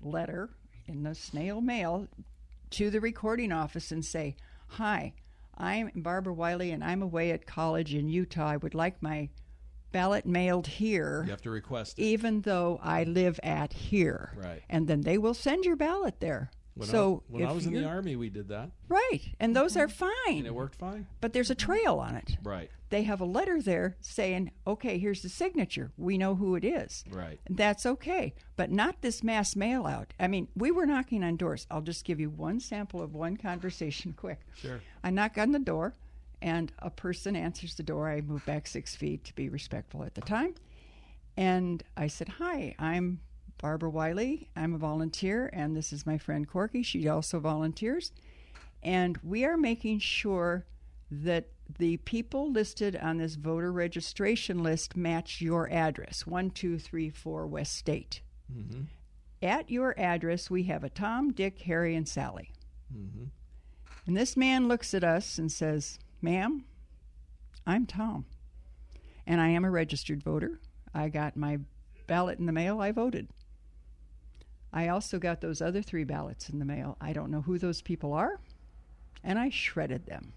letter 0.01 0.49
in 0.87 1.03
the 1.03 1.13
snail 1.13 1.61
mail 1.61 2.07
to 2.71 2.89
the 2.89 3.01
recording 3.01 3.51
office 3.51 3.91
and 3.91 4.03
say, 4.03 4.35
Hi, 4.67 5.13
I'm 5.57 5.91
Barbara 5.95 6.33
Wyllie 6.33 6.71
and 6.71 6.83
I'm 6.83 7.01
away 7.01 7.31
at 7.31 7.45
college 7.45 7.93
in 7.93 8.07
Utah. 8.07 8.47
I 8.47 8.57
would 8.57 8.73
like 8.73 9.01
my 9.01 9.29
ballot 9.91 10.25
mailed 10.25 10.67
here 10.67 11.23
You 11.25 11.31
have 11.31 11.41
to 11.41 11.49
request 11.49 11.99
it. 11.99 12.03
even 12.03 12.41
though 12.41 12.79
I 12.81 13.03
live 13.03 13.39
at 13.43 13.73
here. 13.73 14.33
Right. 14.35 14.61
And 14.69 14.87
then 14.87 15.01
they 15.01 15.17
will 15.17 15.33
send 15.33 15.65
your 15.65 15.75
ballot 15.75 16.19
there. 16.19 16.51
When 16.75 16.87
so 16.87 17.23
I, 17.29 17.33
when 17.33 17.45
I 17.45 17.51
was 17.51 17.65
in 17.65 17.73
the 17.73 17.85
army, 17.85 18.15
we 18.15 18.29
did 18.29 18.47
that, 18.47 18.71
Right. 18.87 19.21
And 19.39 19.55
those 19.55 19.75
are 19.75 19.87
mm-hmm. 19.87 20.05
fine. 20.25 20.37
and 20.37 20.47
it 20.47 20.55
worked 20.55 20.75
fine. 20.75 21.05
But 21.19 21.33
there's 21.33 21.49
a 21.49 21.55
trail 21.55 21.99
on 21.99 22.15
it. 22.15 22.37
Right. 22.43 22.69
They 22.89 23.03
have 23.03 23.21
a 23.21 23.25
letter 23.25 23.61
there 23.61 23.95
saying, 24.01 24.51
okay, 24.67 24.97
here's 24.97 25.21
the 25.21 25.29
signature. 25.29 25.91
We 25.97 26.17
know 26.17 26.35
who 26.35 26.55
it 26.55 26.65
is. 26.65 27.03
Right. 27.09 27.39
That's 27.49 27.85
okay. 27.85 28.33
But 28.55 28.69
not 28.71 29.01
this 29.01 29.23
mass 29.23 29.55
mail 29.55 29.85
out. 29.85 30.13
I 30.19 30.27
mean, 30.27 30.47
we 30.55 30.71
were 30.71 30.85
knocking 30.85 31.23
on 31.23 31.37
doors. 31.37 31.67
I'll 31.71 31.81
just 31.81 32.03
give 32.05 32.19
you 32.19 32.29
one 32.29 32.59
sample 32.59 33.01
of 33.01 33.13
one 33.13 33.37
conversation 33.37 34.13
quick. 34.17 34.39
Sure. 34.55 34.81
I 35.03 35.09
knock 35.09 35.37
on 35.37 35.51
the 35.51 35.59
door, 35.59 35.95
and 36.41 36.71
a 36.79 36.89
person 36.89 37.35
answers 37.35 37.75
the 37.75 37.83
door. 37.83 38.09
I 38.09 38.21
move 38.21 38.45
back 38.45 38.67
six 38.67 38.95
feet 38.95 39.23
to 39.25 39.35
be 39.35 39.49
respectful 39.49 40.03
at 40.03 40.15
the 40.15 40.21
time. 40.21 40.55
And 41.37 41.83
I 41.95 42.07
said, 42.07 42.29
Hi, 42.29 42.75
I'm 42.79 43.19
Barbara 43.59 43.89
Wyllie. 43.89 44.49
I'm 44.55 44.73
a 44.73 44.77
volunteer, 44.77 45.49
and 45.53 45.75
this 45.75 45.93
is 45.93 46.05
my 46.05 46.17
friend 46.17 46.47
Corky. 46.47 46.83
She 46.83 47.07
also 47.07 47.39
volunteers. 47.39 48.11
And 48.83 49.17
we 49.23 49.45
are 49.45 49.57
making 49.57 49.99
sure 49.99 50.65
that 51.11 51.49
the 51.77 51.97
people 51.97 52.51
listed 52.51 52.95
on 52.95 53.17
this 53.17 53.35
voter 53.35 53.71
registration 53.71 54.63
list 54.63 54.97
match 54.97 55.41
your 55.41 55.69
address 55.71 56.25
1234 56.25 57.47
West 57.47 57.75
State. 57.75 58.21
Mm-hmm. 58.51 58.83
At 59.41 59.69
your 59.69 59.97
address, 59.99 60.49
we 60.49 60.63
have 60.63 60.83
a 60.83 60.89
Tom, 60.89 61.31
Dick, 61.31 61.61
Harry, 61.61 61.95
and 61.95 62.07
Sally. 62.07 62.51
Mm-hmm. 62.95 63.25
And 64.07 64.17
this 64.17 64.35
man 64.35 64.67
looks 64.67 64.93
at 64.93 65.03
us 65.03 65.37
and 65.37 65.51
says, 65.51 65.99
Ma'am, 66.21 66.63
I'm 67.65 67.85
Tom, 67.85 68.25
and 69.25 69.41
I 69.41 69.49
am 69.49 69.65
a 69.65 69.71
registered 69.71 70.21
voter. 70.23 70.59
I 70.93 71.09
got 71.09 71.35
my 71.35 71.59
ballot 72.07 72.39
in 72.39 72.45
the 72.45 72.51
mail. 72.51 72.79
I 72.81 72.91
voted. 72.91 73.27
I 74.73 74.87
also 74.87 75.19
got 75.19 75.41
those 75.41 75.61
other 75.61 75.81
three 75.81 76.03
ballots 76.03 76.49
in 76.49 76.59
the 76.59 76.65
mail. 76.65 76.97
I 77.01 77.13
don't 77.13 77.31
know 77.31 77.41
who 77.41 77.57
those 77.57 77.81
people 77.81 78.13
are, 78.13 78.39
and 79.23 79.39
I 79.39 79.49
shredded 79.49 80.05
them. 80.05 80.33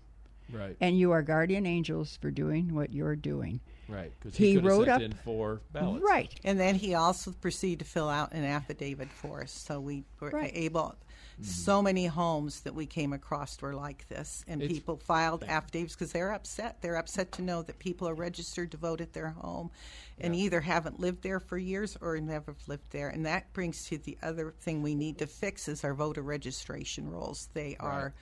Right. 0.53 0.77
And 0.81 0.99
you 0.99 1.11
are 1.13 1.23
guardian 1.23 1.67
angels 1.67 2.19
for 2.21 2.31
doing 2.31 2.75
what 2.75 2.93
you're 2.93 3.17
doing. 3.17 3.61
Right. 3.89 4.13
Because 4.19 4.37
He 4.37 4.49
he, 4.49 4.55
could 4.55 4.65
have 4.65 4.73
wrote 4.73 4.87
sent 4.87 4.91
up- 4.97 5.03
in 5.03 5.13
four 5.13 5.61
ballots. 5.73 6.05
Right. 6.05 6.35
And 6.45 6.59
then 6.61 6.75
he 6.75 6.95
also 6.95 7.33
proceeded 7.33 7.79
to 7.81 7.85
fill 7.85 8.09
out 8.09 8.33
an 8.33 8.45
affidavit 8.45 9.09
for 9.11 9.43
us, 9.43 9.51
so 9.53 9.81
we 9.81 10.05
were 10.21 10.31
Right. 10.31 10.53
able 10.55 10.97
So 11.43 11.77
mm-hmm. 11.77 11.85
many 11.85 12.07
homes 12.07 12.61
that 12.61 12.75
we 12.75 12.87
came 12.87 13.13
across 13.13 13.61
were 13.61 13.75
like 13.75 14.07
this, 14.09 14.45
and 14.47 14.63
It's- 14.63 14.79
people 14.79 14.97
filed 14.97 15.43
affidavits 15.45 15.95
because 15.95 16.13
they're 16.13 16.33
upset. 16.33 16.81
They're 16.81 16.97
upset 16.97 17.33
to 17.33 17.43
know 17.43 17.63
that 17.63 17.79
people 17.79 18.09
are 18.09 18.15
registered 18.15 18.71
to 18.71 18.77
vote 18.77 19.01
at 19.01 19.13
their 19.13 19.31
home, 19.31 19.71
and 20.19 20.35
either 20.35 20.61
haven't 20.61 21.01
lived 21.01 21.23
there 21.23 21.41
for 21.41 21.59
years 21.59 21.97
or 22.01 22.19
never 22.21 22.55
lived 22.69 22.91
there. 22.91 23.09
And 23.09 23.27
that 23.27 23.53
brings 23.53 23.85
to 23.87 23.99
the 23.99 24.17
other 24.23 24.55
thing 24.61 24.83
we 24.83 24.95
need 24.95 25.19
to 25.19 25.27
fix 25.27 25.67
is 25.67 25.83
our 25.83 25.95
voter 25.95 26.23
registration 26.23 27.11
rolls. 27.11 27.49
They 27.53 27.77
are 27.81 28.15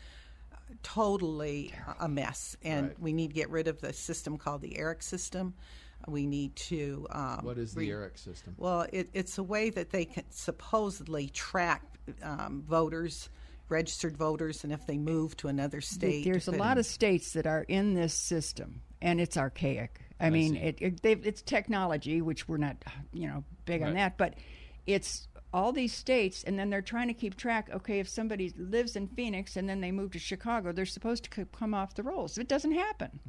uh, 0.52 0.56
totally 0.82 1.74
a 2.00 2.08
mess, 2.08 2.56
and 2.62 2.88
Right. 2.88 3.00
we 3.00 3.12
need 3.12 3.28
to 3.28 3.34
get 3.34 3.50
rid 3.50 3.68
of 3.68 3.80
the 3.82 3.92
system 3.92 4.38
called 4.38 4.62
the 4.62 4.78
ERIC 4.78 5.02
system. 5.02 5.54
We 6.09 6.26
need 6.26 6.57
to. 6.57 7.07
Um, 7.11 7.40
What 7.42 7.59
is 7.59 7.74
the 7.74 7.80
re- 7.80 7.88
ERIC 7.90 8.18
system? 8.18 8.55
Well, 8.59 8.86
it, 8.92 9.11
it's 9.12 9.38
a 9.38 9.42
way 9.42 9.70
that 9.70 9.90
they 9.90 10.05
can 10.05 10.24
supposedly 10.30 11.28
track 11.28 11.82
um, 12.22 12.64
voters, 12.66 13.28
registered 13.68 14.16
voters, 14.16 14.64
and 14.64 14.72
if 14.72 14.86
they 14.86 14.98
move 14.98 15.36
to 15.38 15.48
another 15.48 15.80
state. 15.80 16.24
There's 16.24 16.48
a 16.48 16.53
lot 16.53 16.78
of 16.78 16.86
states 16.86 17.32
that 17.34 17.46
are 17.46 17.62
in 17.62 17.94
this 17.94 18.14
system, 18.14 18.82
and 19.00 19.20
it's 19.20 19.36
archaic. 19.36 20.00
I, 20.20 20.30
mean, 20.30 20.57
it, 20.57 20.78
it, 20.80 21.00
it's 21.05 21.42
technology, 21.42 22.22
which 22.22 22.46
we're 22.48 22.57
not, 22.59 22.76
you 23.12 23.26
know, 23.26 23.44
big 23.64 23.80
Right. 23.82 23.88
on 23.88 23.94
that, 23.94 24.16
but 24.18 24.34
it's 24.86 25.26
all 25.53 25.72
these 25.72 25.92
states, 25.92 26.44
and 26.44 26.59
then 26.59 26.70
they're 26.70 26.80
trying 26.82 27.09
to 27.09 27.14
keep 27.14 27.36
track. 27.36 27.68
Okay, 27.72 27.98
if 27.98 28.09
somebody 28.09 28.53
lives 28.57 28.96
in 28.96 29.07
Phoenix 29.09 29.57
and 29.57 29.68
then 29.68 29.80
they 29.80 29.90
move 29.92 30.12
to 30.12 30.18
Chicago, 30.18 30.72
they're 30.72 30.86
supposed 30.86 31.24
to 31.30 31.44
come 31.46 31.74
off 31.74 31.94
the 31.94 32.03
rolls. 32.03 32.38
It 32.38 32.48
doesn't 32.48 32.72
happen. 32.72 33.20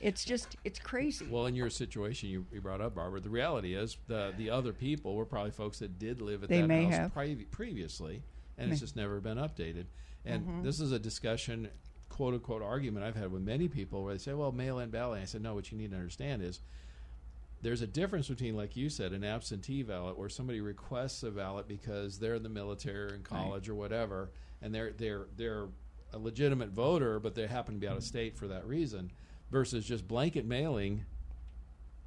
It's 0.00 0.24
just, 0.24 0.56
it's 0.64 0.78
crazy. 0.78 1.26
Well, 1.28 1.44
in 1.46 1.54
your 1.54 1.68
situation 1.68 2.30
you, 2.30 2.46
you 2.52 2.60
brought 2.62 2.80
up, 2.80 2.94
Barbara, 2.94 3.20
the 3.20 3.28
reality 3.28 3.74
is 3.74 3.98
the 4.06 4.32
the 4.36 4.48
other 4.50 4.72
people 4.72 5.14
were 5.14 5.26
probably 5.26 5.50
folks 5.50 5.78
that 5.80 5.98
did 5.98 6.22
live 6.22 6.42
at 6.42 6.48
They 6.48 6.62
that 6.62 6.66
may 6.66 6.84
house 6.84 6.94
have. 6.94 7.14
previ- 7.14 7.50
previously, 7.50 8.22
and 8.56 8.72
it's 8.72 8.80
just 8.80 8.96
never 8.96 9.20
been 9.20 9.36
updated. 9.38 9.84
And 10.24 10.42
Mm-hmm. 10.42 10.62
this 10.62 10.80
is 10.80 10.92
a 10.92 10.98
discussion, 10.98 11.68
quote 12.08 12.32
unquote, 12.34 12.62
argument 12.62 13.04
I've 13.04 13.14
had 13.16 13.30
with 13.30 13.42
many 13.42 13.68
people 13.68 14.02
where 14.02 14.14
they 14.14 14.18
say, 14.18 14.32
"Well, 14.32 14.52
mail-in 14.52 14.88
ballot." 14.90 15.20
I 15.22 15.26
said, 15.26 15.42
"No, 15.42 15.54
what 15.54 15.70
you 15.70 15.76
need 15.78 15.90
to 15.90 15.96
understand 15.96 16.42
is." 16.42 16.60
There's 17.62 17.82
a 17.82 17.86
difference 17.86 18.26
between, 18.26 18.56
like 18.56 18.74
you 18.74 18.88
said, 18.88 19.12
an 19.12 19.22
absentee 19.22 19.82
ballot 19.82 20.18
where 20.18 20.30
somebody 20.30 20.62
requests 20.62 21.22
a 21.24 21.30
ballot 21.30 21.68
because 21.68 22.18
they're 22.18 22.36
in 22.36 22.42
the 22.42 22.48
military 22.48 23.12
or 23.12 23.14
in 23.14 23.22
college 23.22 23.68
or 23.68 23.74
whatever, 23.74 24.30
and 24.62 24.74
they're 24.74 24.92
they're 24.92 25.26
they're 25.36 25.66
a 26.14 26.18
legitimate 26.18 26.70
voter, 26.70 27.20
but 27.20 27.34
they 27.34 27.46
happen 27.46 27.74
to 27.74 27.80
be 27.80 27.86
out 27.86 27.98
of 27.98 28.02
state 28.02 28.34
for 28.34 28.48
that 28.48 28.66
reason, 28.66 29.10
versus 29.50 29.84
just 29.84 30.06
blanket 30.06 30.44
mailing 30.44 31.04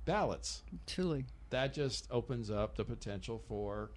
ballots. 0.05 0.63
Truly, 0.87 1.25
That 1.49 1.73
just 1.73 2.07
opens 2.09 2.49
up 2.49 2.75
the 2.77 2.83
potential 2.85 3.41
for 3.47 3.91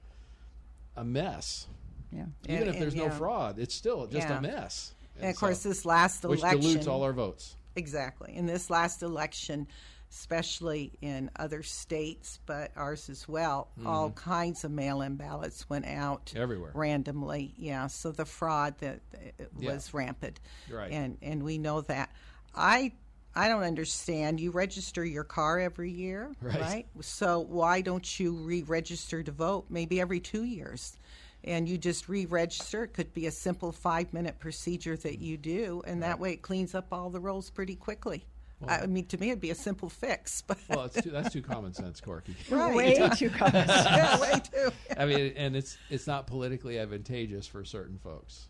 a 0.94 1.04
mess. 1.04 1.66
yeah. 2.12 2.26
Even 2.44 2.56
And- 2.62 2.68
if 2.68 2.78
there's 2.78 2.92
and, 2.94 3.02
no 3.02 3.08
yeah. 3.08 3.18
fraud, 3.18 3.58
it's 3.58 3.74
still 3.74 4.06
just 4.06 4.28
Yeah. 4.28 4.38
a 4.38 4.40
mess. 4.40 4.94
And 5.18 5.30
of 5.30 5.36
course, 5.36 5.62
this 5.62 5.84
last 5.86 6.22
election. 6.24 6.48
which 6.50 6.60
dilutes 6.62 6.86
all 6.86 7.02
our 7.02 7.12
votes. 7.14 7.56
Exactly. 7.74 8.34
In 8.36 8.44
this 8.46 8.68
last 8.70 9.02
election, 9.02 9.66
especially 10.10 10.92
in 11.00 11.30
other 11.36 11.62
states, 11.62 12.38
but 12.46 12.70
ours 12.76 13.08
as 13.08 13.26
well, 13.26 13.68
all 13.84 14.10
kinds 14.10 14.62
of 14.64 14.70
mail 14.70 15.00
in 15.02 15.16
ballots 15.16 15.68
went 15.68 15.86
out 15.86 16.26
Mm-hmm. 16.26 16.38
Everywhere. 16.38 16.70
randomly. 16.74 17.54
Yeah, 17.56 17.86
so 17.88 18.12
the 18.12 18.24
fraud 18.26 18.78
that 18.80 19.00
uh, 19.14 19.44
Yeah. 19.58 19.72
was 19.72 19.92
rampant. 19.94 20.40
Right. 20.70 20.92
And 20.92 21.16
and 21.22 21.42
we 21.42 21.56
know 21.58 21.80
that. 21.82 22.10
I 22.54 22.92
I 23.36 23.48
don't 23.48 23.62
understand. 23.62 24.40
You 24.40 24.50
register 24.50 25.04
your 25.04 25.24
car 25.24 25.60
every 25.60 25.90
year, 25.90 26.32
Right. 26.40 26.86
So 27.02 27.40
why 27.40 27.82
don't 27.82 28.18
you 28.18 28.32
re-register 28.32 29.22
to 29.22 29.30
vote 29.30 29.66
maybe 29.68 30.00
every 30.00 30.20
2 30.20 30.44
years? 30.44 30.96
And 31.44 31.68
you 31.68 31.78
just 31.78 32.08
re-register. 32.08 32.84
It 32.84 32.94
could 32.94 33.12
be 33.14 33.26
a 33.26 33.30
simple 33.30 33.70
five-minute 33.70 34.38
procedure 34.40 34.96
that 34.96 35.20
you 35.20 35.36
do, 35.36 35.82
and 35.86 36.02
that 36.02 36.18
way 36.18 36.32
it 36.32 36.42
cleans 36.42 36.74
up 36.74 36.86
all 36.92 37.10
the 37.10 37.20
rolls 37.20 37.50
pretty 37.50 37.76
quickly. 37.76 38.24
I 38.66 38.86
mean, 38.86 39.04
to 39.08 39.18
me, 39.18 39.28
it'd 39.28 39.40
be 39.42 39.50
a 39.50 39.54
simple 39.54 39.90
fix, 39.90 40.40
but 40.46 40.56
Well, 40.68 40.86
it's 40.86 41.00
too, 41.02 41.10
that's 41.10 41.30
too 41.32 41.42
common 41.42 41.74
sense, 41.74 42.00
Corky. 42.00 42.34
Right. 42.50 42.74
Way 42.74 43.08
too 43.14 43.28
common. 43.28 43.52
yeah, 43.68 44.18
way 44.18 44.40
too. 44.50 44.72
I 44.96 45.04
mean, 45.04 45.34
and 45.36 45.54
it's 45.54 45.76
it's 45.90 46.06
not 46.06 46.26
politically 46.26 46.78
advantageous 46.78 47.46
for 47.46 47.64
certain 47.66 47.98
folks, 47.98 48.48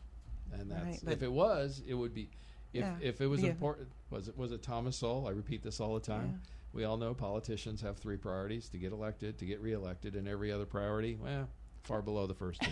and 0.53 0.71
that's 0.71 0.85
Right, 0.85 1.01
but- 1.05 1.13
if 1.13 1.23
it 1.25 1.33
was, 1.33 1.83
it 1.87 1.95
would 1.95 2.15
be. 2.15 2.31
If, 2.77 2.85
Yeah, 2.85 2.95
if 3.01 3.21
it 3.21 3.27
was 3.27 3.43
yeah. 3.43 3.51
important, 3.51 3.89
was 4.11 4.29
it 4.29 4.37
was 4.37 4.53
it 4.53 4.63
Thomas 4.63 4.97
Sowell? 4.97 5.27
I 5.27 5.31
repeat 5.31 5.63
this 5.63 5.81
all 5.81 5.95
the 5.95 6.01
time. 6.01 6.41
We 6.73 6.85
all 6.85 6.97
know 6.97 7.15
politicians 7.15 7.81
have 7.83 7.97
three 7.97 8.17
priorities: 8.17 8.69
to 8.71 8.79
get 8.79 8.93
elected, 8.93 9.39
to 9.39 9.47
get 9.47 9.61
reelected, 9.61 10.15
and 10.15 10.29
every 10.29 10.53
other 10.53 10.67
priority, 10.67 11.17
well, 11.21 11.49
far 11.85 12.03
below 12.03 12.27
the 12.27 12.35
first 12.35 12.61
two. 12.63 12.71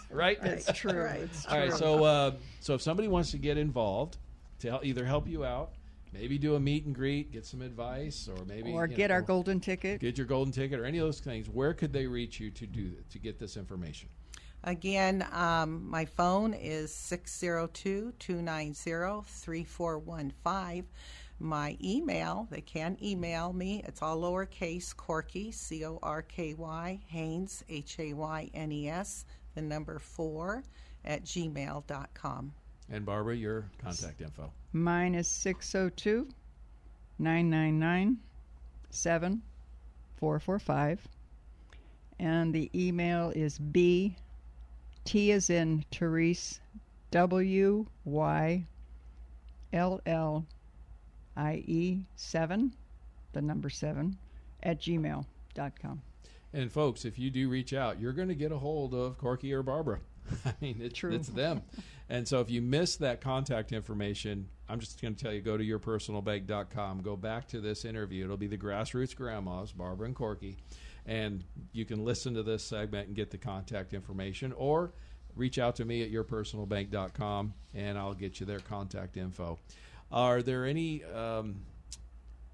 right? 0.10 0.38
It's 0.42 0.70
true. 0.72 1.04
It's 1.06 1.46
All 1.46 1.58
right, 1.58 1.72
so 1.72 2.04
uh, 2.04 2.32
so 2.60 2.74
if 2.74 2.82
somebody 2.82 3.08
wants 3.08 3.32
to 3.32 3.38
get 3.38 3.58
involved 3.58 4.18
to 4.60 4.70
hel- 4.70 4.80
either 4.84 5.04
help 5.04 5.26
you 5.26 5.44
out, 5.44 5.72
maybe 6.12 6.38
do 6.38 6.54
a 6.54 6.60
meet 6.60 6.84
and 6.84 6.94
greet, 6.94 7.32
get 7.32 7.44
some 7.44 7.62
advice, 7.62 8.28
or 8.28 8.44
maybe 8.44 8.70
or 8.70 8.86
you 8.86 8.96
get 8.96 9.10
our 9.10 9.22
golden 9.22 9.60
ticket. 9.60 10.00
get 10.00 10.16
your 10.16 10.26
golden 10.26 10.52
ticket, 10.52 10.78
or 10.78 10.84
any 10.84 10.98
of 10.98 11.06
those 11.06 11.20
things. 11.20 11.48
Where 11.48 11.74
could 11.74 11.92
they 11.92 12.06
reach 12.06 12.38
you 12.38 12.50
to 12.52 12.66
do 12.66 12.92
to 13.10 13.18
get 13.18 13.38
this 13.38 13.56
information? 13.56 14.08
Again, 14.64 15.26
um, 15.32 15.90
my 15.90 16.04
phone 16.04 16.54
is 16.54 16.94
602 16.94 18.12
290 18.18 19.24
3415. 19.26 20.86
My 21.40 21.76
email, 21.82 22.46
they 22.50 22.60
can 22.60 22.96
email 23.02 23.52
me. 23.52 23.82
It's 23.84 24.00
all 24.00 24.18
lowercase 24.18 24.96
Corky, 24.96 25.50
C 25.50 25.84
O 25.84 25.98
R 26.00 26.22
K 26.22 26.54
Y, 26.54 27.00
Haynes, 27.08 27.64
H 27.68 27.98
A 27.98 28.12
Y 28.12 28.50
N 28.54 28.70
E 28.70 28.88
S, 28.88 29.24
the 29.56 29.62
number 29.62 29.98
four, 29.98 30.62
at 31.04 31.24
gmail.com. 31.24 32.52
And 32.88 33.04
Barbara, 33.04 33.34
your 33.34 33.68
contact 33.82 34.20
info. 34.20 34.52
Mine 34.72 35.16
is 35.16 35.26
602 35.26 36.28
999 37.18 38.18
7445. 38.90 41.08
And 42.20 42.54
the 42.54 42.70
email 42.72 43.32
is 43.34 43.58
B, 43.58 44.14
T 45.04 45.30
is 45.30 45.50
in 45.50 45.84
Therese, 45.90 46.60
W 47.10 47.86
Y 48.04 48.64
L 49.72 50.00
L 50.06 50.46
I 51.36 51.64
E 51.66 52.00
7, 52.16 52.72
the 53.32 53.42
number 53.42 53.70
7, 53.70 54.16
at 54.62 54.80
gmail.com. 54.80 56.02
And 56.54 56.70
folks, 56.70 57.04
if 57.04 57.18
you 57.18 57.30
do 57.30 57.48
reach 57.48 57.72
out, 57.72 57.98
you're 57.98 58.12
going 58.12 58.28
to 58.28 58.34
get 58.34 58.52
a 58.52 58.58
hold 58.58 58.94
of 58.94 59.16
Corky 59.18 59.52
or 59.52 59.62
Barbara. 59.62 60.00
I 60.44 60.52
mean, 60.60 60.80
it, 60.82 60.94
True. 60.94 61.12
it's 61.12 61.28
them. 61.28 61.62
and 62.08 62.28
so 62.28 62.40
if 62.40 62.50
you 62.50 62.60
miss 62.60 62.96
that 62.96 63.20
contact 63.20 63.72
information, 63.72 64.48
I'm 64.68 64.78
just 64.78 65.00
going 65.00 65.14
to 65.14 65.22
tell 65.22 65.32
you 65.32 65.40
go 65.40 65.56
to 65.56 65.64
yourpersonalbank.com, 65.64 67.00
go 67.02 67.16
back 67.16 67.48
to 67.48 67.60
this 67.60 67.84
interview. 67.84 68.24
It'll 68.24 68.36
be 68.36 68.46
the 68.46 68.58
grassroots 68.58 69.16
grandmas, 69.16 69.72
Barbara 69.72 70.06
and 70.06 70.14
Corky, 70.14 70.58
and 71.06 71.44
you 71.72 71.84
can 71.84 72.04
listen 72.04 72.34
to 72.34 72.42
this 72.42 72.62
segment 72.64 73.08
and 73.08 73.16
get 73.16 73.30
the 73.30 73.38
contact 73.38 73.92
information 73.92 74.52
or 74.56 74.92
reach 75.34 75.58
out 75.58 75.76
to 75.76 75.84
me 75.84 76.02
at 76.02 76.12
yourpersonalbank.com 76.12 77.54
and 77.74 77.98
I'll 77.98 78.14
get 78.14 78.40
you 78.40 78.46
their 78.46 78.60
contact 78.60 79.16
info. 79.16 79.58
Are 80.10 80.42
there 80.42 80.64
any 80.66 81.02
um, 81.04 81.62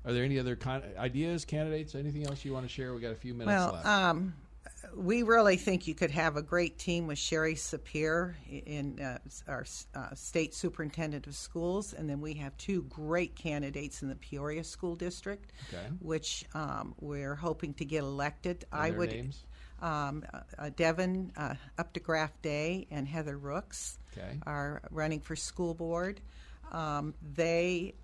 are 0.05 0.13
there 0.13 0.25
any 0.25 0.39
other 0.39 0.57
con- 0.57 0.85
ideas, 0.97 1.45
candidates, 1.45 1.95
anything 1.95 2.27
else 2.27 2.45
you 2.45 2.53
want 2.53 2.65
to 2.67 2.73
share? 2.73 2.95
We 2.95 3.01
got 3.01 3.13
a 3.13 3.17
few 3.17 3.35
minutes 3.35 3.49
Well, 3.61 3.73
left. 3.75 3.87
um, 3.87 4.33
we 4.95 5.23
really 5.23 5.57
think 5.57 5.87
you 5.87 5.95
could 5.95 6.11
have 6.11 6.37
a 6.37 6.43
great 6.43 6.79
team 6.79 7.07
with 7.07 7.19
Shiry 7.19 7.55
Sapir 7.55 8.35
in 8.49 9.01
uh, 9.01 9.19
our 9.47 9.65
uh, 9.95 10.15
state 10.15 10.55
superintendent 10.55 11.27
of 11.27 11.35
schools, 11.35 11.93
and 11.93 12.09
then 12.09 12.21
we 12.21 12.35
have 12.35 12.57
two 12.57 12.83
great 12.83 13.35
candidates 13.37 14.03
in 14.03 14.09
the 14.09 14.15
Peoria 14.17 14.65
School 14.65 14.97
District, 14.97 15.53
Okay. 15.73 15.87
which 16.01 16.45
um, 16.55 16.95
we're 17.01 17.35
hoping 17.35 17.75
to 17.75 17.85
get 17.85 18.03
elected. 18.03 18.65
And 18.73 18.81
I 18.83 18.91
would. 18.91 19.11
names? 19.11 19.45
Um, 19.81 20.25
uh, 20.35 20.41
uh, 20.59 20.71
Devin 20.75 21.31
uh, 21.37 21.55
Updegraff 21.79 22.31
Day 22.43 22.89
and 22.91 23.07
Heather 23.07 23.39
Rooks 23.39 23.97
Okay. 24.13 24.41
are 24.45 24.83
running 24.91 25.21
for 25.21 25.37
school 25.37 25.73
board. 25.73 26.21
Um, 26.73 27.15
they 27.37 27.95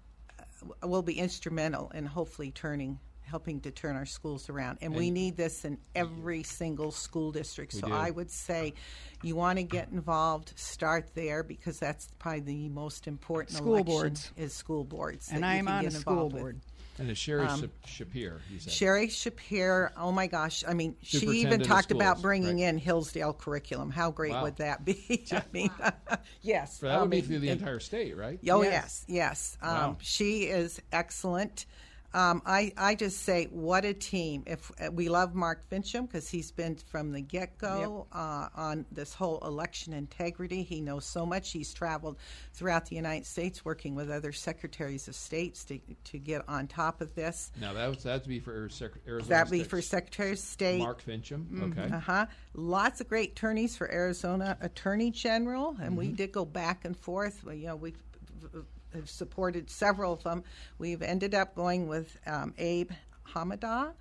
uh, 0.83 0.87
will 0.87 1.03
be 1.03 1.15
instrumental 1.19 1.91
in 1.93 2.07
hopefully 2.07 2.53
turning, 2.53 3.01
helping 3.25 3.61
to 3.61 3.71
turn 3.71 3.97
our 3.97 4.07
schools 4.07 4.49
around. 4.49 4.79
And, 4.81 4.95
we 4.95 5.11
need 5.11 5.37
this 5.37 5.65
in 5.65 5.79
every 5.95 6.43
single 6.43 6.91
school 6.91 7.33
district. 7.33 7.73
So 7.73 7.89
do. 7.89 7.93
I 7.93 8.11
would 8.11 8.31
say 8.31 8.75
you 9.23 9.35
want 9.37 9.59
to 9.59 9.65
get 9.65 9.89
involved, 9.91 10.53
start 10.57 11.11
there 11.15 11.43
because 11.43 11.79
that's 11.79 12.09
probably 12.19 12.41
the 12.41 12.69
most 12.69 13.07
important 13.07 13.57
School 13.57 13.75
election 13.77 13.93
boards. 13.95 14.33
is 14.37 14.53
school 14.53 14.85
boards. 14.85 15.31
And 15.33 15.45
I'm 15.45 15.67
on 15.69 15.87
a 15.87 15.91
school 15.91 16.13
involved 16.13 16.35
with. 16.35 16.43
board. 16.43 16.61
And 16.97 17.11
it's 17.11 17.19
Shiry 17.19 17.49
Shap- 17.59 17.71
Shapir. 17.89 18.39
Shiry 18.61 19.09
Shapir, 19.09 19.91
oh 19.97 20.13
my 20.13 20.29
gosh. 20.29 20.63
I 20.69 20.75
mean, 20.75 20.95
she 21.03 21.17
even 21.17 21.27
Superintendent 21.29 21.63
of 21.63 21.67
talked 21.69 21.91
about 21.91 22.23
bringing 22.23 22.59
right. 22.61 22.69
in 22.69 22.79
Hillsdale 22.79 23.33
curriculum. 23.33 23.91
How 23.91 24.13
great 24.13 24.31
Wow. 24.31 24.45
would 24.45 24.57
that 24.59 24.85
be? 24.85 25.27
I 25.33 25.43
mean, 25.53 25.71
yes. 26.43 26.79
For 26.79 26.87
that 26.87 26.99
I 26.99 27.01
would 27.01 27.11
be 27.11 27.17
mean, 27.17 27.25
through 27.27 27.39
the 27.41 27.49
and- 27.49 27.61
entire 27.61 27.81
state, 27.81 28.17
right? 28.17 28.39
Oh, 28.49 28.63
Yes. 28.63 29.05
yes, 29.09 29.57
yes. 29.59 29.59
Um, 29.61 29.75
Wow. 29.75 29.97
She 30.03 30.43
is 30.45 30.81
excellent. 30.93 31.67
Um, 32.15 32.43
I, 32.47 32.73
I 32.77 32.95
just 32.95 33.25
say, 33.25 33.47
what 33.51 33.85
a 33.85 33.93
team! 33.93 34.45
If 34.47 34.71
uh, 34.81 34.93
we 34.93 35.09
love 35.09 35.35
Mark 35.35 35.69
Finchem 35.69 36.07
because 36.07 36.29
he's 36.29 36.53
been 36.53 36.77
from 36.77 37.11
the 37.11 37.21
get 37.21 37.59
go 37.59 38.07
uh, 38.13 38.49
on 38.55 38.87
this 38.93 39.13
whole 39.13 39.39
election 39.45 39.93
integrity. 39.93 40.63
He 40.63 40.81
knows 40.81 41.05
so 41.05 41.27
much. 41.27 41.51
He's 41.51 41.75
traveled 41.75 42.17
throughout 42.53 42.87
the 42.87 42.95
United 42.95 43.27
States 43.27 43.65
working 43.65 43.97
with 43.97 44.11
other 44.11 44.31
secretaries 44.33 45.09
of 45.09 45.17
states 45.17 45.65
to, 45.65 45.81
to 46.05 46.19
get 46.19 46.49
on 46.49 46.69
top 46.69 47.01
of 47.01 47.15
this. 47.17 47.51
Now 47.61 47.73
that 47.73 47.89
was 47.89 48.05
that'd 48.05 48.29
be 48.29 48.39
for 48.39 48.69
Sec- 48.69 48.93
Arizona. 49.09 49.29
That'd 49.29 49.51
be 49.51 49.65
for 49.65 49.83
Secretary 49.83 50.31
of 50.33 50.39
State. 50.39 50.79
Mark 50.79 51.03
Finchem. 51.05 51.73
Okay. 51.73 51.93
Uh 51.95 51.99
huh. 51.99 52.27
Lots 52.55 53.01
of 53.01 53.09
great 53.09 53.33
attorneys 53.33 53.77
for 53.77 53.91
Arizona 53.91 54.57
Attorney 54.61 55.11
General, 55.11 55.77
and 55.83 55.97
we 55.97 56.09
did 56.09 56.31
go 56.31 56.45
back 56.45 56.85
and 56.85 56.97
forth. 56.97 57.43
Well, 57.45 57.55
You 57.55 57.67
know, 57.67 57.77
we've 57.77 57.99
have 58.95 59.11
supported 59.11 59.71
several 59.71 60.13
of 60.13 60.23
them. 60.23 60.45
We've 60.79 61.03
ended 61.03 61.35
up 61.35 61.55
going 61.55 61.89
with 61.89 62.17
um, 62.27 62.55
Abe 62.59 62.91
Hamadeh. 63.35 63.93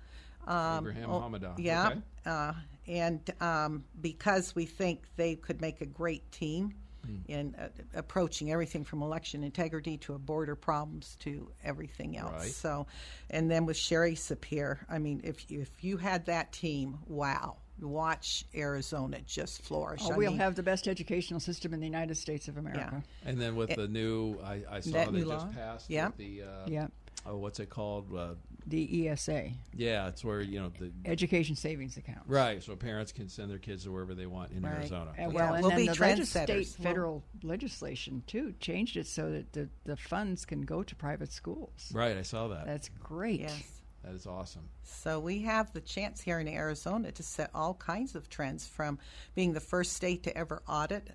Um, 0.46 0.78
Abraham 0.78 1.10
oh, 1.10 1.20
Hamadeh, 1.20 1.54
Yeah. 1.58 1.88
okay. 1.88 2.00
Uh, 2.26 2.52
and 2.86 3.20
um, 3.40 3.84
because 4.00 4.54
we 4.54 4.66
think 4.66 5.04
they 5.16 5.36
could 5.36 5.60
make 5.60 5.80
a 5.80 5.86
great 5.86 6.30
team 6.32 6.74
Hmm. 7.04 7.16
in 7.28 7.54
uh, 7.56 7.68
approaching 7.94 8.50
everything 8.50 8.82
from 8.82 9.02
election 9.02 9.44
integrity 9.44 9.98
to 9.98 10.16
border 10.18 10.56
problems 10.56 11.16
to 11.20 11.50
everything 11.62 12.16
else. 12.16 12.32
Right. 12.32 12.50
So, 12.50 12.86
and 13.28 13.50
then 13.50 13.66
with 13.66 13.76
Shiry 13.76 14.14
Sapir, 14.14 14.78
I 14.88 14.98
mean, 14.98 15.20
if 15.22 15.50
you, 15.50 15.60
if 15.60 15.84
you 15.84 15.98
had 15.98 16.24
that 16.26 16.52
team, 16.52 16.98
wow, 17.06 17.56
watch 17.80 18.44
Arizona 18.54 19.20
just 19.26 19.62
flourish. 19.62 20.02
Oh, 20.04 20.12
I 20.12 20.16
we'll 20.16 20.30
mean, 20.30 20.38
have 20.40 20.54
the 20.54 20.62
best 20.62 20.88
educational 20.88 21.40
system 21.40 21.74
in 21.74 21.80
the 21.80 21.86
United 21.86 22.16
States 22.16 22.48
of 22.48 22.56
America. 22.56 23.02
And 23.26 23.40
then 23.40 23.56
with 23.56 23.74
the 23.74 23.88
new, 23.88 24.38
I, 24.44 24.62
I 24.70 24.80
saw 24.80 24.92
That 24.92 25.12
they 25.12 25.18
just 25.20 25.28
law? 25.30 25.48
passed. 25.54 25.90
Yeah. 25.90 26.10
The 26.16 26.42
uh, 26.42 26.46
Yeah. 26.66 26.86
Oh, 27.26 27.36
what's 27.38 27.58
it 27.58 27.70
called? 27.70 28.14
Uh, 28.14 28.34
The 28.66 29.08
ESA, 29.08 29.50
yeah, 29.74 30.08
it's 30.08 30.22
where 30.22 30.42
you 30.42 30.60
know 30.60 30.70
the 30.78 30.92
Education 31.06 31.56
Savings 31.56 31.96
Account. 31.96 32.20
right, 32.26 32.62
so 32.62 32.76
parents 32.76 33.12
can 33.12 33.28
send 33.30 33.50
their 33.50 33.58
kids 33.58 33.84
to 33.84 33.92
wherever 33.92 34.14
they 34.14 34.26
want 34.26 34.52
in 34.52 34.60
Right. 34.62 34.74
Arizona. 34.74 35.12
And 35.16 35.32
Yeah, 35.32 35.38
well, 35.38 35.54
and 35.54 35.62
we'll 35.62 35.70
then 35.70 35.78
be 35.78 35.86
the 35.86 35.92
legis- 35.92 36.34
trendsetters. 36.34 36.44
state 36.44 36.76
We'll- 36.78 36.88
federal 36.88 37.22
legislation 37.42 38.22
too 38.26 38.54
changed 38.60 38.96
it 38.98 39.06
so 39.06 39.30
that 39.30 39.52
the, 39.54 39.70
the 39.84 39.96
funds 39.96 40.44
can 40.44 40.62
go 40.62 40.82
to 40.82 40.94
private 40.96 41.32
schools. 41.32 41.90
Right, 41.94 42.16
I 42.18 42.22
saw 42.22 42.48
that. 42.48 42.66
That's 42.66 42.90
great. 43.02 43.40
yes. 43.40 43.73
That 44.04 44.14
is 44.14 44.26
awesome. 44.26 44.68
So 44.82 45.18
we 45.18 45.40
have 45.42 45.72
the 45.72 45.80
chance 45.80 46.20
here 46.20 46.38
in 46.40 46.48
Arizona 46.48 47.10
to 47.12 47.22
set 47.22 47.50
all 47.54 47.74
kinds 47.74 48.14
of 48.14 48.28
trends 48.28 48.66
from 48.66 48.98
being 49.34 49.52
the 49.52 49.60
first 49.60 49.94
state 49.94 50.22
to 50.24 50.36
ever 50.36 50.62
audit 50.68 51.08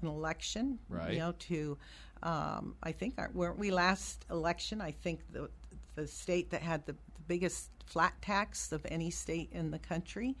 an 0.00 0.06
election, 0.08 0.78
Right. 0.88 1.14
you 1.14 1.18
know, 1.18 1.32
to 1.38 1.78
um, 2.22 2.74
I 2.82 2.92
think 2.92 3.14
our, 3.18 3.30
weren't 3.34 3.58
we 3.58 3.70
last 3.70 4.24
election? 4.30 4.80
I 4.80 4.90
think 4.92 5.20
the 5.32 5.50
the 5.96 6.06
state 6.06 6.50
that 6.50 6.62
had 6.62 6.84
the, 6.86 6.92
the 6.92 7.22
biggest 7.26 7.70
flat 7.86 8.14
tax 8.20 8.72
of 8.72 8.84
any 8.90 9.10
state 9.10 9.48
in 9.52 9.70
the 9.70 9.78
country 9.78 10.34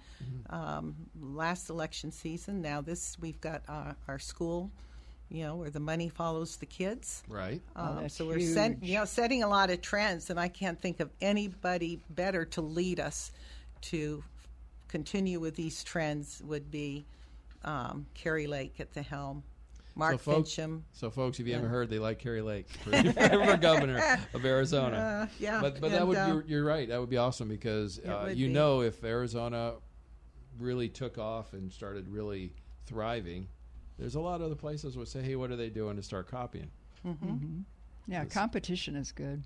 um, 0.50 0.94
last 1.20 1.70
election 1.70 2.10
season. 2.12 2.60
Now 2.60 2.80
this 2.80 3.16
we've 3.20 3.40
got 3.40 3.62
uh, 3.68 3.92
our 4.08 4.18
school, 4.18 4.70
you 5.28 5.42
know, 5.42 5.56
where 5.56 5.70
the 5.70 5.80
money 5.80 6.08
follows 6.08 6.56
the 6.56 6.66
kids. 6.66 7.22
Right. 7.28 7.60
Um, 7.74 8.02
that's 8.02 8.14
so 8.14 8.26
we're 8.26 8.40
set, 8.40 8.82
you 8.82 8.98
know, 8.98 9.04
setting 9.04 9.42
a 9.42 9.48
lot 9.48 9.70
of 9.70 9.80
trends, 9.80 10.30
and 10.30 10.38
I 10.38 10.48
can't 10.48 10.80
think 10.80 11.00
of 11.00 11.10
anybody 11.20 12.00
better 12.10 12.44
to 12.46 12.60
lead 12.60 13.00
us 13.00 13.32
to 13.82 14.22
continue 14.88 15.40
with 15.40 15.56
these 15.56 15.82
trends 15.82 16.42
would 16.44 16.70
be 16.70 17.04
um, 17.64 18.06
Kari 18.14 18.46
Lake 18.46 18.74
at 18.78 18.92
the 18.94 19.02
helm, 19.02 19.42
Mark 19.96 20.12
so, 20.12 20.18
folks, 20.18 20.50
Finchem. 20.50 20.82
so, 20.92 21.10
folks, 21.10 21.40
if 21.40 21.46
you 21.46 21.54
haven't 21.54 21.70
heard, 21.70 21.90
they 21.90 21.98
like 21.98 22.18
Kari 22.18 22.42
Lake 22.42 22.68
for, 22.84 22.90
for 23.12 23.56
governor 23.56 24.18
of 24.32 24.44
Arizona. 24.44 24.96
Uh, 24.96 25.34
yeah, 25.40 25.60
but 25.60 25.80
but 25.80 25.90
that 25.90 26.06
would 26.06 26.16
uh, 26.16 26.26
you're, 26.28 26.44
you're 26.46 26.64
right. 26.64 26.88
That 26.88 27.00
would 27.00 27.10
be 27.10 27.16
awesome 27.16 27.48
because 27.48 27.98
uh, 27.98 28.32
you 28.32 28.46
be. 28.46 28.52
know 28.52 28.82
if 28.82 29.02
Arizona 29.02 29.74
really 30.58 30.88
took 30.88 31.18
off 31.18 31.52
and 31.52 31.72
started 31.72 32.08
really 32.08 32.52
thriving, 32.86 33.48
there's 33.98 34.14
a 34.14 34.20
lot 34.20 34.40
of 34.40 34.46
other 34.46 34.54
places 34.54 34.96
would 34.96 35.08
say, 35.08 35.22
"Hey, 35.22 35.36
what 35.36 35.50
are 35.50 35.56
they 35.56 35.70
doing?" 35.70 35.96
to 35.96 36.02
start 36.02 36.28
copying. 36.28 36.70
Yeah, 38.08 38.24
competition 38.24 38.96
is 38.96 39.12
good. 39.12 39.42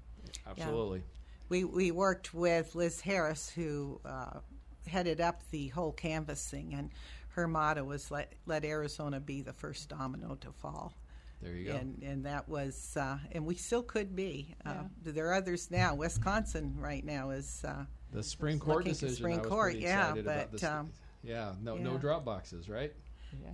Absolutely. 0.46 1.03
We 1.48 1.64
we 1.64 1.90
worked 1.90 2.34
with 2.34 2.74
Liz 2.74 3.01
Harris, 3.01 3.48
who 3.51 4.01
uh, 4.05 4.40
headed 4.86 5.20
up 5.20 5.42
the 5.51 5.68
whole 5.68 5.92
canvassing, 5.92 6.74
and 6.74 6.90
her 7.30 7.48
motto 7.48 7.84
was 7.84 8.11
"Let 8.11 8.34
let 8.46 8.64
Arizona 8.64 9.20
be 9.20 9.42
the 9.42 9.53
first 9.53 9.88
domino 9.88 10.36
to 10.40 10.53
fall." 10.53 10.94
There 11.42 11.55
you 11.55 11.72
go. 11.72 11.76
and 11.76 12.03
and 12.03 12.24
that 12.26 12.48
was 12.48 12.96
uh, 12.98 13.18
and 13.32 13.46
we 13.46 13.55
still 13.55 13.82
could 13.82 14.14
be. 14.14 14.55
Uh, 14.66 14.84
There 15.03 15.28
are 15.28 15.34
others 15.34 15.70
now. 15.70 15.94
Wisconsin 15.94 16.74
right 16.78 17.05
now 17.05 17.30
is 17.30 17.64
uh, 17.66 17.84
the 18.12 18.22
Supreme 18.22 18.59
Court 18.59 18.78
looking 18.78 18.94
to 18.94 19.01
decision. 19.01 19.16
Supreme 19.16 19.38
I 19.38 19.42
was 19.42 19.48
Court, 19.48 19.74
yeah, 19.76 20.01
excited 20.01 20.26
about 20.26 20.51
but, 20.51 20.53
this. 20.53 20.64
um, 20.64 20.90
yeah, 21.22 21.55
no 21.62 21.76
no 21.78 21.92
yeah. 21.92 21.98
drop 21.98 22.24
boxes, 22.26 22.68
right? 22.68 22.92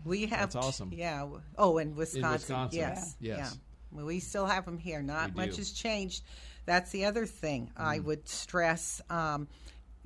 We 0.05 0.27
have 0.27 0.53
That's 0.53 0.57
awesome. 0.57 0.91
Yeah. 0.93 1.27
Oh, 1.57 1.79
in 1.79 1.95
Wisconsin. 1.95 2.33
Wisconsin, 2.33 2.79
Yes. 2.79 3.17
yeah. 3.21 3.37
Yes. 3.39 3.51
Yeah. 3.53 3.59
Well, 3.99 4.07
we 4.07 4.21
still 4.21 4.47
have 4.47 4.65
them 4.65 4.79
here. 4.79 5.03
Not 5.03 5.31
We 5.35 5.37
much 5.43 5.51
do. 5.51 5.55
Mm. 5.55 5.59
has 5.59 5.73
changed. 5.73 6.25
That's 6.67 6.91
the 6.91 7.05
other 7.05 7.27
thing 7.27 7.71
I 7.77 8.01
would 8.01 8.29
stress. 8.29 9.01
Um, 9.09 9.49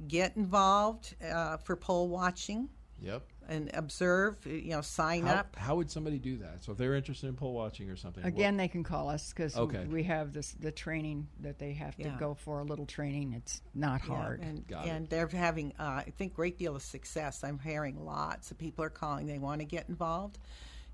get 0.06 0.36
involved 0.36 1.14
uh, 1.22 1.58
for 1.58 1.76
poll 1.76 2.08
watching 2.08 2.68
Yep. 3.02 3.22
And 3.50 3.70
observe. 3.74 4.38
You 4.46 4.70
know, 4.70 4.80
sign 4.80 5.24
How, 5.26 5.34
up. 5.34 5.56
how 5.56 5.76
would 5.76 5.90
somebody 5.90 6.18
do 6.18 6.38
that? 6.38 6.64
So 6.64 6.72
if 6.72 6.78
they're 6.78 6.94
interested 6.94 7.26
in 7.26 7.34
poll 7.34 7.52
watching 7.52 7.90
or 7.90 7.96
something, 7.96 8.22
what- 8.22 8.28
Again, 8.32 8.56
they 8.56 8.68
can 8.68 8.82
call 8.84 9.08
us 9.10 9.30
because 9.32 9.56
Okay. 9.56 9.84
we 9.86 10.04
have 10.04 10.32
this 10.32 10.52
the 10.52 10.70
training 10.72 11.28
that 11.40 11.58
they 11.58 11.72
have 11.74 11.96
to 11.96 12.04
Yeah. 12.04 12.16
go 12.18 12.34
for 12.34 12.60
a 12.60 12.64
little 12.64 12.86
training. 12.86 13.32
It's 13.34 13.60
not 13.74 14.00
Yeah, 14.02 14.14
hard. 14.14 14.40
and, 14.40 14.66
Got 14.66 14.86
it. 14.86 14.90
and 14.90 15.08
they're 15.08 15.28
having, 15.28 15.72
uh, 15.78 16.02
I 16.06 16.12
think, 16.16 16.32
great 16.34 16.56
deal 16.58 16.76
of 16.76 16.82
success. 16.82 17.42
I'm 17.44 17.58
hearing 17.58 18.02
lots 18.04 18.50
of 18.50 18.56
people 18.58 18.84
are 18.84 18.90
calling. 18.90 19.26
They 19.26 19.38
want 19.38 19.60
to 19.60 19.66
get 19.66 19.88
involved 19.88 20.38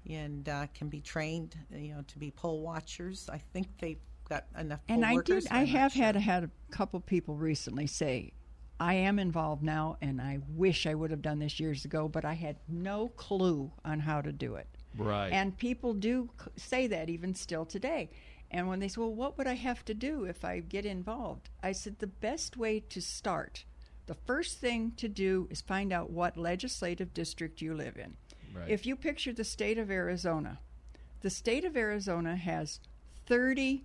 and 0.08 0.48
uh, 0.48 0.66
can 0.74 0.88
be 0.88 1.00
trained, 1.00 1.56
you 1.70 1.94
know, 1.94 2.02
to 2.08 2.18
be 2.18 2.30
poll 2.30 2.62
watchers. 2.62 3.28
I 3.28 3.38
think 3.38 3.66
they've 3.78 4.00
got 4.28 4.46
enough. 4.58 4.80
and 4.88 5.04
I 5.04 5.20
did. 5.20 5.46
I 5.50 5.64
have 5.64 5.92
sure. 5.92 6.02
had 6.04 6.16
had 6.16 6.44
a 6.44 6.50
couple 6.70 6.98
people 7.00 7.36
recently 7.36 7.86
say, 7.86 8.32
"I 8.78 8.94
am 8.94 9.18
involved 9.18 9.62
now, 9.62 9.96
and 10.00 10.20
I 10.20 10.40
wish 10.48 10.86
I 10.86 10.94
would 10.94 11.10
have 11.10 11.22
done 11.22 11.38
this 11.38 11.58
years 11.60 11.84
ago, 11.84 12.08
but 12.08 12.24
I 12.24 12.34
had 12.34 12.56
no 12.68 13.08
clue 13.08 13.72
on 13.84 14.00
how 14.00 14.20
to 14.20 14.32
do 14.32 14.56
it." 14.56 14.68
right? 14.98 15.32
And 15.32 15.56
people 15.56 15.94
do 15.94 16.30
say 16.56 16.86
that 16.86 17.10
even 17.10 17.34
still 17.34 17.64
today. 17.64 18.10
And 18.50 18.68
when 18.68 18.78
they 18.78 18.88
say, 18.88 19.00
well, 19.00 19.12
what 19.12 19.36
would 19.38 19.46
I 19.46 19.54
have 19.54 19.84
to 19.86 19.94
do 19.94 20.24
if 20.24 20.44
I 20.44 20.60
get 20.60 20.86
involved? 20.86 21.50
I 21.62 21.72
said, 21.72 21.98
the 21.98 22.06
best 22.06 22.56
way 22.56 22.80
to 22.80 23.00
start, 23.00 23.64
the 24.06 24.14
first 24.14 24.58
thing 24.58 24.92
to 24.96 25.08
do 25.08 25.48
is 25.50 25.60
find 25.60 25.92
out 25.92 26.10
what 26.10 26.36
legislative 26.36 27.12
district 27.12 27.60
you 27.60 27.74
live 27.74 27.96
in. 27.96 28.16
Right. 28.54 28.70
If 28.70 28.86
you 28.86 28.96
picture 28.96 29.32
the 29.32 29.44
state 29.44 29.78
of 29.78 29.90
Arizona, 29.90 30.60
the 31.22 31.30
state 31.30 31.64
of 31.64 31.76
Arizona 31.76 32.36
has 32.36 32.80
30 33.26 33.84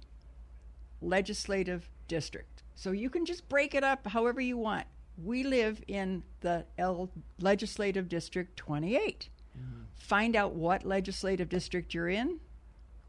legislative 1.01 1.89
district. 2.07 2.60
So 2.75 2.91
you 2.91 3.09
can 3.09 3.25
just 3.25 3.47
break 3.49 3.75
it 3.75 3.83
up 3.83 4.07
however 4.07 4.41
you 4.41 4.57
want. 4.57 4.85
We 5.23 5.43
live 5.43 5.81
in 5.87 6.23
the 6.39 6.65
L 6.77 7.09
legislative 7.39 8.09
district 8.09 8.57
28. 8.57 9.29
Mm-hmm. 9.57 9.81
Find 9.95 10.35
out 10.35 10.53
what 10.53 10.85
legislative 10.85 11.49
district 11.49 11.93
you're 11.93 12.09
in, 12.09 12.39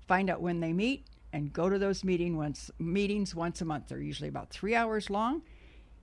find 0.07 0.29
out 0.29 0.41
when 0.41 0.61
they 0.61 0.73
meet, 0.73 1.07
and 1.33 1.53
go 1.53 1.69
to 1.69 1.79
those 1.79 2.05
meeting 2.05 2.37
once, 2.37 2.71
meetings 2.79 3.35
once 3.35 3.61
a 3.61 3.65
month. 3.65 3.89
They're 3.89 3.99
usually 3.99 4.29
about 4.29 4.51
three 4.51 4.75
hours 4.75 5.09
long. 5.09 5.43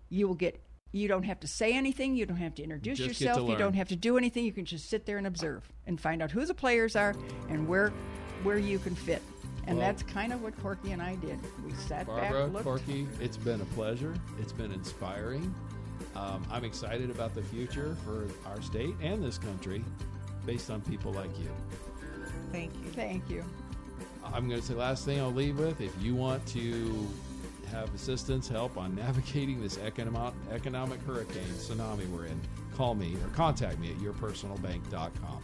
You 0.10 0.28
will 0.28 0.36
get. 0.36 0.62
You 0.92 1.08
don't 1.08 1.24
have 1.24 1.40
to 1.42 1.48
say 1.48 1.74
anything. 1.74 2.16
You 2.16 2.26
don't 2.26 2.38
have 2.38 2.56
to 2.56 2.64
introduce 2.64 2.98
Just 2.98 3.10
get 3.10 3.18
to 3.18 3.24
yourself. 3.26 3.50
You 3.50 3.56
don't 3.58 3.76
have 3.76 3.90
to 3.90 3.96
do 3.96 4.18
anything. 4.18 4.44
You 4.44 4.52
can 4.52 4.66
just 4.66 4.90
sit 4.90 5.06
there 5.06 5.20
and 5.20 5.28
observe 5.28 5.70
and 5.86 6.02
find 6.02 6.24
out 6.24 6.32
who 6.32 6.46
the 6.46 6.56
players 6.56 6.96
are 6.96 7.14
and 7.50 7.68
where 7.68 7.94
where 8.42 8.58
you 8.58 8.80
can 8.80 8.96
fit. 8.96 9.22
And 9.70 9.78
Well- 9.78 9.86
that's 9.86 10.02
kind 10.02 10.34
of 10.34 10.42
what 10.42 10.60
Corky 10.64 10.94
and 10.94 11.02
I 11.02 11.14
did. 11.18 11.38
We 11.64 11.72
sat 11.74 12.08
Barbara, 12.08 12.46
back, 12.46 12.54
looked. 12.54 12.66
Corky, 12.66 13.08
it's 13.22 13.38
been 13.38 13.62
a 13.62 13.66
pleasure. 13.66 14.16
It's 14.40 14.52
been 14.52 14.72
inspiring. 14.72 15.54
Um, 16.16 16.44
I'm 16.50 16.64
excited 16.66 17.12
about 17.12 17.36
the 17.36 17.44
future 17.44 17.96
for 18.04 18.28
our 18.50 18.60
state 18.64 18.96
and 19.00 19.24
this 19.24 19.38
country 19.38 19.86
based 20.44 20.72
on 20.72 20.82
people 20.82 21.14
like 21.14 21.30
you. 21.40 21.52
Thank 22.52 22.74
you. 22.84 22.90
Thank 22.94 23.30
you. 23.30 23.46
I'm 24.34 24.50
going 24.50 24.60
to 24.60 24.66
say 24.66 24.74
last 24.74 25.06
thing 25.06 25.20
I'll 25.20 25.32
leave 25.32 25.60
with 25.60 25.82
if 25.82 25.94
you 26.02 26.16
want 26.16 26.44
to 26.48 27.08
have 27.72 27.94
assistance, 27.94 28.48
help 28.48 28.76
on 28.76 28.96
navigating 28.96 29.62
this 29.62 29.78
economic, 29.78 30.34
economic 30.52 31.00
hurricane 31.04 31.44
tsunami 31.60 32.10
we're 32.10 32.26
in, 32.26 32.42
call 32.76 32.96
me 32.96 33.16
or 33.24 33.28
contact 33.36 33.78
me 33.78 33.92
at 33.92 33.98
yourpersonalbank.com. 33.98 35.42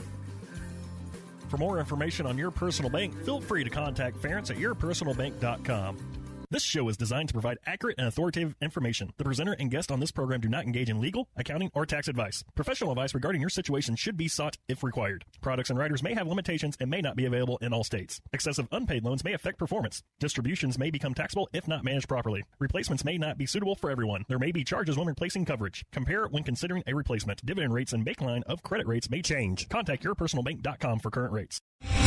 For 1.56 1.60
more 1.60 1.80
information 1.80 2.26
on 2.26 2.38
your 2.38 2.52
personal 2.52 2.92
bank, 2.92 3.18
feel 3.24 3.40
free 3.40 3.64
to 3.64 3.70
contact 3.70 4.22
Ference 4.22 4.52
at 4.52 4.58
yourpersonalbank.com. 4.58 6.25
This 6.56 6.64
show 6.64 6.88
is 6.88 6.96
designed 6.96 7.28
to 7.28 7.34
provide 7.34 7.58
accurate 7.66 7.98
and 7.98 8.08
authoritative 8.08 8.56
information. 8.62 9.12
The 9.18 9.26
presenter 9.26 9.58
and 9.60 9.70
guest 9.70 9.92
on 9.92 10.00
this 10.00 10.14
program 10.14 10.40
do 10.40 10.48
not 10.48 10.64
engage 10.64 10.90
in 10.90 11.02
legal, 11.02 11.28
accounting, 11.36 11.70
or 11.74 11.86
tax 11.86 12.08
advice. 12.08 12.46
Professional 12.56 12.92
advice 12.92 13.14
regarding 13.14 13.42
your 13.42 13.50
situation 13.50 13.98
should 13.98 14.16
be 14.16 14.30
sought 14.30 14.56
if 14.70 14.82
required. 14.82 15.26
Products 15.42 15.70
and 15.70 15.78
riders 15.78 16.02
may 16.02 16.14
have 16.14 16.30
limitations 16.30 16.78
and 16.80 16.90
may 16.90 17.02
not 17.02 17.18
be 17.18 17.26
available 17.26 17.58
in 17.58 17.74
all 17.74 17.84
states. 17.84 18.22
Excessive 18.32 18.70
unpaid 18.72 19.04
loans 19.04 19.22
may 19.26 19.34
affect 19.34 19.60
performance. 19.60 20.02
Distributions 20.22 20.80
may 20.80 20.90
become 20.90 21.14
taxable 21.14 21.50
if 21.52 21.68
not 21.68 21.84
managed 21.84 22.08
properly. 22.08 22.46
Replacements 22.58 23.04
may 23.04 23.18
not 23.18 23.38
be 23.38 23.46
suitable 23.46 23.76
for 23.76 23.92
everyone. 23.92 24.24
There 24.30 24.40
may 24.40 24.54
be 24.54 24.64
charges 24.64 24.98
when 24.98 25.08
replacing 25.08 25.44
coverage. 25.44 25.84
Compare 25.92 26.28
when 26.28 26.44
considering 26.44 26.84
a 26.88 26.96
replacement. 26.96 27.46
Dividend 27.46 27.74
rates 27.74 27.92
and 27.92 28.06
baseline 28.06 28.44
of 28.44 28.64
credit 28.64 28.88
rates 28.88 29.10
may 29.10 29.22
change. 29.22 29.68
Contact 29.68 30.06
yourpersonalbank.com 30.06 31.00
for 31.00 31.12
current 31.12 31.34
rates. 31.34 31.60